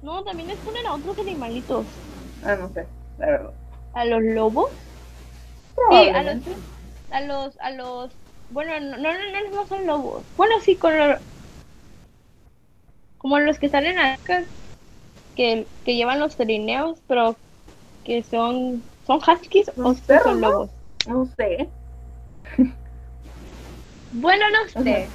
no, 0.01 0.23
también 0.23 0.49
les 0.49 0.57
ponen 0.59 0.85
a 0.87 0.95
otros 0.95 1.17
animalitos. 1.19 1.85
Ah, 2.43 2.55
no 2.55 2.69
sé, 2.73 2.87
la 3.17 3.25
verdad. 3.27 3.53
¿A 3.93 4.05
los 4.05 4.21
lobos? 4.21 4.71
Sí, 5.89 6.09
a 6.09 6.23
los 6.23 6.37
a 7.11 7.21
los, 7.21 7.57
a 7.59 7.71
los, 7.71 8.11
bueno, 8.49 8.79
no, 8.79 8.97
no, 8.97 9.13
no, 9.13 9.55
no 9.55 9.65
son 9.67 9.85
lobos. 9.85 10.25
Bueno, 10.35 10.55
sí, 10.59 10.75
con 10.75 10.93
como 13.17 13.39
los 13.39 13.57
que 13.57 13.69
salen 13.69 13.97
acá, 13.97 14.45
que, 15.35 15.67
que 15.83 15.95
llevan 15.95 16.19
los 16.19 16.37
trineos, 16.37 17.01
pero 17.07 17.37
que 18.03 18.23
son, 18.23 18.83
son 19.05 19.17
huskies 19.17 19.69
o 19.77 19.93
son 19.93 20.41
lobos. 20.41 20.71
No 21.07 21.25
sé. 21.25 21.69
bueno, 24.11 24.45
no 24.49 24.83
sé. 24.83 25.11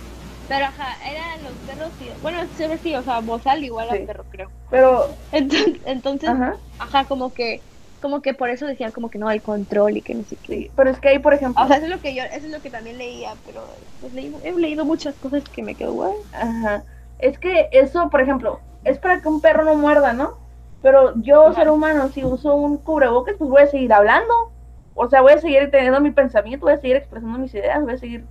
Pero 0.49 0.67
ajá, 0.67 0.89
eran 1.09 1.45
los 1.45 1.59
perros, 1.59 1.93
sí. 1.99 2.11
Bueno, 2.21 2.41
sí, 2.83 2.95
o 2.95 3.03
sea, 3.03 3.21
bozal 3.21 3.63
igual 3.65 3.91
al 3.91 4.05
perro, 4.05 4.25
creo. 4.31 4.51
Pero. 4.71 5.17
Entonces, 5.33 5.81
entonces 5.87 6.31
ajá, 6.79 7.05
como 7.07 7.33
que 7.33 7.63
como 8.01 8.23
que 8.23 8.35
por 8.35 8.49
eso 8.49 8.67
decían 8.67 8.93
como 8.93 9.11
que 9.11 9.19
no 9.19 9.29
hay 9.29 9.41
control 9.41 9.97
y 9.97 10.03
que 10.03 10.15
no 10.15 10.25
sé 10.25 10.37
qué. 10.43 10.73
pero 10.75 10.91
es 10.91 10.99
que 11.01 11.11
ahí, 11.11 11.19
por 11.19 11.35
ejemplo... 11.35 11.63
O 11.63 11.69
sea, 11.69 11.77
eso 11.77 11.85
es 11.85 11.91
lo 11.91 12.01
que 12.01 12.15
yo, 12.15 12.23
eso 12.23 12.47
es 12.47 12.53
lo 12.53 12.63
que 12.63 12.71
también 12.71 12.97
leía, 12.97 13.37
pero 13.45 13.69
pues, 14.01 14.15
he 14.15 14.53
leído 14.55 14.85
muchas 14.87 15.15
cosas 15.17 15.45
que 15.45 15.63
me 15.63 15.77
quedo 15.77 15.93
guay. 15.93 16.15
Ajá. 16.33 16.85
Es 17.19 17.39
que 17.39 17.69
eso, 17.73 18.09
por 18.09 18.23
ejemplo, 18.23 18.59
es 18.85 18.99
para 18.99 19.21
que 19.21 19.29
un 19.29 19.41
perro 19.41 19.65
no 19.65 19.75
muerda, 19.75 20.13
¿no? 20.13 20.39
Pero 20.83 21.15
yo, 21.21 21.53
ser 21.53 21.69
humano, 21.71 22.09
si 22.09 22.25
uso 22.25 22.55
un 22.55 22.79
cubrebocas, 22.79 23.37
pues 23.39 23.51
voy 23.51 23.63
a 23.63 23.67
seguir 23.67 23.93
hablando. 23.93 24.51
O 24.95 25.09
sea, 25.09 25.21
voy 25.21 25.33
a 25.33 25.39
seguir 25.39 25.71
teniendo 25.71 26.01
mi 26.01 26.11
pensamiento, 26.11 26.67
voy 26.67 26.75
a 26.75 26.81
seguir 26.81 26.97
expresando 26.97 27.39
mis 27.39 27.55
ideas, 27.55 27.83
voy 27.83 27.95
a 27.95 27.99
seguir 27.99 28.25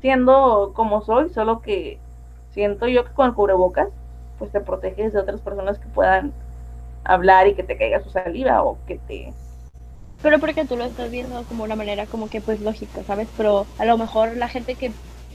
siendo 0.00 0.72
como 0.74 1.02
soy, 1.02 1.30
solo 1.30 1.60
que 1.60 1.98
siento 2.50 2.88
yo 2.88 3.04
que 3.04 3.12
con 3.12 3.28
el 3.28 3.34
cubrebocas, 3.34 3.88
pues 4.38 4.50
te 4.50 4.60
proteges 4.60 5.12
de 5.12 5.20
otras 5.20 5.40
personas 5.40 5.78
que 5.78 5.86
puedan 5.88 6.32
hablar 7.04 7.46
y 7.46 7.54
que 7.54 7.62
te 7.62 7.76
caiga 7.76 8.02
su 8.02 8.10
saliva 8.10 8.62
o 8.62 8.78
que 8.86 8.98
te... 8.98 9.32
Pero 10.22 10.38
porque 10.38 10.64
tú 10.64 10.76
lo 10.76 10.84
estás 10.84 11.10
viendo 11.10 11.42
como 11.44 11.64
una 11.64 11.76
manera 11.76 12.06
como 12.06 12.28
que 12.28 12.40
pues 12.40 12.60
lógica, 12.60 13.02
¿sabes? 13.04 13.28
Pero 13.36 13.66
a 13.78 13.84
lo 13.84 13.98
mejor 13.98 14.36
la 14.36 14.48
gente 14.48 14.74
que 14.74 14.92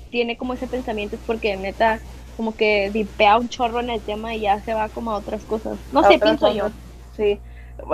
tiene 0.10 0.38
como 0.38 0.54
ese 0.54 0.68
pensamiento 0.68 1.16
es 1.16 1.22
porque 1.26 1.56
neta 1.58 2.00
como 2.38 2.56
que 2.56 2.92
dipea 2.92 3.38
un 3.38 3.50
chorro 3.50 3.80
en 3.80 3.90
el 3.90 4.00
tema 4.00 4.36
y 4.36 4.42
ya 4.42 4.62
se 4.62 4.76
va 4.76 4.88
como 4.90 5.12
a 5.12 5.16
otras 5.16 5.44
cosas. 5.44 5.78
No 5.92 6.04
sé, 6.04 6.20
pienso 6.20 6.54
yo. 6.54 6.70
Sí. 7.16 7.42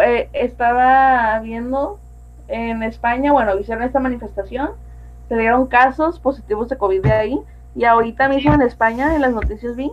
Eh, 0.04 0.30
estaba 0.34 1.40
viendo 1.40 1.98
en 2.50 2.84
España, 2.84 3.32
bueno, 3.32 3.58
hicieron 3.58 3.84
esta 3.84 4.02
manifestación, 4.02 4.72
se 5.30 5.38
dieron 5.38 5.68
casos 5.68 6.20
positivos 6.20 6.68
de 6.68 6.78
COVID 6.78 7.02
de 7.02 7.12
ahí 7.14 7.40
y 7.74 7.86
ahorita 7.86 8.28
mismo 8.28 8.54
en 8.54 8.62
España, 8.62 9.16
en 9.16 9.22
las 9.22 9.34
noticias 9.34 9.78
vi, 9.78 9.92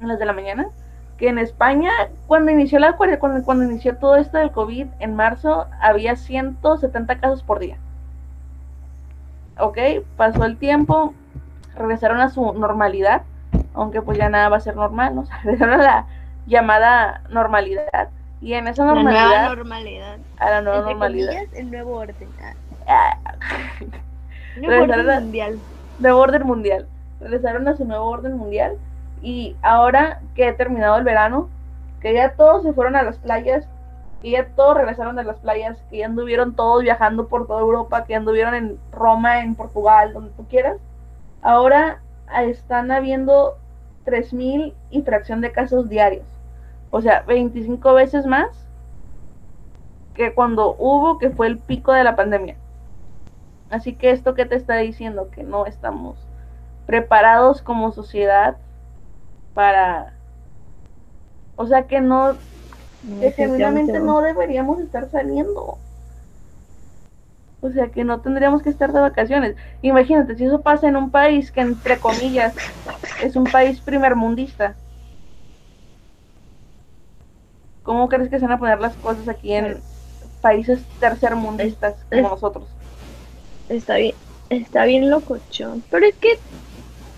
en 0.00 0.08
las 0.08 0.18
de 0.18 0.26
la 0.26 0.32
mañana, 0.32 0.68
que 1.16 1.28
en 1.28 1.38
España, 1.38 1.90
cuando 2.26 2.50
inició 2.50 2.78
la 2.80 2.96
cuando, 2.96 3.44
cuando 3.44 3.64
inició 3.64 3.96
todo 3.96 4.16
esto 4.16 4.38
del 4.38 4.50
COVID 4.50 4.86
en 4.98 5.14
marzo, 5.14 5.66
había 5.80 6.16
170 6.16 7.20
casos 7.20 7.42
por 7.42 7.60
día. 7.60 7.78
Ok, 9.58 9.78
pasó 10.16 10.44
el 10.44 10.56
tiempo, 10.56 11.14
regresaron 11.76 12.20
a 12.20 12.30
su 12.30 12.52
normalidad, 12.54 13.22
aunque 13.74 14.02
pues 14.02 14.18
ya 14.18 14.28
nada 14.28 14.48
va 14.48 14.56
a 14.58 14.60
ser 14.60 14.76
normal, 14.76 15.14
¿no? 15.14 15.24
regresaron 15.44 15.80
a 15.80 15.82
la 15.84 16.06
llamada 16.46 17.22
normalidad. 17.30 18.08
Y 18.40 18.54
en 18.54 18.68
esa 18.68 18.84
normalidad. 18.84 19.20
La 19.28 19.38
nueva 19.40 19.54
normalidad. 19.56 20.16
A 20.38 20.50
la 20.50 20.60
nueva 20.62 20.78
Entre 20.78 20.92
normalidad. 20.94 21.26
comillas, 21.34 21.54
el 21.54 21.70
nuevo 21.70 21.96
orden. 21.96 22.28
Ah, 22.86 23.16
Nuevo 24.56 24.70
Regresaron 24.86 25.00
orden 25.00 25.10
a- 25.16 25.20
mundial. 25.20 25.58
nuevo 25.98 26.20
orden 26.20 26.46
mundial. 26.46 26.86
Regresaron 27.20 27.68
a 27.68 27.76
su 27.76 27.84
nuevo 27.84 28.06
orden 28.06 28.36
mundial. 28.36 28.76
Y 29.22 29.56
ahora 29.62 30.20
que 30.34 30.48
he 30.48 30.52
terminado 30.54 30.96
el 30.96 31.04
verano, 31.04 31.48
que 32.00 32.14
ya 32.14 32.32
todos 32.34 32.62
se 32.62 32.72
fueron 32.72 32.96
a 32.96 33.02
las 33.02 33.18
playas, 33.18 33.68
que 34.22 34.30
ya 34.30 34.46
todos 34.56 34.76
regresaron 34.78 35.16
de 35.16 35.24
las 35.24 35.36
playas, 35.38 35.76
que 35.90 35.98
ya 35.98 36.06
anduvieron 36.06 36.54
todos 36.56 36.82
viajando 36.82 37.28
por 37.28 37.46
toda 37.46 37.60
Europa, 37.60 38.04
que 38.06 38.14
anduvieron 38.14 38.54
en 38.54 38.78
Roma, 38.92 39.40
en 39.40 39.54
Portugal, 39.54 40.14
donde 40.14 40.30
tú 40.30 40.46
quieras. 40.48 40.78
Ahora 41.42 42.00
ah, 42.28 42.44
están 42.44 42.90
habiendo 42.90 43.58
3.000 44.10 44.74
y 44.90 45.02
fracción 45.02 45.40
de 45.40 45.52
casos 45.52 45.88
diarios. 45.88 46.26
O 46.90 47.00
sea, 47.00 47.22
25 47.22 47.94
veces 47.94 48.26
más 48.26 48.48
que 50.14 50.34
cuando 50.34 50.74
hubo, 50.78 51.18
que 51.18 51.30
fue 51.30 51.46
el 51.46 51.58
pico 51.58 51.92
de 51.92 52.04
la 52.04 52.16
pandemia. 52.16 52.56
Así 53.70 53.94
que 53.94 54.10
esto 54.10 54.34
que 54.34 54.44
te 54.44 54.56
está 54.56 54.76
diciendo, 54.76 55.30
que 55.30 55.44
no 55.44 55.66
estamos 55.66 56.18
preparados 56.86 57.62
como 57.62 57.92
sociedad 57.92 58.56
para... 59.54 60.14
O 61.56 61.66
sea 61.66 61.86
que 61.86 62.00
no, 62.00 62.34
que 63.20 63.30
genuinamente 63.32 64.00
no 64.00 64.20
deberíamos 64.20 64.80
estar 64.80 65.08
saliendo. 65.08 65.78
O 67.60 67.70
sea 67.70 67.90
que 67.90 68.04
no 68.04 68.20
tendríamos 68.22 68.62
que 68.62 68.70
estar 68.70 68.92
de 68.92 69.00
vacaciones. 69.00 69.56
Imagínate, 69.82 70.36
si 70.36 70.44
eso 70.44 70.62
pasa 70.62 70.88
en 70.88 70.96
un 70.96 71.10
país 71.10 71.52
que 71.52 71.60
entre 71.60 72.00
comillas 72.00 72.54
es 73.22 73.36
un 73.36 73.44
país 73.44 73.80
primermundista. 73.82 74.78
¿Cómo 77.82 78.08
crees 78.08 78.28
que 78.30 78.38
se 78.38 78.46
van 78.46 78.52
a 78.54 78.58
poner 78.58 78.80
las 78.80 78.96
cosas 78.98 79.28
aquí 79.28 79.52
en 79.52 79.84
países 80.40 80.88
tercermundistas 80.98 82.04
como 82.06 82.26
es- 82.26 82.30
nosotros? 82.30 82.76
Está 83.68 83.96
bien, 83.96 84.18
está 84.50 84.84
bien 84.84 85.10
locochón. 85.10 85.86
Pero 85.90 86.06
es 86.06 86.16
que 86.18 86.42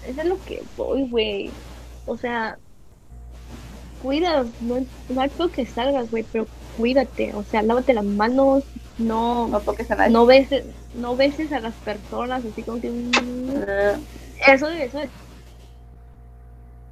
es 0.02 0.16
de 0.16 0.24
lo 0.24 0.42
que 0.44 0.62
voy, 0.76 1.08
güey. 1.10 1.60
O 2.04 2.16
sea, 2.18 2.60
cuida, 3.98 4.52
no, 4.58 4.86
no 5.08 5.30
creo 5.36 5.50
que 5.50 5.66
salgas, 5.66 6.10
güey, 6.10 6.24
pero 6.24 6.50
cuídate. 6.72 7.34
O 7.34 7.44
sea, 7.44 7.62
lávate 7.62 7.94
las 7.94 8.04
manos, 8.04 8.72
no, 9.02 9.48
No 9.48 9.60
toques 9.60 9.90
a 9.90 9.96
nadie. 9.96 10.12
no 10.12 10.26
beses, 10.26 10.64
no 10.94 11.16
beses 11.16 11.52
a 11.52 11.60
las 11.60 11.74
personas, 11.76 12.44
así 12.44 12.62
como 12.62 12.80
que 12.80 12.90
mm, 12.90 13.50
Ah, 13.68 13.98
eso 14.52 14.68
eso 14.68 14.98
de 14.98 15.10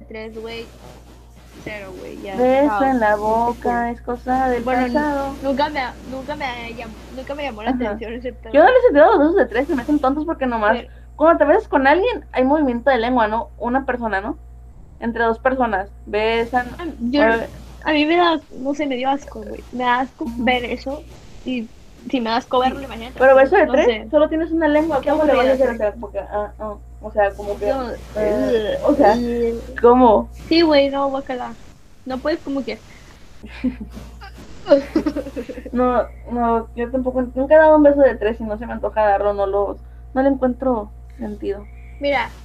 tres, 0.07 0.37
güey, 0.37 0.67
cero, 1.63 1.93
güey, 1.97 2.21
ya. 2.21 2.35
beso 2.35 2.83
en 2.83 2.99
la 2.99 3.15
boca, 3.15 3.91
es 3.91 4.01
cosa 4.01 4.49
del 4.49 4.63
Bueno, 4.63 4.83
pasado. 4.93 5.37
Nunca 5.41 5.69
me, 5.69 5.81
nunca 6.09 6.35
me, 6.35 6.45
llam- 6.75 6.95
nunca 7.15 7.35
me 7.35 7.43
llamó 7.43 7.63
la 7.63 7.71
Ajá. 7.71 7.77
atención 7.85 8.13
ese. 8.13 8.35
Yo 8.53 8.63
no 8.63 8.69
les 8.69 8.77
he 8.79 8.81
sentido 8.87 9.05
los 9.11 9.19
besos 9.19 9.35
de 9.35 9.45
tres, 9.45 9.67
se 9.67 9.75
me 9.75 9.81
hacen 9.83 9.99
tontos 9.99 10.25
porque 10.25 10.45
nomás 10.45 10.77
Pero- 10.77 10.89
cuando 11.15 11.37
te 11.39 11.45
besas 11.45 11.67
con 11.67 11.85
alguien 11.87 12.25
hay 12.31 12.43
movimiento 12.43 12.89
de 12.89 12.97
lengua, 12.97 13.27
¿no? 13.27 13.49
Una 13.57 13.85
persona, 13.85 14.21
¿no? 14.21 14.37
Entre 14.99 15.23
dos 15.23 15.39
personas, 15.39 15.89
besan. 16.05 16.75
Yo, 17.11 17.21
A 17.83 17.93
mí 17.93 18.05
me 18.05 18.15
da, 18.15 18.39
no 18.51 18.73
sé, 18.75 18.85
me 18.85 18.95
dio 18.95 19.09
asco, 19.09 19.41
güey. 19.41 19.63
Me 19.71 19.83
da 19.83 20.01
asco 20.01 20.25
ver 20.37 20.63
eso. 20.65 21.03
Y 21.43 21.67
si 22.09 22.21
me 22.21 22.29
da 22.29 22.37
asco 22.37 22.59
verlo, 22.59 22.81
imagínate. 22.81 23.19
Pero 23.19 23.35
beso 23.35 23.55
de 23.55 23.65
no 23.65 23.73
tres, 23.73 23.85
sé. 23.85 24.07
solo 24.09 24.29
tienes 24.29 24.51
una 24.51 24.67
lengua, 24.67 25.01
¿cómo 25.03 25.23
le 25.23 25.35
vas 25.35 25.47
a 25.47 25.53
hacer? 25.53 25.77
sea, 25.77 25.93
porque, 25.95 26.19
ah, 26.19 26.53
ah, 26.59 26.77
o 26.99 27.11
sea, 27.11 27.33
como 27.35 27.59
que, 27.59 27.67
No, 27.69 27.91
eh, 28.15 28.77
o 28.83 28.95
sea, 28.95 29.15
uh, 29.15 29.75
¿cómo? 29.81 30.29
sí, 30.47 30.61
güey, 30.61 30.89
no, 30.89 31.09
guacala. 31.09 31.57
No 32.05 32.21
puedes 32.21 32.41
como 32.41 32.63
que. 32.63 32.83
No, 35.71 36.07
no, 36.31 36.69
yo 36.75 36.91
tampoco, 36.91 37.21
nunca 37.35 37.55
he 37.55 37.57
dado 37.57 37.77
un 37.77 37.83
beso 37.83 38.01
de 38.01 38.15
tres 38.15 38.39
y 38.39 38.43
no 38.43 38.57
se 38.57 38.65
me 38.67 38.73
antoja 38.73 39.01
darlo, 39.03 39.33
no 39.33 39.47
lo, 39.47 39.79
no 40.13 40.21
le 40.21 40.29
encuentro 40.29 40.91
sentido. 41.17 41.67
Mira. 41.99 42.35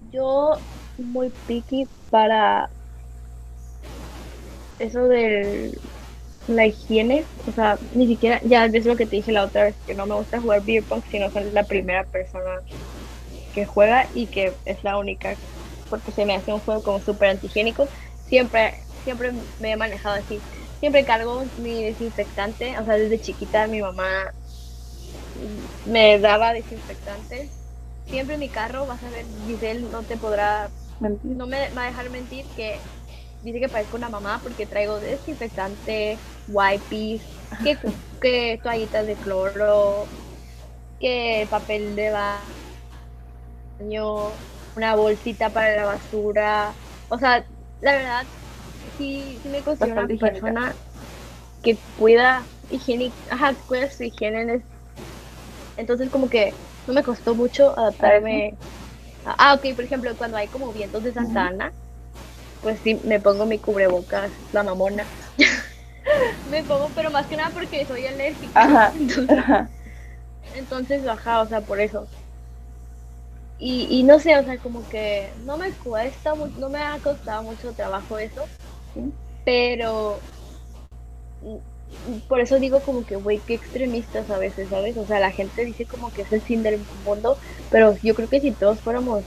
Yo 0.00 0.60
muy 0.98 1.30
picky 1.46 1.88
para 2.10 2.70
eso 4.78 5.08
de 5.08 5.72
la 6.46 6.66
higiene, 6.66 7.28
o 7.46 7.52
sea, 7.52 7.78
ni 7.92 8.06
siquiera, 8.08 8.40
ya 8.44 8.66
es 8.66 8.86
lo 8.86 8.96
que 8.96 9.06
te 9.06 9.16
dije 9.16 9.32
la 9.32 9.44
otra 9.44 9.64
vez, 9.64 9.76
que 9.86 9.94
no 9.94 10.06
me 10.06 10.14
gusta 10.16 10.40
jugar 10.40 10.64
beer 10.64 10.84
pong 10.86 11.02
si 11.10 11.18
no 11.18 11.30
soy 11.30 11.50
la 11.52 11.64
primera 11.66 12.04
persona 12.04 12.62
que 13.52 13.66
juega 13.66 14.10
y 14.12 14.28
que 14.28 14.58
es 14.64 14.82
la 14.84 14.98
única, 14.98 15.38
porque 15.88 16.12
se 16.12 16.24
me 16.26 16.34
hace 16.34 16.52
un 16.52 16.60
juego 16.60 16.82
como 16.82 17.00
súper 17.00 17.30
antihigiénico. 17.30 17.88
Siempre, 18.26 18.86
siempre 19.04 19.32
me 19.58 19.72
he 19.72 19.76
manejado 19.76 20.16
así. 20.16 20.42
Siempre 20.80 21.04
cargo 21.04 21.44
mi 21.56 21.84
desinfectante, 21.84 22.78
o 22.78 22.84
sea, 22.84 22.96
desde 22.96 23.20
chiquita 23.20 23.66
mi 23.68 23.80
mamá 23.82 24.34
me 25.84 26.18
daba 26.18 26.52
desinfectante. 26.52 27.50
Siempre 28.08 28.34
en 28.34 28.40
mi 28.40 28.50
carro, 28.50 28.86
vas 28.86 29.02
a 29.02 29.10
ver, 29.10 29.26
Giselle 29.44 29.88
no 29.88 30.04
te 30.04 30.18
podrá, 30.18 30.70
no 31.22 31.46
me 31.46 31.70
va 31.72 31.84
a 31.84 31.86
dejar 31.88 32.10
mentir 32.10 32.52
que 32.54 32.84
dice 33.42 33.60
que 33.60 33.68
parezco 33.68 33.96
una 33.96 34.10
mamá 34.10 34.40
porque 34.42 34.66
traigo 34.66 35.00
desinfectante, 35.00 36.24
wipes, 36.46 37.24
que, 37.62 37.78
que 38.20 38.60
toallitas 38.62 39.06
de 39.06 39.18
cloro, 39.18 40.12
que 40.98 41.48
papel 41.50 41.96
de 41.96 42.10
baño, 43.78 44.42
una 44.74 44.96
bolsita 44.96 45.52
para 45.52 45.76
la 45.76 45.84
basura. 45.86 46.78
O 47.08 47.18
sea, 47.18 47.46
la 47.80 47.92
verdad, 47.96 48.28
sí, 48.96 49.40
sí 49.42 49.48
me 49.48 49.64
considero 49.64 49.94
una 49.94 50.14
higiénica. 50.14 50.58
persona 50.58 50.78
que 51.62 51.84
cuida 51.94 52.50
higiene, 52.68 53.18
ajá, 53.30 53.56
cuida 53.66 53.90
su 53.90 54.04
higiene. 54.04 54.42
en 54.42 54.50
es- 54.50 54.66
Entonces 55.76 56.10
como 56.10 56.28
que 56.30 56.58
no 56.86 56.94
me 56.94 57.02
costó 57.02 57.34
mucho 57.34 57.78
adaptarme. 57.78 58.58
a- 59.24 59.36
Ah, 59.52 59.54
ok, 59.54 59.74
por 59.76 59.84
ejemplo, 59.84 60.16
cuando 60.16 60.36
hay 60.38 60.48
como 60.50 60.72
vientos 60.72 61.02
de 61.02 61.12
Santa 61.12 61.46
Ujú. 61.46 61.48
Ana, 61.48 61.74
pues 62.62 62.80
sí, 62.80 62.98
me 63.04 63.20
pongo 63.20 63.44
mi 63.46 63.58
cubrebocas, 63.58 64.30
la 64.52 64.62
mamona. 64.62 65.04
me 66.50 66.62
pongo, 66.62 66.88
pero 66.94 67.10
más 67.10 67.26
que 67.26 67.36
nada 67.36 67.50
porque 67.52 67.84
soy 67.86 68.06
alérgica. 68.06 68.60
Ajá. 68.60 68.92
Entonces, 68.98 69.38
Ajá. 69.38 69.68
entonces 70.54 71.02
o 71.06 71.46
sea, 71.46 71.60
por 71.60 71.80
eso. 71.80 72.06
Y, 73.58 73.86
y 73.90 74.02
no 74.02 74.18
sé, 74.18 74.36
o 74.36 74.44
sea, 74.44 74.58
como 74.58 74.86
que 74.88 75.28
no 75.46 75.56
me 75.56 75.70
cuesta, 75.70 76.34
no 76.58 76.68
me 76.68 76.78
ha 76.78 76.98
costado 76.98 77.42
mucho 77.44 77.72
trabajo 77.72 78.18
eso, 78.18 78.42
Sí. 78.94 79.12
pero 79.44 80.18
por 82.28 82.40
eso 82.40 82.58
digo 82.58 82.80
como 82.80 83.04
que, 83.04 83.16
güey, 83.16 83.38
qué 83.40 83.54
extremistas 83.54 84.28
a 84.30 84.38
veces, 84.38 84.68
¿sabes? 84.68 84.96
O 84.96 85.06
sea, 85.06 85.20
la 85.20 85.30
gente 85.30 85.64
dice 85.64 85.84
como 85.86 86.12
que 86.12 86.22
es 86.22 86.32
el 86.32 86.40
fin 86.40 86.62
del 86.62 86.80
mundo, 87.04 87.36
pero 87.70 87.96
yo 88.02 88.14
creo 88.14 88.28
que 88.28 88.40
si 88.40 88.50
todos 88.50 88.80
fuéramos 88.80 89.22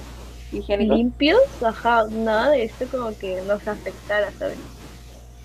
Higiénico. 0.57 0.97
limpios, 0.97 1.39
ajá, 1.61 2.05
nada 2.11 2.51
de 2.51 2.63
esto 2.65 2.89
como 2.89 3.17
que 3.17 3.41
nos 3.43 3.67
afectara, 3.67 4.33
¿sabes? 4.37 4.61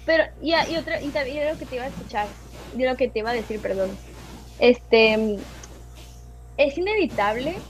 Pero, 0.04 0.24
y, 0.40 0.52
y 0.68 0.76
otra, 0.76 1.02
y 1.02 1.12
también 1.12 1.48
lo 1.50 1.58
que 1.58 1.66
te 1.66 1.76
iba 1.76 1.84
a 1.84 1.88
escuchar, 1.88 2.36
de 2.70 2.86
lo 2.88 2.96
que 2.96 3.08
te 3.10 3.20
iba 3.20 3.30
a 3.30 3.34
decir, 3.34 3.60
perdón. 3.60 4.00
Este, 4.58 5.16
es 6.56 6.78
inevitable 6.78 7.64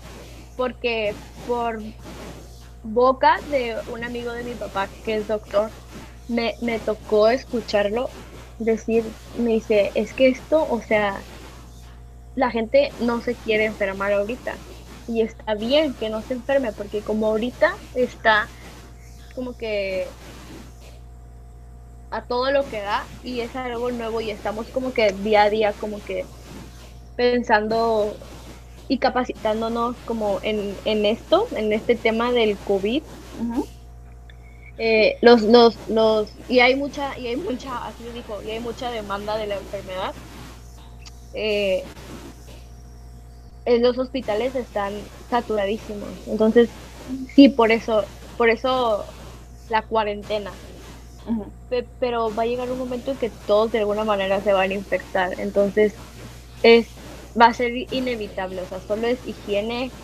porque 0.57 1.21
por 1.45 1.85
boca 2.83 3.43
de 3.47 3.83
un 3.87 4.05
amigo 4.05 4.33
de 4.33 4.45
mi 4.45 4.57
papá 4.57 4.95
que 5.03 5.17
es 5.17 5.27
doctor, 5.27 5.75
me, 6.27 6.57
me 6.61 6.81
tocó 6.81 7.29
escucharlo 7.31 8.17
decir, 8.59 9.17
me 9.33 9.53
dice, 9.55 9.93
es 9.95 10.15
que 10.15 10.29
esto, 10.29 10.67
o 10.69 10.81
sea, 10.83 11.27
la 12.35 12.51
gente 12.51 12.97
no 12.99 13.21
se 13.21 13.39
quiere 13.39 13.67
enfermar 13.67 14.13
ahorita. 14.13 14.65
Y 15.11 15.23
está 15.23 15.55
bien 15.55 15.95
que 15.95 16.09
no 16.09 16.23
se 16.23 16.35
enferme, 16.35 16.73
porque 16.73 17.03
como 17.03 17.27
ahorita 17.27 17.75
está 17.95 18.49
como 19.35 19.57
que 19.57 20.07
a 22.11 22.27
todo 22.27 22.53
lo 22.53 22.69
que 22.69 22.81
da 22.81 23.05
y 23.25 23.41
es 23.41 23.57
algo 23.57 23.91
nuevo 23.91 24.21
y 24.21 24.31
estamos 24.31 24.69
como 24.69 24.93
que 24.93 25.13
día 25.13 25.43
a 25.45 25.51
día 25.51 25.73
como 25.73 26.05
que 26.05 26.27
pensando 27.17 28.17
y 28.89 28.99
capacitándonos 28.99 29.97
como 30.05 30.39
en, 30.43 30.81
en 30.85 31.05
esto, 31.07 31.49
en 31.57 31.73
este 31.73 31.97
tema 31.97 32.33
del 32.33 32.63
COVID. 32.63 33.03
Eh, 34.79 35.19
los, 35.23 35.43
los, 35.43 35.77
los, 35.89 36.31
y 36.49 36.61
hay 36.61 36.77
mucha, 36.77 37.19
y 37.19 37.27
hay 37.27 37.37
mucha, 37.37 37.85
así 37.87 38.05
lo 38.05 38.13
dijo, 38.13 38.43
y 38.43 38.51
hay 38.51 38.61
mucha 38.61 38.91
demanda 38.91 39.37
de 39.37 39.47
la 39.49 39.57
enfermedad. 39.57 40.15
Eh, 41.33 41.91
los 43.67 43.99
hospitales 43.99 44.55
están 44.55 45.11
saturadísimos. 45.29 46.21
Entonces, 46.27 46.75
sí, 47.35 47.49
por 47.51 47.73
eso 47.73 48.11
por 48.37 48.51
eso 48.51 49.15
la 49.69 49.87
cuarentena. 49.87 50.61
Pe- 51.69 51.91
Pero 51.99 52.35
va 52.35 52.43
a 52.45 52.47
llegar 52.47 52.71
un 52.73 52.79
momento 52.79 53.11
en 53.13 53.19
que 53.19 53.31
todos 53.45 53.71
de 53.71 53.79
alguna 53.79 54.05
manera 54.05 54.43
se 54.43 54.53
van 54.53 54.71
a 54.71 54.75
infectar. 54.75 55.39
Entonces, 55.41 56.01
es 56.63 57.01
va 57.41 57.47
a 57.49 57.55
ser 57.55 57.73
inevitable. 57.91 58.63
O 58.63 58.67
sea, 58.67 58.81
solo 58.81 59.09
es 59.09 59.21
higiene, 59.25 59.97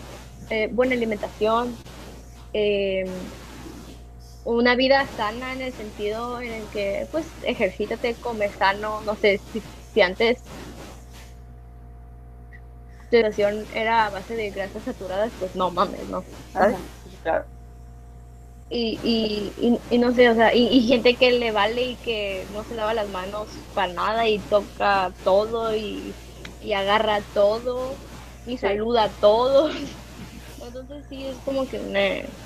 eh, 0.49 0.69
buena 0.71 0.95
alimentación, 0.95 1.81
eh, 2.53 3.29
una 4.43 4.75
vida 4.75 5.05
sana 5.07 5.53
en 5.53 5.61
el 5.61 5.73
sentido 5.73 6.39
en 6.41 6.51
el 6.53 6.69
que, 6.69 7.07
pues, 7.11 7.37
ejercítate, 7.41 8.17
come 8.17 8.51
sano. 8.51 9.01
No 9.01 9.15
sé, 9.15 9.43
si, 9.51 9.65
si 9.93 10.01
antes 10.01 10.45
alimentación 13.11 13.67
era 13.71 14.05
a 14.07 14.09
base 14.11 14.35
de 14.35 14.51
grasas 14.51 14.83
saturadas, 14.85 15.33
pues 15.37 15.55
no 15.55 15.71
mames, 15.71 16.07
¿no? 16.07 16.27
Y, 18.69 18.99
y, 19.01 19.53
y, 19.89 19.95
y 19.95 19.99
no 19.99 20.11
sé, 20.13 20.29
o 20.29 20.35
sea, 20.35 20.53
y, 20.53 20.81
gente 20.87 21.17
que 21.17 21.31
le 21.31 21.51
vale 21.53 21.83
y 21.85 21.99
que 21.99 22.47
no 22.49 22.65
se 22.65 22.75
lava 22.75 22.93
las 22.93 23.09
manos 23.09 23.69
para 23.73 23.93
nada 23.93 24.27
y 24.27 24.43
toca 24.43 25.17
todo 25.23 25.73
y, 25.75 26.19
y 26.59 26.73
agarra 26.73 27.23
todo 27.23 28.01
y 28.43 28.57
saluda 28.57 29.03
a 29.05 29.13
todos. 29.15 29.73
Entonces 30.59 31.07
sí, 31.07 31.27
es 31.27 31.41
como 31.41 31.67
que... 31.69 31.79
meh. 31.79 32.39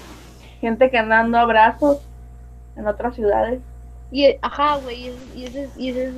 Gente 0.61 0.91
que 0.91 0.97
anda 0.99 1.17
dando 1.17 1.37
abrazos 1.39 1.99
en 2.75 2.87
otras 2.87 3.15
ciudades. 3.15 3.63
Y, 4.11 4.37
ajá, 4.41 4.77
güey, 4.77 5.03
y, 5.05 5.09
es- 5.09 5.55
y 5.55 5.59
es, 5.59 5.73
y 5.75 5.89
es 5.99 6.15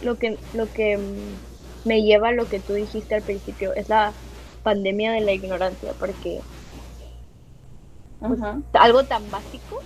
lo 0.00 0.18
que, 0.18 0.44
lo 0.52 0.72
que 0.72 0.98
mm, 0.98 1.40
me 1.84 2.02
lleva 2.02 2.28
a 2.28 2.32
lo 2.32 2.48
que 2.48 2.60
tú 2.60 2.74
dijiste 2.74 3.14
al 3.14 3.24
principio, 3.24 3.74
es 3.74 3.88
la 3.88 4.18
pandemia 4.62 5.12
de 5.12 5.20
la 5.22 5.32
ignorancia, 5.32 5.94
porque 5.94 6.44
Ujú. 8.20 8.64
algo 8.72 9.06
tan 9.06 9.30
básico, 9.30 9.76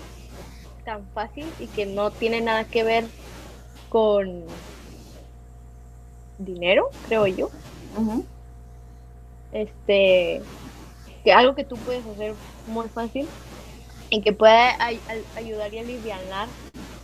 tan 0.85 1.11
fácil 1.13 1.55
y 1.59 1.71
que 1.73 1.87
no 1.87 2.15
tiene 2.15 2.41
nada 2.43 2.67
que 2.71 2.85
ver 2.85 3.15
con 3.89 4.67
dinero, 6.37 6.99
creo 7.01 7.27
yo. 7.27 7.55
Este, 9.51 10.49
que 11.25 11.33
algo 11.33 11.55
que 11.55 11.65
tú 11.65 11.83
puedes 11.83 12.07
hacer 12.07 12.39
muy 12.65 12.89
fácil 12.91 13.35
y 14.11 14.23
que 14.23 14.33
ay- 14.81 15.05
ay- 15.09 15.29
ayudar 15.35 15.75
y 15.75 15.79
alivianar 15.81 16.55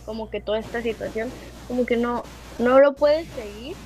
como 0.03 0.29
que 0.29 0.41
toda 0.41 0.59
esta 0.59 0.81
situación, 0.83 1.35
como 1.65 1.85
que 1.85 1.97
no, 1.97 2.31
no 2.57 2.79
lo 2.79 2.97
puedes 2.97 3.31
seguir, 3.33 3.77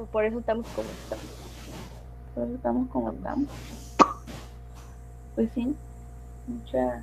pues 0.00 0.10
por 0.12 0.24
eso 0.24 0.38
estamos 0.38 0.66
como 0.68 0.88
estamos. 0.88 1.24
Por 2.34 2.44
eso 2.44 2.54
estamos 2.54 2.88
como 2.88 3.10
estamos. 3.10 3.48
Pues 5.34 5.50
sí. 5.54 5.76
Mucha. 6.46 7.02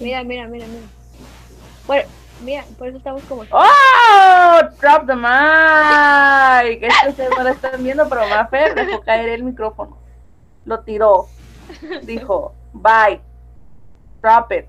Mira, 0.00 0.24
mira, 0.24 0.46
mira, 0.48 0.66
mira. 0.66 0.86
Bueno, 1.86 2.08
mira, 2.42 2.64
por 2.78 2.88
eso 2.88 2.96
estamos 2.96 3.22
como 3.24 3.42
estamos. 3.42 3.66
¡Oh! 3.66 4.60
Drop 4.80 5.06
the 5.06 5.14
mic. 5.14 6.82
Es 6.82 6.94
que 7.02 7.08
ustedes 7.10 7.30
no 7.36 7.42
lo 7.42 7.50
están 7.50 7.84
viendo, 7.84 8.08
pero 8.08 8.26
Maffer 8.28 8.74
dejó 8.74 9.02
caer 9.02 9.28
el 9.28 9.44
micrófono. 9.44 9.98
Lo 10.64 10.80
tiró. 10.80 11.28
Dijo, 12.04 12.54
bye. 12.72 13.20
Drop 14.22 14.52
it. 14.52 14.64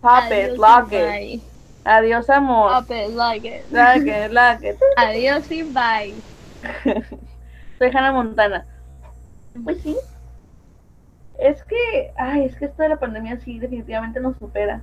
Pop 0.00 0.24
it, 0.28 0.32
Adiós 0.32 0.54
y 0.54 0.56
lock 0.56 0.92
it. 0.92 1.49
Adiós, 1.84 2.28
amor. 2.30 2.70
Pop 2.70 2.90
it, 2.90 3.10
lock 3.10 3.44
it. 3.44 3.64
Lock 3.70 4.06
it, 4.06 4.32
lock 4.32 4.62
it. 4.62 4.76
Adiós 4.96 5.50
y 5.50 5.62
bye. 5.62 6.22
Soy 7.78 7.90
Hannah 7.92 8.12
Montana. 8.12 8.66
Pues 9.64 9.80
sí. 9.82 9.96
Es 11.38 11.64
que, 11.64 12.12
ay, 12.16 12.44
es 12.44 12.56
que 12.56 12.66
esto 12.66 12.82
de 12.82 12.90
la 12.90 12.98
pandemia 12.98 13.38
sí 13.40 13.58
definitivamente 13.58 14.20
nos 14.20 14.36
supera. 14.36 14.82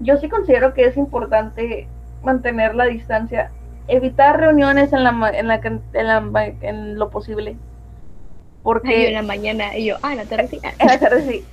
Yo 0.00 0.16
sí 0.16 0.28
considero 0.28 0.74
que 0.74 0.84
es 0.86 0.96
importante 0.96 1.88
mantener 2.22 2.74
la 2.74 2.86
distancia, 2.86 3.52
evitar 3.86 4.38
reuniones 4.40 4.92
en 4.92 5.04
la, 5.04 5.10
en 5.32 5.46
la, 5.48 5.60
en 5.92 6.06
la 6.06 6.44
en 6.60 6.98
lo 6.98 7.10
posible. 7.10 7.60
Ay, 8.84 9.00
yo 9.00 9.08
en 9.08 9.12
Porque 9.12 9.12
la 9.14 9.22
mañana 9.22 9.76
y 9.76 9.86
yo, 9.86 9.96
ah, 10.02 10.12
en 10.12 10.18
la 10.18 10.26
tarde 10.26 10.48
sí. 10.48 10.60
en 10.78 10.86
la 10.88 10.98
tarde 10.98 11.22
sí. 11.22 11.48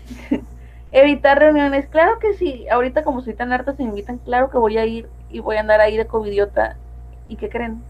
Evitar 0.92 1.40
reuniones, 1.40 1.88
claro 1.88 2.20
que 2.20 2.34
sí. 2.34 2.68
Ahorita 2.70 3.04
como 3.04 3.22
soy 3.22 3.34
tan 3.34 3.52
harta 3.54 3.74
se 3.76 3.84
me 3.84 3.90
invitan, 3.90 4.18
claro 4.20 4.50
que 4.50 4.58
voy 4.58 4.78
a 4.78 4.86
ir 4.86 5.08
y 5.30 5.40
voy 5.40 5.58
a 5.58 5.62
andar 5.62 5.82
ahí 5.82 5.98
de 5.98 6.08
covidiota. 6.08 6.78
¿Y 7.28 7.36
qué 7.36 7.50
creen? 7.50 7.82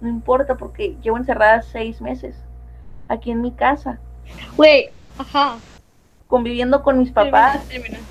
No 0.00 0.08
importa 0.08 0.56
porque 0.56 0.96
llevo 1.02 1.16
encerrada 1.16 1.62
seis 1.62 2.00
meses 2.00 2.36
aquí 3.08 3.30
en 3.30 3.40
mi 3.40 3.52
casa, 3.52 3.98
Güey, 4.56 4.90
ajá. 5.18 5.56
conviviendo 6.26 6.82
con 6.82 6.98
mis 6.98 7.10
papás. 7.10 7.66
Termina, 7.68 7.88
termina. 7.90 8.04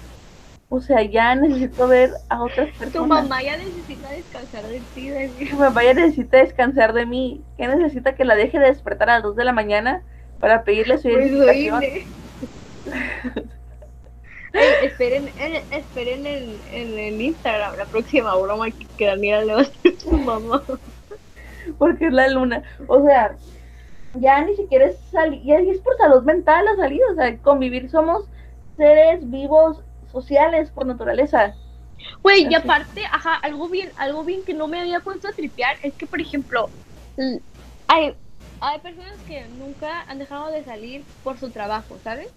O 0.69 0.81
sea, 0.81 1.01
ya 1.01 1.33
necesito 1.35 1.87
ver 1.87 2.11
a 2.27 2.43
otras 2.43 2.67
Tu 2.71 2.79
personas. 2.79 3.23
mamá 3.23 3.41
ya 3.41 3.55
necesita 3.55 4.09
descansar 4.09 4.63
de 4.67 4.81
ti, 4.93 5.07
de 5.09 5.27
mí. 5.29 5.45
Mi 5.45 5.53
mamá 5.53 5.83
ya 5.83 5.93
necesita 5.93 6.37
descansar 6.37 6.91
de 6.93 7.05
mí. 7.05 7.41
¿Qué 7.57 7.67
necesita 7.67 8.15
que 8.15 8.25
la 8.25 8.35
deje 8.35 8.59
de 8.59 8.65
despertar 8.67 9.09
a 9.09 9.13
las 9.13 9.23
2 9.23 9.35
de 9.37 9.45
la 9.45 9.53
mañana 9.53 10.01
para 10.41 10.63
pedirle 10.63 10.97
su 10.97 11.07
Pues 11.09 11.31
esperen, 14.53 15.27
eh, 15.39 15.63
esperen 15.71 16.25
en, 16.25 16.57
en 16.71 16.99
el 16.99 17.21
Instagram 17.21 17.77
la 17.77 17.85
próxima 17.85 18.35
broma 18.35 18.71
que, 18.71 18.85
que 18.97 19.05
Daniela 19.05 19.43
le 19.43 19.53
va 19.53 19.59
a 19.59 19.63
hacer 19.63 19.93
a 19.95 19.99
su 19.99 20.11
mamá. 20.11 20.63
Porque 21.77 22.07
es 22.07 22.13
la 22.13 22.29
luna. 22.29 22.63
O 22.87 23.03
sea, 23.03 23.35
ya 24.15 24.41
ni 24.43 24.55
siquiera 24.55 24.85
es 24.85 24.97
salir, 25.11 25.43
ya 25.43 25.57
es 25.57 25.79
por 25.79 25.97
salud 25.97 26.23
mental 26.23 26.65
la 26.65 26.75
salida. 26.75 27.05
O 27.11 27.15
sea, 27.15 27.37
convivir 27.37 27.89
somos 27.89 28.25
seres 28.77 29.29
vivos 29.29 29.81
sociales 30.11 30.69
por 30.71 30.85
naturaleza. 30.85 31.55
Güey, 32.21 32.47
y 32.49 32.55
aparte, 32.55 33.03
ajá, 33.05 33.35
algo 33.35 33.67
bien, 33.67 33.91
algo 33.97 34.23
bien 34.23 34.43
que 34.43 34.53
no 34.53 34.67
me 34.67 34.79
había 34.79 34.99
puesto 34.99 35.27
a 35.27 35.33
tripear 35.33 35.77
es 35.81 35.93
que, 35.93 36.05
por 36.05 36.21
ejemplo, 36.21 36.69
hay, 37.87 38.15
hay 38.59 38.79
personas 38.79 39.17
que 39.27 39.45
nunca 39.57 40.03
han 40.07 40.19
dejado 40.19 40.51
de 40.51 40.63
salir 40.63 41.03
por 41.23 41.37
su 41.37 41.49
trabajo, 41.49 41.97
¿sabes? 42.03 42.29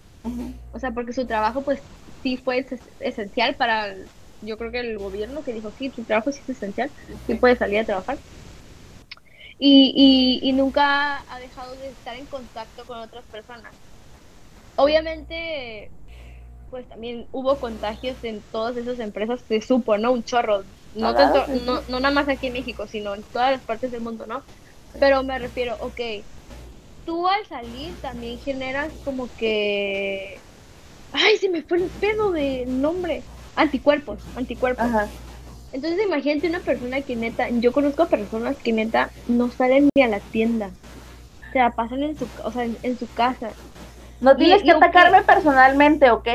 O 0.73 0.79
sea, 0.79 0.91
porque 0.91 1.13
su 1.13 1.25
trabajo, 1.25 1.61
pues, 1.61 1.81
sí 2.23 2.37
fue 2.37 2.59
es- 2.59 2.83
esencial 2.99 3.55
para, 3.57 3.87
el- 3.87 4.11
yo 4.41 4.57
creo 4.57 4.71
que 4.71 4.79
el 4.81 4.97
gobierno 4.99 5.43
que 5.43 5.53
dijo, 5.53 5.71
sí, 5.71 5.91
tu 5.91 6.05
trabajo 6.05 6.31
sí 6.31 6.41
es 6.41 6.49
esencial, 6.49 6.93
sí 7.27 7.35
puedes 7.35 7.59
salir 7.59 7.79
a 7.79 7.85
trabajar. 7.85 8.21
Y, 9.57 10.39
y, 10.43 10.49
y 10.49 10.53
nunca 10.53 11.23
ha 11.27 11.39
dejado 11.39 11.75
de 11.77 11.89
estar 11.89 12.15
en 12.15 12.27
contacto 12.27 12.85
con 12.85 12.99
otras 12.99 13.27
personas. 13.27 13.77
Obviamente, 14.75 15.93
pues 16.69 16.87
también 16.89 17.29
hubo 17.31 17.59
contagios 17.59 18.23
en 18.23 18.43
todas 18.45 18.77
esas 18.77 18.99
empresas, 18.99 19.45
se 19.47 19.61
supo, 19.61 19.97
¿no? 19.97 20.13
Un 20.13 20.23
chorro. 20.23 20.65
No, 20.93 21.15
tanto, 21.15 21.47
no, 21.49 21.83
no 21.87 21.99
nada 21.99 22.13
más 22.13 22.29
aquí 22.29 22.47
en 22.47 22.53
México, 22.53 22.87
sino 22.87 23.15
en 23.15 23.25
todas 23.25 23.51
las 23.51 23.63
partes 23.65 23.91
del 23.91 24.01
mundo, 24.01 24.27
¿no? 24.27 24.45
Pero 24.99 25.23
me 25.23 25.39
refiero, 25.39 25.77
ok, 25.79 25.99
tú 27.03 27.27
al 27.27 27.45
salir 27.47 27.99
también 28.01 28.39
generas 28.39 28.99
como 29.01 29.35
que... 29.35 30.40
Ay, 31.13 31.37
se 31.37 31.49
me 31.49 31.61
fue 31.61 31.77
el 31.77 31.83
pedo 31.85 32.31
de 32.31 32.65
nombre. 32.67 33.21
Anticuerpos, 33.55 34.19
anticuerpos. 34.35 34.85
Ajá. 34.85 35.07
Entonces 35.73 36.05
imagínate 36.05 36.47
una 36.47 36.59
persona 36.59 37.01
que 37.01 37.15
neta, 37.15 37.49
yo 37.49 37.71
conozco 37.71 38.03
a 38.03 38.07
personas 38.09 38.57
que 38.57 38.73
neta 38.73 39.09
no 39.27 39.49
salen 39.51 39.89
ni 39.95 40.01
a 40.03 40.07
la 40.07 40.19
tienda. 40.19 40.69
Se 41.53 41.59
la 41.59 41.71
pasan 41.71 42.03
en 42.03 42.17
su, 42.17 42.27
o 42.43 42.51
sea, 42.51 42.63
en, 42.63 42.77
en 42.83 42.97
su 42.97 43.11
casa. 43.13 43.49
No 44.21 44.35
tienes 44.35 44.61
y 44.61 44.65
que 44.65 44.71
atacarme 44.71 45.21
personalmente, 45.23 46.11
¿ok? 46.11 46.27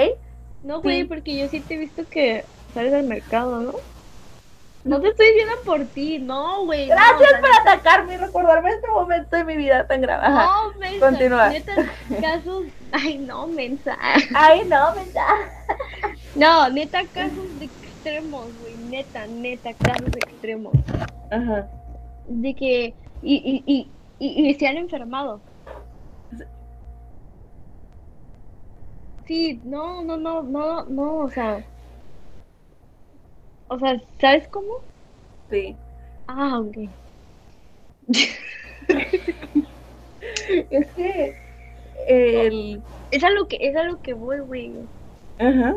No, 0.62 0.80
güey, 0.82 1.02
Sí. 1.02 1.04
porque 1.04 1.36
yo 1.38 1.48
sí 1.48 1.60
te 1.60 1.74
he 1.74 1.78
visto 1.78 2.04
que 2.08 2.44
sales 2.74 2.92
al 2.92 3.04
mercado, 3.04 3.60
¿no? 3.60 3.72
No 4.84 5.00
te 5.00 5.08
estoy 5.08 5.26
diciendo 5.28 5.54
por 5.64 5.84
ti, 5.86 6.18
no, 6.18 6.64
güey. 6.64 6.86
Gracias 6.86 7.32
por 7.40 7.50
atacarme 7.60 8.14
y 8.14 8.16
recordarme 8.18 8.70
este 8.70 8.88
momento 8.88 9.36
de 9.36 9.44
mi 9.44 9.56
vida 9.56 9.86
tan 9.86 10.00
grave. 10.00 10.28
No, 10.28 10.72
mensa, 10.78 11.06
Continúa. 11.10 11.48
neta, 11.50 11.74
casos, 12.20 12.64
ay, 12.92 13.18
no, 13.18 13.46
mensa. 13.48 13.96
Ay, 14.34 14.62
no, 14.68 14.94
me 14.94 15.10
da. 15.12 15.26
No, 16.34 16.68
neta, 16.70 17.06
casos 17.12 17.58
de 17.58 17.66
extremos, 17.66 18.54
güey, 18.58 18.76
neta, 18.76 19.26
neta, 19.26 19.72
casos 19.74 20.14
extremos. 20.16 20.74
Ajá. 21.30 21.68
De 22.28 22.54
que, 22.54 22.94
y, 23.22 23.34
y, 23.36 23.62
y, 23.66 23.90
y, 24.18 24.48
y 24.48 24.54
se 24.54 24.66
han 24.66 24.76
enfermado. 24.76 25.40
Sí, 29.26 29.60
no, 29.64 30.02
no, 30.04 30.16
no, 30.16 30.42
no, 30.42 30.84
no, 30.84 31.16
o 31.18 31.30
sea, 31.30 31.64
o 33.68 33.78
sea, 33.78 34.00
¿sabes 34.20 34.46
cómo? 34.48 34.68
Sí. 35.50 35.76
Ah, 36.28 36.60
ok. 36.60 36.76
Es 40.70 40.92
que 40.92 41.45
el. 42.06 42.82
Es 43.10 43.22
a 43.24 43.30
lo 43.30 43.46
que, 43.48 43.58
es 43.60 43.76
a 43.76 43.84
lo 43.84 44.00
que 44.02 44.14
voy, 44.14 44.38
güey. 44.40 44.72
Ajá. 45.38 45.76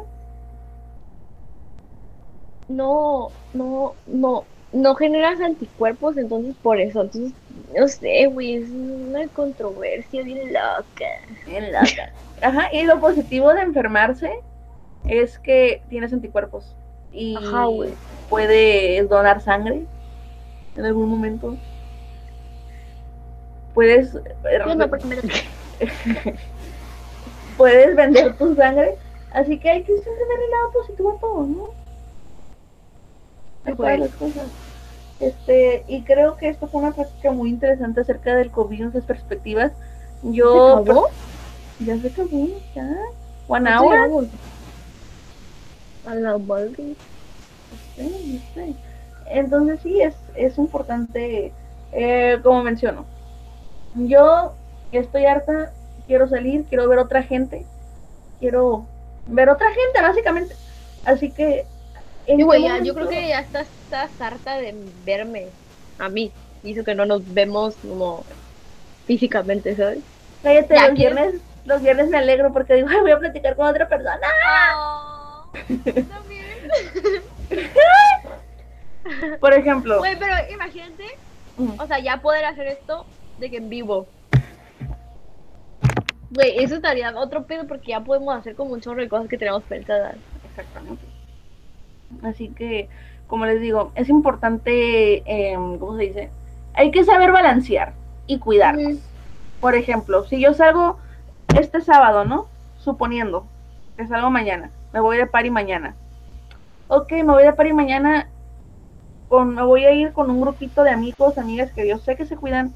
No, 2.68 3.30
no, 3.54 3.94
no, 4.08 4.44
no 4.74 4.96
generas 4.96 5.40
anticuerpos, 5.42 6.18
entonces 6.18 6.56
por 6.62 6.80
eso, 6.80 7.02
entonces, 7.02 7.34
no 7.76 7.88
sé, 7.88 8.28
güey, 8.28 8.56
es 8.56 8.70
una 8.70 9.28
controversia 9.30 10.24
bien 10.24 10.54
loca. 10.54 11.06
Bien 11.48 11.72
loca. 11.72 12.12
Ajá. 12.42 12.70
Y 12.74 12.84
lo 12.84 13.00
positivo 13.00 13.54
de 13.54 13.62
enfermarse 13.62 14.32
es 15.08 15.40
que 15.40 15.82
tienes 15.90 16.14
anticuerpos 16.14 16.76
y 17.12 17.36
Ajá, 17.36 17.66
güey. 17.66 17.92
puedes 18.30 19.10
donar 19.10 19.42
sangre 19.42 19.86
en 20.76 20.86
algún 20.86 21.10
momento. 21.10 21.58
Puedes 23.74 24.14
Yo 24.14 24.76
no, 24.76 24.90
porque 24.90 25.06
me- 25.06 25.16
puedes 27.58 27.96
vender 27.96 28.36
tu 28.38 28.56
sangre, 28.56 28.96
así 29.32 29.60
que 29.60 29.70
hay 29.70 29.84
que 29.84 29.94
siempre 29.94 30.26
ver 30.28 30.40
el 30.44 30.52
lado 30.52 30.72
positivo 30.74 31.12
a 31.12 31.20
todo, 31.20 31.44
¿no? 31.44 31.64
A 33.66 33.76
todas 33.76 33.76
pues. 33.76 34.00
las 34.00 34.10
cosas. 34.12 34.48
Este, 35.20 35.84
y 35.88 36.04
creo 36.04 36.38
que 36.38 36.48
esto 36.48 36.68
fue 36.68 36.82
una 36.82 36.94
práctica 36.94 37.32
muy 37.32 37.50
interesante 37.50 38.02
acerca 38.02 38.36
del 38.36 38.52
COVID 38.52 38.78
y 38.78 38.82
nuestras 38.82 39.06
perspectivas. 39.06 39.74
Yo 40.24 40.78
¿Se 40.78 40.84
acabó? 40.84 41.08
ya 41.80 42.00
se 42.00 42.08
acabó, 42.08 42.48
ya. 42.74 42.96
One 43.48 43.70
hour. 43.70 44.28
A 46.06 46.16
la 46.16 46.38
madre. 46.38 46.96
Entonces 49.26 49.80
sí, 49.84 50.02
es, 50.02 50.16
es 50.36 50.58
importante, 50.58 51.52
eh, 51.92 52.40
como 52.42 52.64
menciono, 52.64 53.06
yo 53.96 54.54
estoy 54.98 55.26
harta, 55.26 55.72
quiero 56.08 56.28
salir, 56.28 56.66
quiero 56.66 56.88
ver 56.90 57.00
otra 57.00 57.24
gente, 57.24 57.66
quiero 58.40 58.86
ver 59.28 59.50
otra 59.50 59.68
gente, 59.68 60.02
básicamente. 60.02 60.56
Así 61.06 61.32
que... 61.32 61.66
¿en 62.26 62.38
Sí, 62.38 62.38
qué 62.38 62.44
güey, 62.44 62.64
ya, 62.64 62.80
yo 62.80 62.94
creo 62.94 63.08
que 63.08 63.28
ya 63.28 63.40
estás, 63.40 63.68
estás 63.86 64.10
harta 64.22 64.58
de 64.58 64.76
verme 65.06 65.48
a 65.98 66.10
mí. 66.10 66.32
Eso 66.64 66.84
que 66.84 66.96
no 66.96 67.06
nos 67.06 67.34
vemos 67.34 67.76
como 67.76 68.24
físicamente, 69.06 69.76
¿sabes? 69.76 70.00
Cállate, 70.44 70.76
Ya, 70.76 70.88
los 70.88 70.98
viernes, 70.98 71.36
los 71.66 71.82
viernes 71.82 72.10
me 72.10 72.18
alegro 72.18 72.52
porque 72.54 72.76
digo, 72.76 72.88
"Ay, 72.92 73.00
voy 73.02 73.12
a 73.12 73.20
platicar 73.20 73.56
con 73.56 73.68
otra 73.68 73.88
persona. 73.88 74.20
Por 79.40 79.54
ejemplo, 79.54 80.00
Güey, 80.00 80.18
pero 80.20 80.34
imagínate, 80.52 81.06
o 81.78 81.88
sea, 81.88 82.00
ya 82.00 82.18
poder 82.22 82.46
hacer 82.46 82.68
esto 82.68 83.06
de 83.40 83.50
que 83.50 83.58
en 83.58 83.70
vivo. 83.70 84.08
Güey, 86.32 86.64
eso 86.64 86.76
estaría 86.76 87.12
otro 87.18 87.46
pedo 87.46 87.66
porque 87.68 87.92
ya 87.92 88.04
podemos 88.04 88.36
hacer 88.36 88.56
como 88.56 88.74
un 88.74 88.82
chorro 88.82 89.02
de 89.02 89.10
cosas 89.10 89.28
que 89.28 89.38
tenemos 89.38 89.64
pensadas. 89.64 90.16
Exactamente. 90.44 91.06
Así 92.24 92.50
que, 92.50 92.90
como 93.28 93.46
les 93.46 93.62
digo, 93.62 93.92
es 93.96 94.10
importante, 94.10 95.24
em, 95.26 95.78
¿cómo 95.80 95.98
se 95.98 96.04
dice? 96.04 96.30
Hay 96.74 96.92
que 96.92 97.04
saber 97.04 97.32
balancear 97.32 97.94
y 98.28 98.40
cuidarnos. 98.40 99.00
Por 99.60 99.76
ejemplo, 99.76 100.24
si 100.26 100.40
yo 100.40 100.54
salgo 100.54 101.00
este 101.60 101.82
sábado, 101.82 102.26
¿no? 102.26 102.48
Suponiendo 102.78 103.46
que 103.98 104.08
salgo 104.08 104.30
mañana, 104.30 104.72
me 104.94 105.00
voy 105.00 105.18
de 105.18 105.28
party 105.28 105.50
mañana. 105.50 105.96
Ok, 106.88 107.12
me 107.12 107.24
voy 107.24 107.44
de 107.44 107.54
party 107.54 107.74
mañana, 107.74 108.30
con, 109.28 109.56
me 109.56 109.64
voy 109.64 109.86
a 109.86 109.92
ir 109.94 110.14
con 110.14 110.30
un 110.30 110.42
grupito 110.42 110.84
de 110.84 110.92
amigos, 110.92 111.38
amigas 111.38 111.72
que 111.74 111.88
yo 111.88 111.98
sé 111.98 112.16
que 112.16 112.26
se 112.26 112.38
cuidan, 112.38 112.74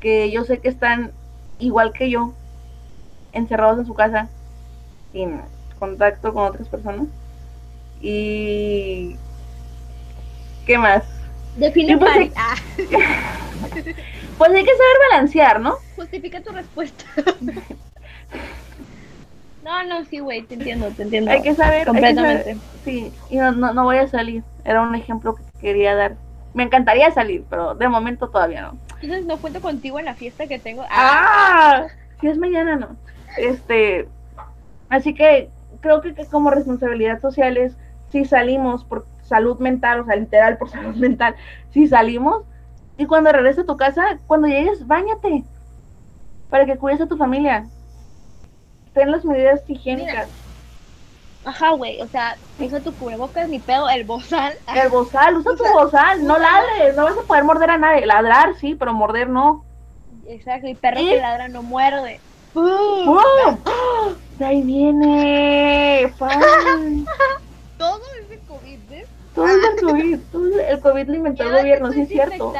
que 0.00 0.30
yo 0.30 0.44
sé 0.44 0.60
que 0.60 0.68
están 0.68 1.12
igual 1.58 1.92
que 1.92 2.10
yo, 2.10 2.34
encerrados 3.32 3.78
en 3.78 3.86
su 3.86 3.94
casa, 3.94 4.28
sin 5.12 5.40
contacto 5.78 6.32
con 6.32 6.44
otras 6.44 6.68
personas. 6.68 7.06
Y... 8.00 9.16
¿Qué 10.66 10.78
más? 10.78 11.04
Define 11.56 11.96
pues, 11.96 12.12
sí. 12.14 12.32
Ah, 12.36 12.54
Pues 14.38 14.50
hay 14.50 14.64
que 14.64 14.70
saber 14.70 14.96
balancear, 15.10 15.60
¿no? 15.60 15.76
justifica 15.96 16.42
tu 16.42 16.52
respuesta. 16.52 17.04
no, 19.64 19.84
no, 19.84 20.04
sí, 20.04 20.18
güey, 20.18 20.42
te 20.42 20.54
entiendo, 20.54 20.90
te 20.90 21.02
entiendo. 21.04 21.30
Hay 21.30 21.42
que 21.42 21.54
saber... 21.54 21.78
hay 21.78 21.84
que 21.84 21.90
Completamente. 21.90 22.42
saber- 22.44 22.58
sí, 22.84 23.12
y 23.30 23.36
no, 23.38 23.52
no, 23.52 23.72
no 23.72 23.84
voy 23.84 23.96
a 23.96 24.06
salir. 24.08 24.42
Era 24.64 24.82
un 24.82 24.94
ejemplo 24.94 25.34
que 25.34 25.42
quería 25.60 25.94
dar. 25.94 26.16
Me 26.54 26.62
encantaría 26.64 27.10
salir, 27.10 27.44
pero 27.48 27.74
de 27.74 27.88
momento 27.88 28.28
todavía 28.28 28.62
no. 28.62 28.78
Entonces 29.02 29.26
no 29.26 29.38
cuento 29.38 29.60
contigo 29.60 29.98
en 29.98 30.04
la 30.06 30.14
fiesta 30.14 30.46
que 30.46 30.58
tengo. 30.58 30.84
¡Ah! 30.90 31.86
Si 32.20 32.28
es 32.28 32.38
mañana, 32.38 32.76
no. 32.76 32.96
Este... 33.36 34.08
Así 34.88 35.14
que 35.14 35.50
creo 35.80 36.00
que, 36.02 36.14
que 36.14 36.26
como 36.28 36.50
responsabilidad 36.50 37.20
social 37.20 37.56
es, 37.56 37.78
si 38.08 38.24
salimos 38.24 38.84
por 38.84 39.08
salud 39.22 39.58
mental, 39.58 40.00
o 40.00 40.04
sea, 40.04 40.16
literal 40.16 40.58
por 40.58 40.70
salud 40.70 40.96
mental, 40.96 41.36
si 41.70 41.86
salimos, 41.88 42.44
y 42.98 43.06
cuando 43.06 43.32
regreses 43.32 43.64
a 43.64 43.66
tu 43.66 43.76
casa, 43.76 44.20
cuando 44.26 44.48
llegues, 44.48 44.86
bañate, 44.86 45.44
para 46.50 46.66
que 46.66 46.76
cuides 46.78 47.00
a 47.00 47.06
tu 47.08 47.16
familia. 47.16 47.70
Ten 48.94 49.12
las 49.12 49.24
medidas 49.24 49.62
higiénicas. 49.68 50.30
Ajá, 51.44 51.70
güey, 51.72 52.00
o 52.02 52.08
sea, 52.08 52.36
usa 52.58 52.82
tu 52.82 52.96
cubrebocas, 52.96 53.48
ni 53.48 53.60
pedo, 53.60 53.88
el 53.88 54.04
bozal. 54.04 54.58
El 54.82 54.88
bozal, 54.90 55.36
usa 55.36 55.52
tu 55.52 55.62
Usa- 55.62 55.72
bozal, 55.72 56.24
no 56.24 56.38
ladres, 56.38 56.96
no 56.96 57.04
vas 57.04 57.16
a 57.18 57.26
poder 57.26 57.44
morder 57.44 57.70
a 57.70 57.78
nadie. 57.78 58.04
Ladrar 58.06 58.54
sí, 58.56 58.74
pero 58.74 58.92
morder 58.92 59.28
no. 59.28 59.64
Exacto, 60.26 60.68
y 60.68 60.74
perro 60.74 61.00
¿Y? 61.00 61.08
que 61.10 61.16
ladra 61.20 61.48
no 61.48 61.62
muerde. 61.62 62.22
¡Wow! 62.56 63.58
¡Ah! 63.66 64.08
De 64.38 64.44
ahí 64.44 64.62
viene. 64.62 66.10
fan. 66.18 67.04
Todo 67.76 68.00
es 68.18 68.28
de 68.30 68.38
COVID, 68.48 68.78
¿ves? 68.88 69.06
Todo 69.34 69.46
es 69.46 69.56
el 69.56 69.86
COVID. 69.86 70.18
todo 70.32 70.60
el 70.60 70.80
COVID 70.80 71.06
lo 71.06 71.14
inventó 71.14 71.42
el 71.42 71.52
gobierno, 71.52 71.92
sí 71.92 72.00
es 72.00 72.08
cierto. 72.08 72.54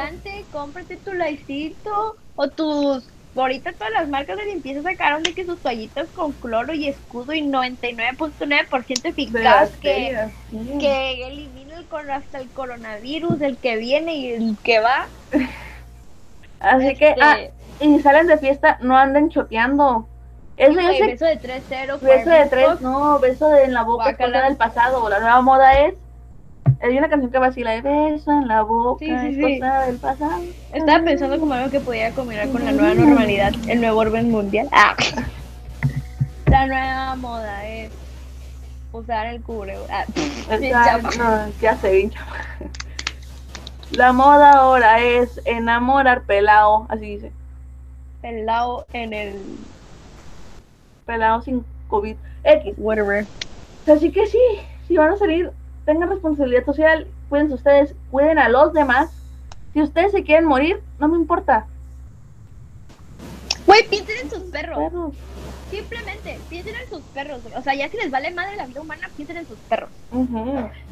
cómprate 0.53 0.97
tu 0.97 1.13
laicito 1.15 2.17
o 2.37 2.49
tus... 2.49 3.09
Ahorita 3.35 3.73
todas 3.75 3.93
las 3.93 4.09
marcas 4.09 4.39
de 4.39 4.47
limpieza 4.47 4.83
sacaron 4.83 5.23
de 5.23 5.35
que 5.35 5.45
sus 5.45 5.59
toallitas 5.59 6.09
con 6.15 6.33
cloro 6.33 6.73
y 6.73 6.89
escudo 6.89 7.35
y 7.35 7.43
99.9% 7.43 9.03
De 9.03 9.09
eficaz 9.11 9.71
que, 9.77 10.29
sí. 10.51 10.79
que 10.79 11.27
elimina 11.27 11.75
el, 11.77 12.11
hasta 12.11 12.39
el 12.39 12.49
coronavirus, 12.49 13.41
el 13.43 13.59
que 13.59 13.77
viene 13.77 14.17
y 14.17 14.29
el 14.33 14.57
que 14.63 14.81
va. 14.81 15.07
Así 16.61 16.95
que, 16.97 17.11
Este, 17.11 17.23
ah, 17.23 17.39
y 17.81 17.97
si 17.97 18.03
salen 18.03 18.27
de 18.27 18.39
fiesta, 18.39 18.79
no 18.81 18.97
anden 18.97 19.29
choteando. 19.29 20.09
Eso 20.57 20.73
yo 20.81 20.93
sé 20.93 21.07
beso 21.07 21.25
de 21.27 21.39
3-0. 21.41 22.01
Beso 22.01 22.31
de 22.31 22.47
tres, 22.47 22.81
no, 22.81 23.19
beso 23.19 23.49
de 23.51 23.65
en 23.65 23.75
la 23.75 23.83
boca 23.83 24.11
es 24.11 24.17
Guácala. 24.17 24.33
cosa 24.39 24.49
del 24.49 24.57
pasado. 24.57 25.09
La 25.11 25.21
nueva 25.21 25.41
moda 25.43 25.73
es. 25.81 25.95
Hay 26.83 26.97
una 26.99 27.09
canción 27.09 27.31
que 27.31 27.39
vacila 27.39 27.71
de 27.73 27.83
beso 27.83 28.33
en 28.33 28.49
la 28.49 28.63
boca, 28.63 28.99
Sí, 29.05 29.07
sí, 29.07 29.27
es 29.29 29.35
sí. 29.37 29.61
cosa 29.61 29.81
del 29.83 29.97
pasado. 29.99 30.43
Estaba 30.73 31.05
pensando 31.05 31.39
como 31.39 31.55
algo 31.55 31.71
que 31.71 31.81
podía 31.81 32.11
combinar 32.13 32.49
con 32.49 32.65
la 32.65 32.73
nueva 32.73 32.95
normalidad, 32.95 33.53
el 33.69 33.81
nuevo 33.81 34.01
orden 34.01 34.31
mundial. 34.31 34.69
Ah. 34.73 34.95
La 36.47 36.65
nueva 36.69 37.17
moda 37.17 37.67
es 37.67 37.91
usar 38.93 39.27
el 39.27 39.43
cubre. 39.43 39.77
Ah, 39.91 40.05
no, 40.49 40.59
bien 40.59 40.73
chapa. 40.73 41.11
La 43.91 44.13
moda 44.13 44.53
ahora 44.53 45.01
es 45.01 45.41
enamorar 45.45 46.23
pelao, 46.23 46.87
así 46.89 47.17
dice. 47.17 47.33
Pelado 48.27 48.87
en 48.93 49.13
el 49.13 49.41
Pelao 51.05 51.43
sin 51.43 51.65
COVID. 51.87 52.17
X. 52.43 52.75
whatever. 52.77 53.25
Así 53.87 54.11
que 54.11 54.27
sí, 54.27 54.41
si 54.89 54.97
van 54.97 55.13
a 55.13 55.17
salir, 55.17 55.53
tengan 55.85 56.11
responsabilidad 56.11 56.65
social, 56.65 57.07
cuídense 57.29 57.55
ustedes, 57.55 57.95
cuiden 58.11 58.41
a 58.41 58.49
los 58.49 58.73
demás. 58.73 59.13
Si 59.73 59.81
ustedes 59.81 60.11
se 60.11 60.25
quieren 60.25 60.45
morir, 60.45 60.83
no 60.99 61.07
me 61.07 61.17
importa. 61.17 61.69
Güey, 63.65 63.89
piensen 63.89 64.17
en 64.25 64.31
sus 64.31 64.43
perros. 64.51 64.77
Perros. 64.77 65.15
Simplemente 65.71 66.41
piensen 66.49 66.75
en 66.75 66.89
sus 66.89 67.03
perros. 67.03 67.43
O 67.55 67.63
sea, 67.63 67.77
ya 67.77 67.89
si 67.89 67.97
les 67.97 68.11
vale 68.11 68.33
madre 68.33 68.57
la 68.57 68.67
vida 68.67 68.81
humana, 68.81 69.09
piensen 69.17 69.37
en 69.37 69.47
sus 69.47 69.59
perros. 69.69 69.91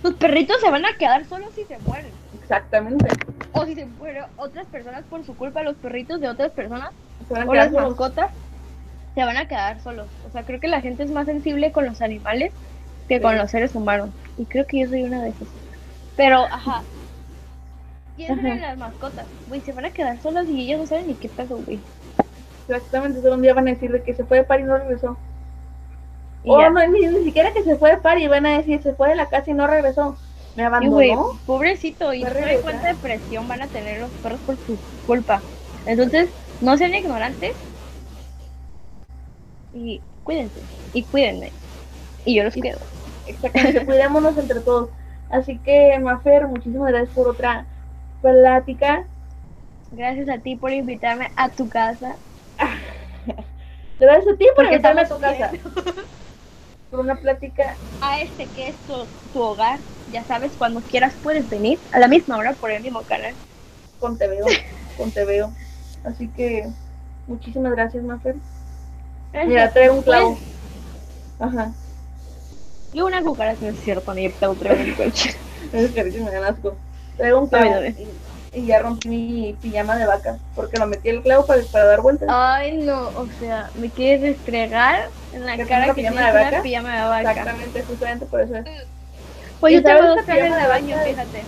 Sus 0.03 0.15
perritos 0.15 0.61
se 0.61 0.71
van 0.71 0.87
a 0.87 0.97
quedar 0.97 1.25
solos 1.25 1.51
si 1.57 1.65
se 1.65 1.79
mueren. 1.81 2.13
Exactamente. 2.41 3.09
O 3.51 3.65
si 3.65 3.75
se 3.75 3.87
mueren 3.87 4.23
otras 4.37 4.67
personas 4.67 5.03
por 5.11 5.27
su 5.27 5.37
culpa, 5.37 5.65
los 5.65 5.75
perritos 5.75 6.21
de 6.21 6.29
otras 6.29 6.53
personas 6.53 6.93
Se 7.19 7.35
van 7.35 7.43
a 7.43 7.47
o 7.47 7.55
las 7.55 7.73
mascotas 7.73 8.33
se 9.15 9.25
van 9.25 9.37
a 9.37 9.49
quedar 9.49 9.81
solos. 9.81 10.19
O 10.23 10.31
sea, 10.31 10.45
creo 10.45 10.61
que 10.61 10.69
la 10.69 10.81
gente 10.83 11.03
es 11.05 11.11
más 11.11 11.27
sensible 11.27 11.73
con 11.73 11.87
los 11.87 12.01
animales 12.03 12.55
que 13.09 13.21
con 13.21 13.39
los 13.39 13.51
seres 13.51 13.75
humanos. 13.75 14.15
Y 14.37 14.47
creo 14.49 14.67
que 14.67 14.81
yo 14.81 14.89
soy 14.89 15.05
una 15.05 15.23
de 15.23 15.31
esas. 15.31 15.49
Pero, 16.17 16.45
ajá. 16.53 16.89
Piensen 18.17 18.47
en 18.53 18.61
las 18.63 18.77
mascotas. 18.79 19.31
Güey, 19.47 19.61
se 19.63 19.73
van 19.73 19.85
a 19.87 19.93
quedar 19.93 20.21
solas 20.21 20.49
y 20.49 20.61
ellos 20.63 20.81
no 20.81 20.87
saben 20.87 21.07
ni 21.09 21.19
qué 21.19 21.29
pedo, 21.31 21.63
güey. 21.63 21.89
Exactamente, 22.67 23.21
solo 23.23 23.37
un 23.37 23.43
día 23.43 23.55
van 23.55 23.69
a 23.69 23.71
decir 23.73 23.91
de 23.93 24.03
que 24.03 24.15
se 24.15 24.25
fue 24.27 24.39
de 24.39 24.45
par 24.45 24.61
y 24.61 24.65
no 24.65 24.77
regresó. 24.79 25.23
Y 26.43 26.55
O 26.55 26.57
ya. 26.57 26.71
no, 26.71 26.87
ni, 26.89 27.07
ni 27.09 27.25
siquiera 27.25 27.53
que 27.53 27.63
se 27.65 27.77
fue 27.79 27.91
de 27.91 27.99
par 27.99 28.19
y 28.19 28.29
van 28.29 28.47
a 28.47 28.59
decir 28.59 28.83
se 28.83 28.95
fue 28.95 29.09
de 29.11 29.17
la 29.17 29.29
casa 29.29 29.51
y 29.51 29.55
no 29.55 29.67
regresó. 29.67 30.23
Me 30.55 30.63
Y, 30.63 30.67
abandonó. 30.67 31.41
pobrecito, 31.45 32.13
y 32.15 32.25
no 32.27 32.61
cuánta 32.61 32.89
depresión 32.89 33.49
van 33.49 33.63
a 33.63 33.71
tener 33.71 34.01
los 34.01 34.17
perros 34.19 34.43
por 34.43 34.59
su 34.59 34.85
culpa. 35.05 35.49
Entonces, 35.85 36.35
no 36.65 36.77
sean 36.79 36.95
ignorantes 36.95 37.53
y 39.73 40.01
cuídense, 40.23 40.61
y 40.93 41.03
cuídenme. 41.05 41.53
Y 42.25 42.37
yo 42.37 42.45
los 42.45 42.55
cuido. 42.55 42.79
Exactamente, 43.27 43.85
cuidémonos 43.87 44.37
entre 44.39 44.61
todos. 44.61 44.91
Así 45.31 45.59
que, 45.59 45.99
Mafer, 45.99 46.47
muchísimas 46.47 46.91
gracias 46.91 47.15
por 47.15 47.29
otra 47.29 47.67
plática. 48.23 49.05
Gracias 49.91 50.29
a 50.29 50.39
ti 50.39 50.57
por 50.57 50.73
invitarme 50.73 51.31
a 51.37 51.51
tu 51.51 51.69
casa. 51.69 52.17
Gracias 54.01 54.35
a 54.35 54.37
ti 54.37 54.47
por 54.47 54.57
Porque 54.57 54.75
invitarme 54.75 55.03
a 55.03 55.09
tu 55.09 55.21
casa. 55.21 55.53
por 56.91 57.01
una 57.01 57.17
plática. 57.17 57.77
A 58.01 58.21
este 58.21 58.47
que 58.47 58.69
es 58.69 58.77
tu, 58.87 59.07
tu 59.33 59.41
hogar, 59.41 59.81
ya 60.11 60.25
sabes, 60.25 60.57
cuando 60.57 60.81
quieras 60.81 61.17
puedes 61.23 61.49
venir 61.49 61.79
a 61.93 61.99
la 62.01 62.09
misma 62.09 62.37
hora 62.37 62.55
por 62.55 62.71
el 62.71 62.83
mismo 62.83 63.03
canal. 63.03 63.35
Con 63.99 64.19
te 64.19 64.29
veo, 64.29 64.47
con 64.97 65.13
te 65.13 65.25
veo. 65.25 65.53
Así 66.05 66.29
que 66.29 66.69
muchísimas 67.27 67.73
gracias, 67.73 68.05
Mafer. 68.05 68.37
Mira, 69.47 69.73
traigo 69.73 69.95
un 69.95 70.03
clavo. 70.03 70.39
Ajá. 71.41 71.73
Yo 72.93 73.07
una 73.07 73.23
cucaracha, 73.23 73.69
es 73.69 73.81
cierto, 73.81 74.15
ni 74.15 74.29
te 74.29 74.35
traigo 74.39 74.85
un 74.85 74.95
coche. 74.95 75.35
Es 75.73 75.91
que 75.91 76.05
me 76.05 76.31
dan 76.31 76.45
asco. 76.45 76.77
Traigo 77.17 77.41
un 77.41 77.49
clavo. 77.49 77.83
Y, 77.85 78.61
y 78.61 78.67
ya 78.67 78.79
rompí 78.81 79.09
mi 79.09 79.53
pijama 79.61 79.97
de 79.97 80.07
vaca. 80.07 80.39
Porque 80.55 80.79
lo 80.79 80.87
metí 80.87 81.09
el 81.09 81.23
clavo 81.23 81.47
para, 81.47 81.63
para 81.65 81.87
dar 81.87 82.03
vueltas. 82.03 82.29
Ay, 82.31 82.77
no, 82.79 83.09
o 83.09 83.27
sea, 83.39 83.71
me 83.75 83.91
quieres 83.91 84.21
restregar 84.37 85.09
en 85.33 85.45
la 85.47 85.57
¿Que 85.57 85.67
cara 85.67 85.87
que 85.87 85.95
pijama 85.95 86.27
de 86.27 86.31
una 86.33 86.43
vaca? 86.45 86.63
pijama 86.63 86.95
de 86.95 87.09
vaca. 87.09 87.31
Exactamente, 87.33 87.83
justamente 87.83 88.27
por 88.27 88.41
eso 88.43 88.57
es. 88.57 88.65
Pues 89.59 89.73
¿Y 89.73 89.77
yo 89.77 89.83
tengo 89.83 90.07
dos 90.07 90.23
cajas 90.27 90.63
de 90.63 90.69
baño, 90.69 90.97
fíjate. 91.05 91.45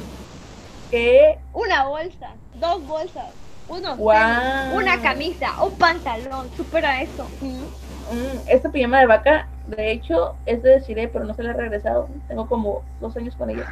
Que 0.91 1.39
Una 1.53 1.85
bolsa, 1.87 2.31
dos 2.55 2.85
bolsas, 2.87 3.35
unos 3.69 3.97
Guau. 3.99 4.71
tenis, 4.71 4.75
una 4.75 5.03
camisa, 5.03 5.63
un 5.63 5.73
pantalón, 5.77 6.49
supera 6.57 7.03
eso. 7.03 7.27
Mm. 7.41 8.49
esta 8.49 8.71
pijama 8.71 9.01
de 9.01 9.07
vaca, 9.07 9.49
de 9.67 9.91
hecho, 9.91 10.37
es 10.47 10.63
de 10.63 10.71
Desiree, 10.71 11.09
pero 11.09 11.25
no 11.25 11.35
se 11.35 11.43
la 11.43 11.51
he 11.51 11.55
regresado. 11.55 12.09
Tengo 12.29 12.47
como 12.49 12.83
dos 13.01 13.17
años 13.17 13.35
con 13.37 13.51
ella. 13.51 13.67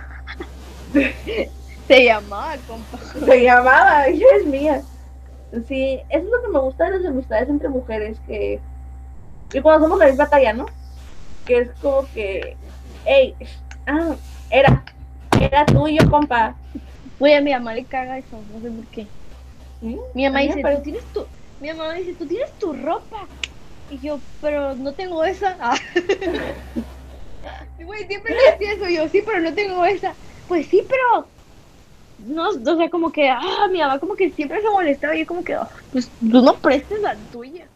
Se 1.88 2.03
llamaba, 2.03 2.55
compa. 2.66 2.99
Se 3.26 3.42
llamaba, 3.42 4.07
ella 4.07 4.26
es 4.38 4.47
mía. 4.47 4.82
Sí, 5.68 6.01
eso 6.09 6.24
es 6.24 6.30
lo 6.30 6.42
que 6.42 6.49
me 6.49 6.59
gusta 6.59 6.90
de 6.90 6.99
las 6.99 7.07
amistades 7.07 7.49
entre 7.49 7.68
mujeres, 7.68 8.18
que, 8.26 8.61
que 9.51 9.62
cuando 9.62 9.86
somos 9.86 9.99
la 9.99 10.07
misma 10.07 10.28
talla, 10.28 10.53
¿no? 10.53 10.66
Que 11.45 11.59
es 11.59 11.70
como 11.80 12.07
que, 12.12 12.57
hey, 13.05 13.36
ah, 13.86 14.16
era, 14.51 14.82
era 15.40 15.66
tuyo, 15.66 16.11
compa. 16.11 16.55
Oye, 17.20 17.36
a 17.36 17.40
mi 17.40 17.53
mamá 17.53 17.74
le 17.74 17.84
caga 17.84 18.18
eso, 18.18 18.40
no 18.53 18.61
sé 18.61 18.70
por 18.70 18.86
qué. 18.86 19.07
Mi 20.14 20.24
mamá 20.24 20.39
me 20.39 20.47
dice, 20.47 20.62
tú 20.62 20.82
tienes 20.82 21.05
tu... 21.12 21.26
Mi 21.61 21.68
mamá 21.68 21.93
dice, 21.95 22.14
tú 22.14 22.26
tienes 22.26 22.51
tu 22.59 22.72
ropa. 22.72 23.26
Y 23.91 23.99
yo, 23.99 24.18
pero 24.41 24.74
no 24.74 24.93
tengo 24.93 25.24
esa. 25.24 25.57
Ah. 25.61 25.76
Y 27.78 28.05
siempre 28.07 28.35
le 28.35 28.51
decía 28.53 28.72
eso 28.72 28.89
yo, 28.89 29.09
sí, 29.09 29.22
pero 29.24 29.41
no 29.41 29.55
tengo 29.55 29.85
esa. 29.85 30.14
Pues 30.49 30.66
sí, 30.66 30.85
pero... 30.89 31.26
No, 32.26 32.49
o 32.49 32.76
sea, 32.76 32.91
como 32.91 33.12
que, 33.12 33.28
ah, 33.28 33.68
mi 33.70 33.80
mamá 33.80 33.99
como 33.99 34.14
que 34.14 34.30
siempre 34.30 34.62
se 34.62 34.70
molestaba 34.70 35.14
y 35.14 35.20
yo 35.20 35.26
como 35.26 35.45
que, 35.45 35.55
ah, 35.55 35.68
pues 35.93 36.09
tú 36.09 36.41
no 36.41 36.55
prestes 36.55 37.01
la 37.01 37.16
tuya. 37.32 37.66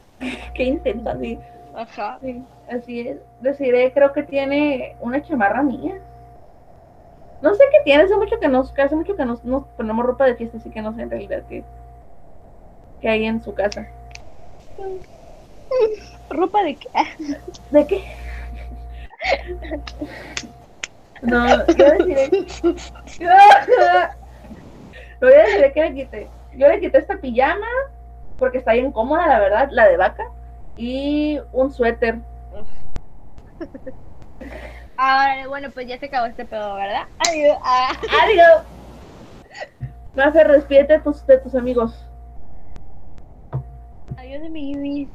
Qué 0.54 0.64
intensa, 0.64 1.18
sí. 1.18 1.38
Ajá. 1.74 2.18
Sí, 2.22 2.42
así 2.70 3.00
es. 3.00 3.18
Deciré, 3.40 3.92
creo 3.92 4.12
que 4.12 4.22
tiene 4.22 4.96
una 5.00 5.22
chamarra 5.22 5.62
mía. 5.62 6.00
No 7.42 7.54
sé 7.54 7.62
qué 7.70 7.78
tiene, 7.84 8.04
hace 8.04 8.16
mucho 8.16 8.38
que 8.40 8.48
nos, 8.48 8.72
hace 8.78 8.96
mucho 8.96 9.16
que 9.16 9.24
nos, 9.24 9.44
nos 9.44 9.64
ponemos 9.76 10.06
ropa 10.06 10.24
de 10.24 10.36
fiesta, 10.36 10.56
así 10.58 10.70
que 10.70 10.82
no 10.82 10.94
sé 10.94 11.02
en 11.02 11.10
realidad 11.10 11.42
qué, 11.48 11.62
qué 13.00 13.08
hay 13.08 13.26
en 13.26 13.42
su 13.42 13.54
casa. 13.54 13.86
¿Ropa 16.30 16.62
de 16.62 16.76
qué? 16.76 16.88
¿De 17.70 17.86
qué? 17.86 18.04
No, 21.22 21.66
yo 21.66 21.90
deciré. 21.90 22.30
Lo 25.20 25.28
voy 25.28 25.32
a 25.32 25.44
decir 25.44 25.72
que 25.72 25.80
le 25.80 25.94
quité. 25.94 26.28
Yo 26.54 26.68
le 26.68 26.80
quité 26.80 26.98
esta 26.98 27.16
pijama 27.16 27.66
porque 28.38 28.58
está 28.58 28.72
bien 28.72 28.92
cómoda, 28.92 29.26
la 29.26 29.40
verdad, 29.40 29.68
la 29.72 29.88
de 29.88 29.96
vaca. 29.96 30.24
Y 30.76 31.40
un 31.52 31.72
suéter. 31.72 32.18
Ahora, 34.96 35.48
bueno, 35.48 35.70
pues 35.72 35.86
ya 35.86 35.98
se 35.98 36.06
acabó 36.06 36.26
este 36.26 36.44
pedo, 36.44 36.74
¿verdad? 36.74 37.06
Adiós. 37.28 37.58
Adiós. 37.64 38.62
Mafer, 40.14 40.50
despídete 40.50 40.94
de 40.94 40.98
tus, 41.00 41.26
de 41.26 41.38
tus 41.38 41.54
amigos. 41.54 42.07
Adiós 44.18 44.42
de 44.42 44.50
mi 44.50 44.72
Ibis. 44.72 45.08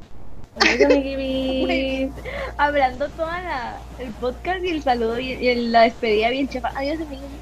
Adiós, 0.56 0.80
amiguibis. 0.90 2.10
Hablando 2.56 3.10
toda 3.10 3.42
la, 3.42 3.82
el 3.98 4.14
podcast 4.14 4.64
y 4.64 4.70
el 4.70 4.82
saludo 4.82 5.18
y, 5.20 5.32
y 5.32 5.54
la 5.68 5.82
despedida 5.82 6.30
bien 6.30 6.48
chefa. 6.48 6.72
Adiós 6.74 6.98
de 6.98 7.04
mi 7.04 7.16
Ibis. 7.16 7.40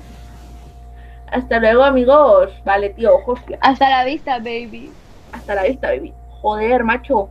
Hasta 1.29 1.61
luego, 1.61 1.85
amigos. 1.85 2.51
Vale, 2.65 2.91
tío, 2.91 3.15
ojos. 3.15 3.39
Hasta 3.61 3.89
la 3.89 4.05
vista, 4.05 4.39
baby. 4.39 4.93
Hasta 5.31 5.55
la 5.55 5.63
vista, 5.63 5.89
baby. 5.91 6.13
Joder, 6.41 6.83
macho. 6.83 7.31